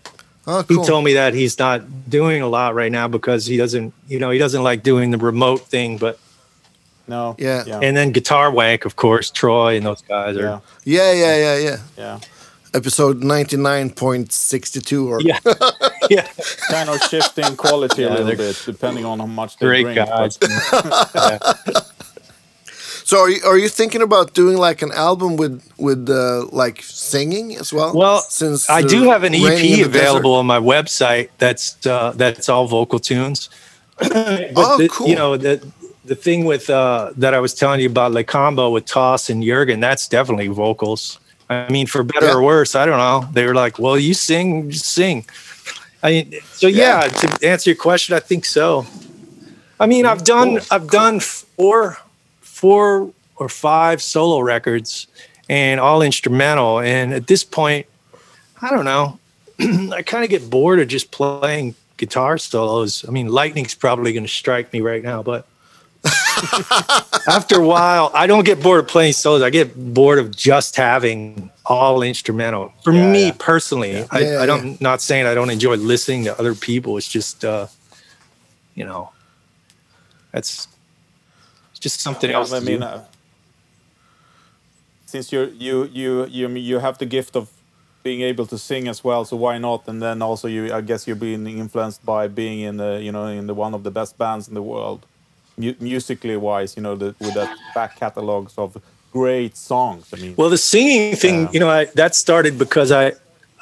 [0.49, 3.93] Oh, he told me that he's not doing a lot right now because he doesn't,
[4.07, 5.97] you know, he doesn't like doing the remote thing.
[5.97, 6.17] But
[7.07, 7.35] No.
[7.37, 7.63] Yeah.
[7.67, 7.81] Yeah.
[7.83, 10.41] and then Guitar Wank, of course, Troy and those guys are.
[10.41, 10.59] yeah.
[10.85, 11.77] yeah, yeah, yeah, yeah.
[11.97, 12.19] Yeah.
[12.73, 15.39] Episode ninety nine point sixty two or Yeah,
[16.09, 16.27] yeah,
[16.69, 19.97] Kind of shifting quality Yeah, a little bit depending on how much they great drink.
[19.97, 20.37] guys.
[21.15, 21.39] Yeah.
[23.07, 26.81] So are you, are you thinking about doing like an album with with uh, like
[26.81, 27.93] singing as well?
[27.95, 31.29] Well, since I do have an EP the available on my website.
[31.37, 33.49] That's uh, that's all vocal tunes.
[33.97, 34.11] but
[34.57, 35.07] Oh, the, cool.
[35.07, 35.65] You know the
[36.03, 39.41] the thing with uh, that I was telling you about Le Combo with Toss and
[39.41, 39.79] Jurgen.
[39.79, 41.17] That's definitely vocals.
[41.49, 42.33] I mean, for better Yeah.
[42.35, 43.27] or worse, I don't know.
[43.31, 45.25] They were like, "Well, you sing, just sing."
[46.03, 47.03] I mean, so Yeah.
[47.05, 47.07] yeah.
[47.07, 48.85] To answer your question, I think so.
[49.79, 50.65] I mean, I've done Cool.
[50.71, 51.97] I've done four
[52.41, 55.07] four or five solo records
[55.47, 56.79] and all instrumental.
[56.79, 57.85] And at this point,
[58.61, 59.19] I don't know.
[59.93, 63.05] I kind of get bored of just playing guitar solos.
[63.07, 65.45] I mean, lightning's probably going to strike me right now, but
[67.27, 69.41] after a while, I don't get bored of playing solos.
[69.41, 72.73] I get bored of just having all instrumental.
[72.83, 73.33] For Yeah, me yeah.
[73.33, 74.79] personally, I, Yeah, I don't.
[74.81, 76.97] Not saying I don't enjoy listening to other people.
[76.97, 77.67] It's just, uh,
[78.75, 79.11] you know,
[80.33, 80.67] that's
[81.71, 82.53] it's just something Yeah, else.
[82.53, 82.83] I to mean, do.
[82.83, 83.05] uh,
[85.07, 87.49] since you're you you you you have the gift of
[88.03, 89.87] being able to sing as well, so why not?
[89.87, 93.27] And then also, you I guess you're being influenced by being in the you know
[93.27, 95.05] in the one of the best bands in the world,
[95.57, 96.75] mu- musically wise.
[96.77, 98.77] You know, the, with that back catalogs of
[99.11, 100.07] great songs.
[100.13, 101.49] I mean, Well, the singing thing, Yeah.
[101.53, 103.13] you know, I, that started because I,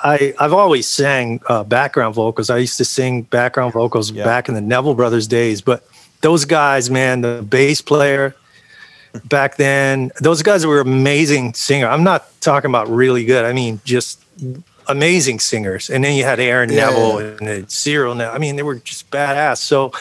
[0.04, 2.50] I, I've always sang uh, background vocals.
[2.50, 4.26] I used to sing background vocals Yeah.
[4.26, 5.62] back in the Neville Brothers days.
[5.62, 5.88] But
[6.22, 8.36] those guys, man, the bass player
[9.26, 11.88] back then, those guys were amazing singer.
[11.88, 13.46] I'm not talking about really good.
[13.46, 14.22] I mean, just
[14.88, 15.90] amazing singers.
[15.90, 17.50] And then you had Aaron Yeah, Neville yeah.
[17.54, 18.16] and Cyril.
[18.16, 18.36] Neville.
[18.36, 19.58] I mean, they were just badass.
[19.60, 19.92] So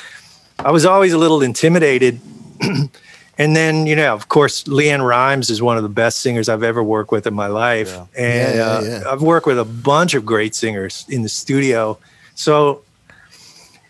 [0.64, 2.20] I was always a little intimidated.
[3.38, 6.62] and then, you know, of course, LeAnn Rimes is one of the best singers I've
[6.62, 7.88] ever worked with in my life.
[7.88, 8.06] Yeah.
[8.16, 9.12] And Yeah, yeah, uh.
[9.12, 11.98] I've worked with a bunch of great singers in the studio.
[12.34, 12.82] So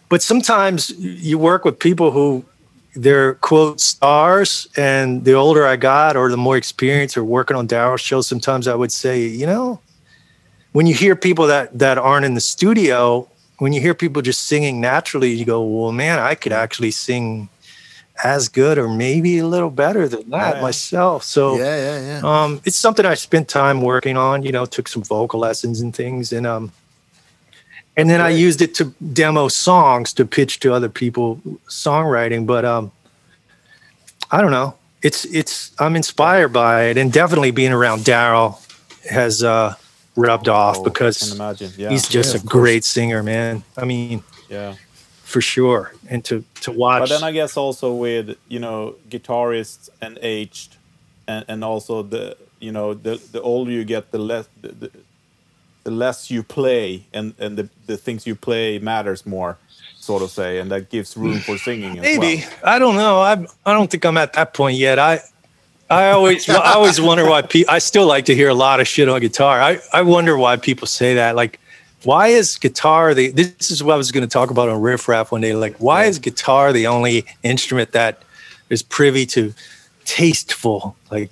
[0.09, 2.45] but sometimes you work with people who
[2.95, 7.67] they're quote stars and the older i got or the more experience or working on
[7.67, 9.81] daryl shows sometimes i would say you know
[10.71, 14.47] when you hear people that that aren't in the studio when you hear people just
[14.47, 17.49] singing naturally you go well man i could actually sing
[18.23, 20.63] as good or maybe a little better than that yeah.
[20.63, 22.21] myself so Yeah, yeah, yeah.
[22.45, 24.43] um, it's something I spent time working on.
[24.45, 26.73] You know, took some vocal lessons and things, and um,
[27.97, 32.47] and then I used it to demo songs to pitch to other people songwriting.
[32.47, 32.93] But um,
[34.31, 34.77] I don't know.
[35.03, 38.61] It's it's I'm inspired by it, and definitely being around Daryl
[39.11, 39.75] has uh,
[40.17, 41.73] rubbed oh, off Oh, I because imagine.
[41.77, 41.91] Yeah.
[41.91, 42.53] he's just Yeah, a of course.
[42.53, 43.63] great singer, man.
[43.77, 44.75] I mean, yeah.
[45.23, 45.93] for sure.
[46.09, 47.01] And to to watch.
[47.01, 50.77] But then I guess also with you know guitarists and aged,
[51.27, 54.91] and, and also the you know the the older you get, the less the, the,
[55.85, 59.59] the less you play, and and the, the things you play matters more,
[59.99, 61.99] sort of say, and that gives room for singing.
[61.99, 62.75] As Maybe well.
[62.75, 63.21] I don't know.
[63.21, 63.33] I
[63.67, 64.99] I don't think I'm at that point yet.
[64.99, 65.21] I
[65.91, 67.73] I always I always wonder why people.
[67.73, 69.61] I still like to hear a lot of shit on guitar.
[69.61, 71.37] I I wonder why people say that.
[71.37, 71.61] Like,
[72.05, 73.31] why is guitar the?
[73.31, 75.55] This is what I was going to talk about on Riff Raff one day.
[75.55, 78.23] Like, why is guitar the only instrument that
[78.71, 79.53] is privy to
[80.05, 80.97] tasteful?
[81.11, 81.31] Like,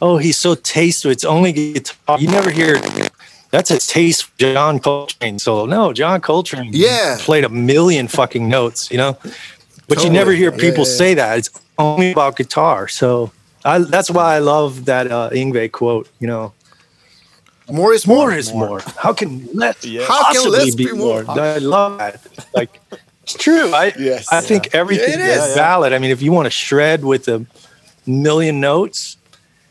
[0.00, 1.10] oh, he's so tasteful.
[1.10, 2.18] It's only guitar.
[2.18, 2.80] You never hear.
[3.50, 5.66] That's a taste John Coltrane solo.
[5.66, 7.16] No, John Coltrane Yeah.
[7.18, 9.18] played a million fucking notes, you know?
[9.88, 10.96] But you never hear Yeah, people yeah, yeah.
[10.98, 11.38] say that.
[11.38, 12.86] It's only about guitar.
[12.86, 13.32] So
[13.64, 16.52] I, that's why I love that uh, Yngwie quote, you know,
[17.70, 18.32] More is more more.
[18.36, 18.80] is more.
[18.96, 20.04] How can less Yeah.
[20.06, 21.22] How can possibly less be, be more?
[21.24, 21.38] more?
[21.40, 22.20] I love that.
[22.54, 22.80] Like,
[23.22, 23.72] it's true.
[23.74, 24.26] I, Yes.
[24.32, 25.54] I think everything Yeah, it is is.
[25.54, 25.92] valid.
[25.92, 27.44] I mean, if you want to shred with a
[28.06, 29.16] million notes,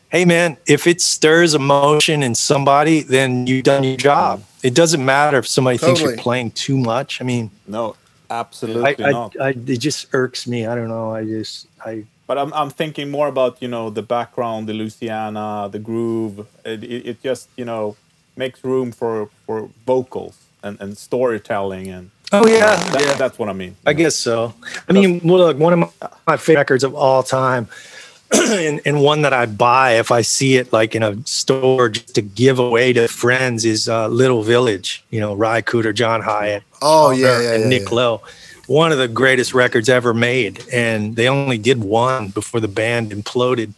[0.10, 4.44] hey man, if it stirs emotion in somebody, then you've done your job.
[4.64, 7.22] It doesn't matter if somebody thinks you're playing too much.
[7.22, 7.96] I mean, No,
[8.30, 9.36] absolutely I, not.
[9.42, 10.66] I, it just irks me.
[10.68, 11.14] I don't know.
[11.14, 15.68] I just, I, But I'm I'm thinking more about you know the background, the Louisiana,
[15.72, 16.46] the groove.
[16.64, 17.96] It, it, it just you know
[18.38, 23.14] makes room for for vocals and, and storytelling and oh yeah, that, yeah.
[23.16, 23.76] that's what I mean.
[23.84, 24.54] I guess so.
[24.88, 25.90] I mean, look, one of my,
[26.28, 27.68] my favorite records of all time,
[28.32, 32.14] and, and one that I buy if I see it like in a store just
[32.14, 35.04] to give away to friends is uh, Little Village.
[35.10, 37.96] You know, Ry Cooder, John Hiatt, Oh, John yeah, yeah, and yeah, Nick yeah.
[37.96, 38.22] Lowe.
[38.70, 43.10] One of the greatest records ever made, and they only did one before the band
[43.12, 43.74] imploded.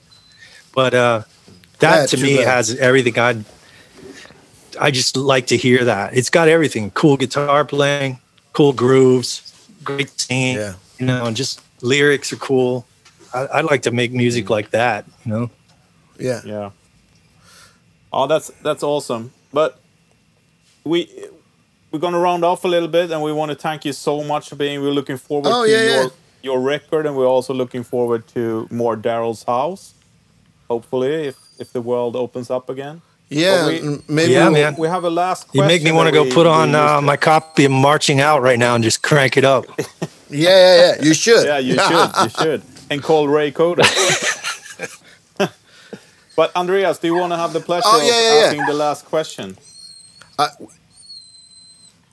[0.76, 1.24] But uh,
[1.80, 2.48] that Yeah, to me bad.
[2.48, 3.44] has everything I.
[4.80, 6.14] I just like to hear that.
[6.18, 8.20] It's got everything: cool guitar playing,
[8.52, 10.74] cool grooves, great singing Yeah.
[11.00, 12.86] you know, and just lyrics are cool.
[13.34, 15.50] I, I'd like to make music like that, you know.
[16.20, 16.42] Yeah.
[16.44, 16.72] Yeah.
[18.12, 19.32] Oh, that's that's awesome.
[19.54, 19.80] But
[20.84, 21.08] we
[21.92, 24.50] we're gonna round off a little bit, and we want to thank you so much
[24.50, 24.82] for being.
[24.82, 26.10] We're looking forward Oh, to yeah, your yeah.
[26.44, 29.94] your record, and we're also looking forward to more Daryl's house.
[30.70, 33.02] Hopefully, if if the world opens up again.
[33.30, 33.68] Yeah.
[33.68, 34.76] we- maybe Yeah, we'll- man.
[34.78, 35.48] We have a last.
[35.54, 38.60] You make me want to go put on uh, my copy of Marching Out right
[38.60, 39.66] now and just crank it up.
[40.34, 41.04] Yeah, yeah, yeah.
[41.04, 41.46] You should.
[41.46, 42.10] Yeah, you should.
[42.24, 42.62] You should.
[42.90, 43.84] And call Ry Cooder.
[46.38, 48.46] but Andreas, do you want to have the pleasure Oh, yeah, of yeah, yeah.
[48.48, 49.58] asking the last question?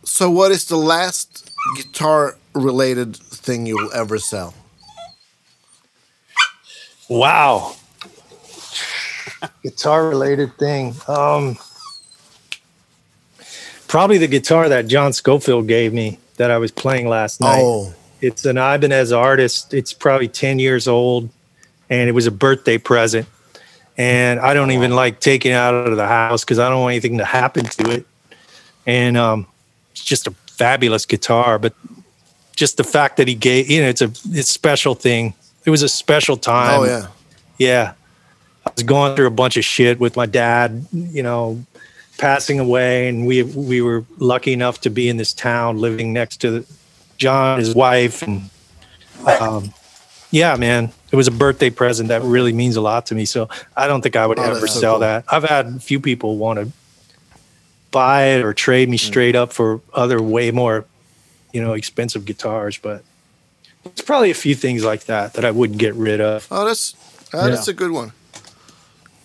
[0.09, 4.55] So, what is the last guitar-related thing you'll ever sell?
[7.11, 7.77] Wow.
[9.63, 10.95] guitar related thing.
[11.07, 11.59] Um
[13.87, 17.61] probably the guitar that John Scofield gave me that I was playing last night.
[17.63, 19.75] Oh, It's an Ibanez artist.
[19.75, 21.29] It's probably 10 years old
[21.91, 23.29] and it was a birthday present.
[23.99, 26.93] And I don't even like taking it out of the house because I don't want
[26.93, 28.07] anything to happen to it.
[28.87, 29.58] And um, it's
[30.05, 31.59] just a fabulous guitar.
[31.59, 31.75] But
[32.57, 35.35] just the fact that he gave, you know, it's a it's a special thing.
[35.65, 36.81] It was a special time.
[36.81, 37.07] oh yeah.
[37.59, 37.93] Yeah.
[38.67, 41.65] I was going through a bunch of shit with my dad, you know,
[42.19, 46.39] passing away and we we were lucky enough to be in this town living next
[46.39, 46.65] to
[47.17, 48.51] John his wife and
[49.41, 49.73] um
[50.31, 53.25] yeah, man, it was a birthday present that really means a lot to me.
[53.25, 55.01] So I don't think I would Oh, ever sell cool.
[55.01, 55.25] that.
[55.29, 56.71] I've had a few people want to
[57.91, 59.07] buy it or trade me Mm.
[59.07, 60.85] straight up for other way more,
[61.53, 63.03] you know, expensive guitars, but
[63.85, 66.47] it's probably a few things like that that I wouldn't get rid of.
[66.51, 66.95] Oh, that's
[67.33, 67.49] uh, Yeah.
[67.51, 68.13] that's a good one.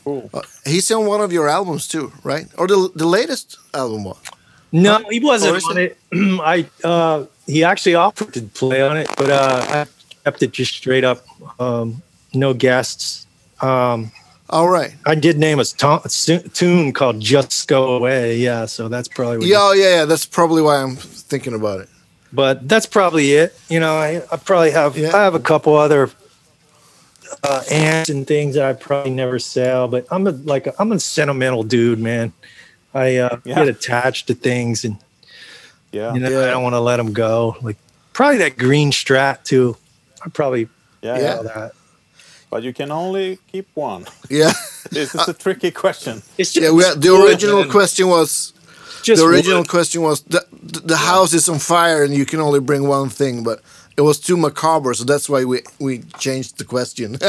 [0.03, 0.29] Cool.
[0.33, 2.47] Uh, he's on one of your albums too, right?
[2.57, 4.17] Or the the latest album one?
[4.71, 5.97] No, he wasn't is on it.
[6.13, 9.85] I uh, he actually offered to play on it, but uh, I
[10.23, 11.23] kept it just straight up,
[11.59, 12.01] um,
[12.33, 13.25] no guests.
[13.61, 14.11] Um,
[14.49, 14.93] All right.
[15.05, 19.47] I did name a, to- tune called "Just Go Away." Yeah, so that's probably what
[19.47, 20.05] Yeah, oh, yeah, yeah.
[20.05, 21.89] That's probably why I'm thinking about it.
[22.31, 23.57] but that's probably it.
[23.69, 25.15] You know, I, I probably have Yeah.
[25.15, 26.09] I have a couple other
[27.43, 29.87] uh, ants and things that I probably never sell.
[29.87, 32.33] But I'm a like a, I'm a sentimental dude, man.
[32.93, 33.55] I uh, Yeah.
[33.55, 34.97] get attached to things, and
[35.91, 36.13] Yeah.
[36.13, 36.41] you know Yeah.
[36.47, 37.55] I don't want to let them go.
[37.61, 37.77] Like
[38.11, 39.77] probably that green strat too.
[40.23, 40.67] I probably
[41.01, 41.17] Yeah.
[41.17, 41.41] Yeah.
[41.43, 41.71] that.
[42.53, 44.05] But you can only keep one.
[44.29, 44.51] Yeah,
[44.91, 46.21] This is a tricky question.
[46.37, 46.71] It's just yeah.
[46.71, 48.53] We had, the original question was
[49.01, 49.69] Just the original wood.
[49.69, 50.41] question was the,
[50.73, 53.57] the the house is on fire and you can only bring one thing, but
[53.97, 57.17] it was too macabre, so that's why we we changed the question.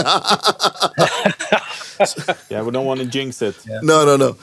[2.50, 3.54] Yeah, we don't want to jinx it.
[3.82, 4.36] no, no, no.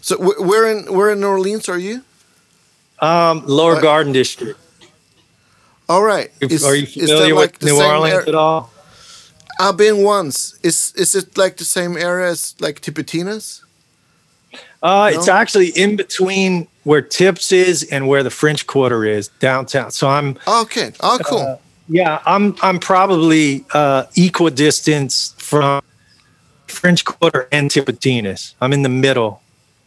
[0.00, 2.02] So wh- where in where in New Orleans are you?
[3.00, 4.58] um, Lower Uh, Garden District.
[5.88, 6.30] All right.
[6.40, 8.70] Is- Are you is that familiar with the New Orleans ar- at all?
[9.58, 10.58] I've been once.
[10.62, 13.62] Is is it like the same area as like Tipitina's?
[14.82, 19.90] Uh, It's actually in between where Tips is and where the French Quarter is downtown.
[19.90, 20.92] So I'm Okay.
[21.00, 21.38] Oh, cool.
[21.38, 21.56] Uh,
[21.88, 25.82] yeah, I'm I'm probably uh, equidistance from
[26.66, 28.54] French Quarter and Tipitina's.
[28.60, 29.40] I'm in the middle,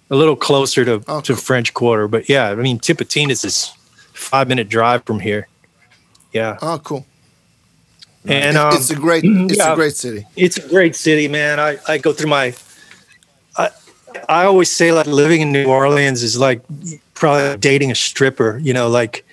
[0.10, 1.42] a little closer to, Oh, to cool.
[1.42, 2.08] French Quarter.
[2.08, 3.72] But yeah, I mean Tipitina's is
[4.14, 5.48] five minute drive from here.
[6.34, 7.06] Yeah, oh, cool.
[8.28, 9.24] And um, it's a great.
[9.26, 9.74] It's yeah.
[9.74, 10.26] a great city.
[10.36, 11.60] it's a great city, man.
[11.60, 12.54] I, I go through my.
[13.58, 13.70] I,
[14.30, 16.62] I always say like living in New Orleans is like
[17.14, 18.58] probably dating a stripper.
[18.60, 19.26] You know, like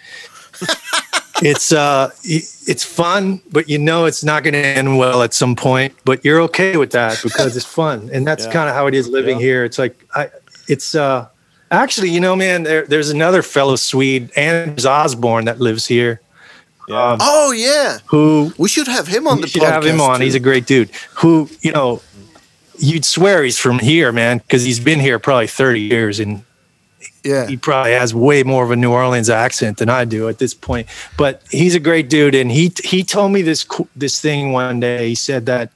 [1.43, 5.57] it's uh it's fun, but you know it's not going to end well at some
[5.57, 5.95] point.
[6.05, 8.53] But you're okay with that because it's fun, and that's Yeah.
[8.53, 9.47] kind of how it is living Yeah.
[9.47, 9.65] here.
[9.65, 10.31] It's like I,
[10.69, 11.27] it's uh
[11.71, 16.21] actually you know man, there, there's another fellow Swede, Anders Osborne, that lives here.
[16.89, 17.13] Yeah.
[17.13, 19.71] Um, Oh yeah, Who we should have him on you the should podcast.
[19.71, 20.19] have him on.
[20.19, 20.25] too.
[20.25, 20.91] He's a great dude.
[21.17, 22.03] Who you know,
[22.79, 26.45] you'd swear he's from here, man, because he's been here probably thirty years, and
[27.23, 27.47] yeah.
[27.47, 30.55] he probably has way more of a New Orleans accent than I do at this
[30.55, 30.89] point.
[31.17, 33.67] But he's a great dude, and he he told me this
[33.97, 35.09] this thing one day.
[35.09, 35.71] He said that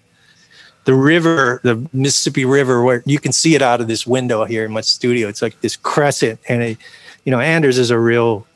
[0.85, 4.64] the river, the Mississippi River, where you can see it out of this window here
[4.64, 5.28] in my studio.
[5.28, 6.78] It's like this crescent, and it,
[7.24, 8.47] you know, Anders is a real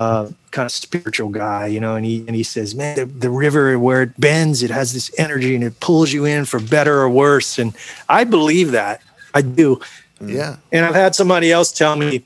[0.00, 3.30] uh, kind of spiritual guy, you know, and he and he says, man, the, the
[3.30, 7.00] river where it bends, it has this energy and it pulls you in for better
[7.00, 7.74] or worse, and
[8.08, 9.00] I believe that.
[9.34, 9.80] I do.
[10.20, 10.56] Yeah.
[10.72, 12.24] And I've had somebody else tell me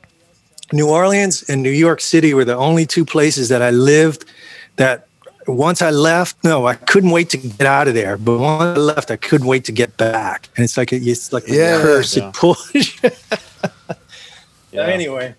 [0.72, 4.24] New Orleans and New York City were the only two places that I lived
[4.76, 5.08] that
[5.46, 8.16] once I left, no, I couldn't wait to get out of there.
[8.16, 10.48] But once I left, I couldn't wait to get back.
[10.56, 12.16] And it's like a, it's like a Yeah, curse.
[12.16, 12.28] yeah.
[12.28, 12.72] It pulls.
[14.72, 14.86] Yeah.
[14.86, 15.34] Anyway,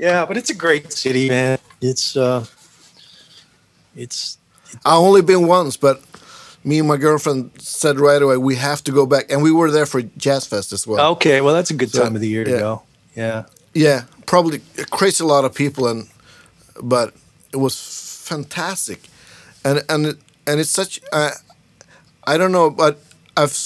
[0.00, 1.58] yeah, but it's a great city, man.
[1.80, 2.44] It's uh,
[3.96, 4.38] it's
[4.84, 6.00] I only been once, but
[6.64, 9.70] me and my girlfriend said right away we have to go back, and we were
[9.70, 11.12] there for Jazz Fest as well.
[11.12, 11.40] okay.
[11.40, 12.58] Well, that's a good So, time of the year to yeah.
[12.58, 12.82] go.
[13.16, 13.44] Yeah.
[13.74, 16.08] Yeah, probably a crazy lot of people, and
[16.82, 17.14] but
[17.52, 17.76] it was
[18.24, 19.08] fantastic,
[19.64, 21.00] and and and it's such.
[21.12, 21.30] Uh,
[22.26, 22.98] I don't know, but
[23.36, 23.56] I've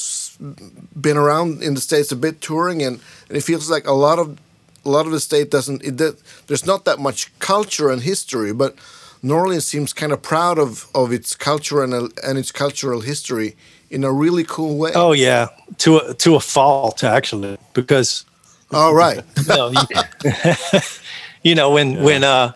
[1.01, 4.19] been around in the states a bit touring, and, and it feels like a lot
[4.19, 4.39] of
[4.85, 5.83] a lot of the state doesn't.
[5.83, 5.99] It,
[6.47, 8.77] there's not that much culture and history, but
[9.23, 13.57] New Orleans seems kind of proud of of its culture and and its cultural history
[13.91, 14.93] in a really cool way.
[14.95, 15.49] Oh yeah,
[15.79, 18.25] to a to a fault actually, because
[18.71, 19.25] all right.
[19.49, 20.31] no, you,
[21.43, 22.53] you know when when uh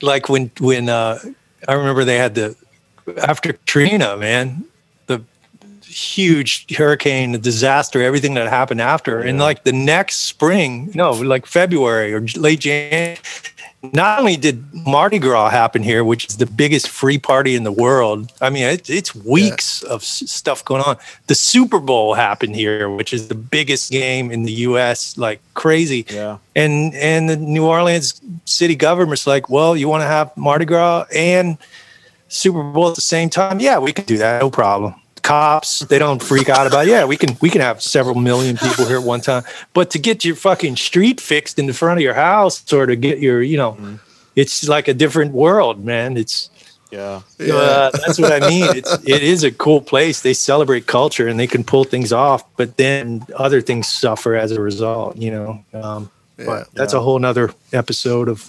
[0.00, 1.18] like when when uh
[1.68, 2.56] I remember they had the
[3.16, 4.67] after Katrina, man, the
[5.88, 11.46] huge hurricane, the disaster, everything that happened after, and like the next spring, no, like
[11.46, 13.18] February or late January.
[13.92, 17.70] Not only did Mardi Gras happen here, which is the biggest free party in the
[17.70, 18.32] world.
[18.40, 20.96] I mean, it, it's weeks of s- stuff going on.
[21.28, 25.16] The Super Bowl happened here, which is the biggest game in the U.S.
[25.16, 26.38] Like crazy Yeah.
[26.56, 31.04] and and the New Orleans city government's like, well, you want to have Mardi Gras
[31.14, 31.56] and
[32.26, 33.60] Super Bowl at the same time?
[33.60, 34.96] Yeah, we can do that, no problem.
[35.22, 36.86] Cops, they don't freak out about.
[36.86, 36.90] It.
[36.90, 39.44] Yeah, we can we can have several million people here at one time.
[39.74, 42.96] But to get your fucking street fixed in the front of your house, or to
[42.96, 43.76] get your, you know,
[44.36, 46.16] it's like a different world, man.
[46.16, 46.50] It's
[46.90, 47.20] Yeah.
[47.40, 48.64] uh, that's what I mean.
[48.76, 50.20] It's it is a cool place.
[50.22, 54.52] They celebrate culture and they can pull things off, but then other things suffer as
[54.52, 55.16] a result.
[55.18, 56.46] You know, um, Yeah.
[56.46, 57.00] but that's Yeah.
[57.00, 58.40] a whole nother episode of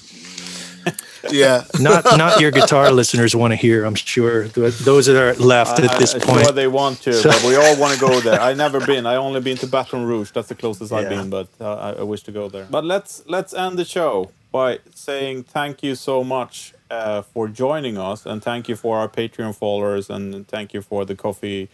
[1.31, 1.63] Yeah.
[1.79, 3.83] not not your guitar listeners want to hear.
[3.85, 6.43] I'm sure those that are left I, at this I, point.
[6.45, 8.39] Sure they want to, So- but we all want to go there.
[8.39, 9.05] I've never been.
[9.05, 10.31] I only been to Baton Rouge.
[10.31, 12.65] That's the closest I've been, but uh, I, I wish to go there.
[12.69, 17.97] But let's let's end the show by saying thank you so much uh, for joining
[17.97, 21.69] us, and thank you for our Patreon followers, and thank you for the coffee,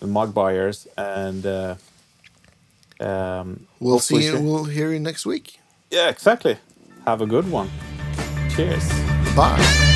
[0.00, 1.74] the mug buyers, and uh,
[3.00, 4.36] um, We'll see you.
[4.36, 5.60] see- We'll hear you next week.
[5.90, 6.56] Yeah, exactly.
[7.06, 7.68] Have a good one.
[8.56, 8.88] Cheers.
[9.34, 9.93] Bye.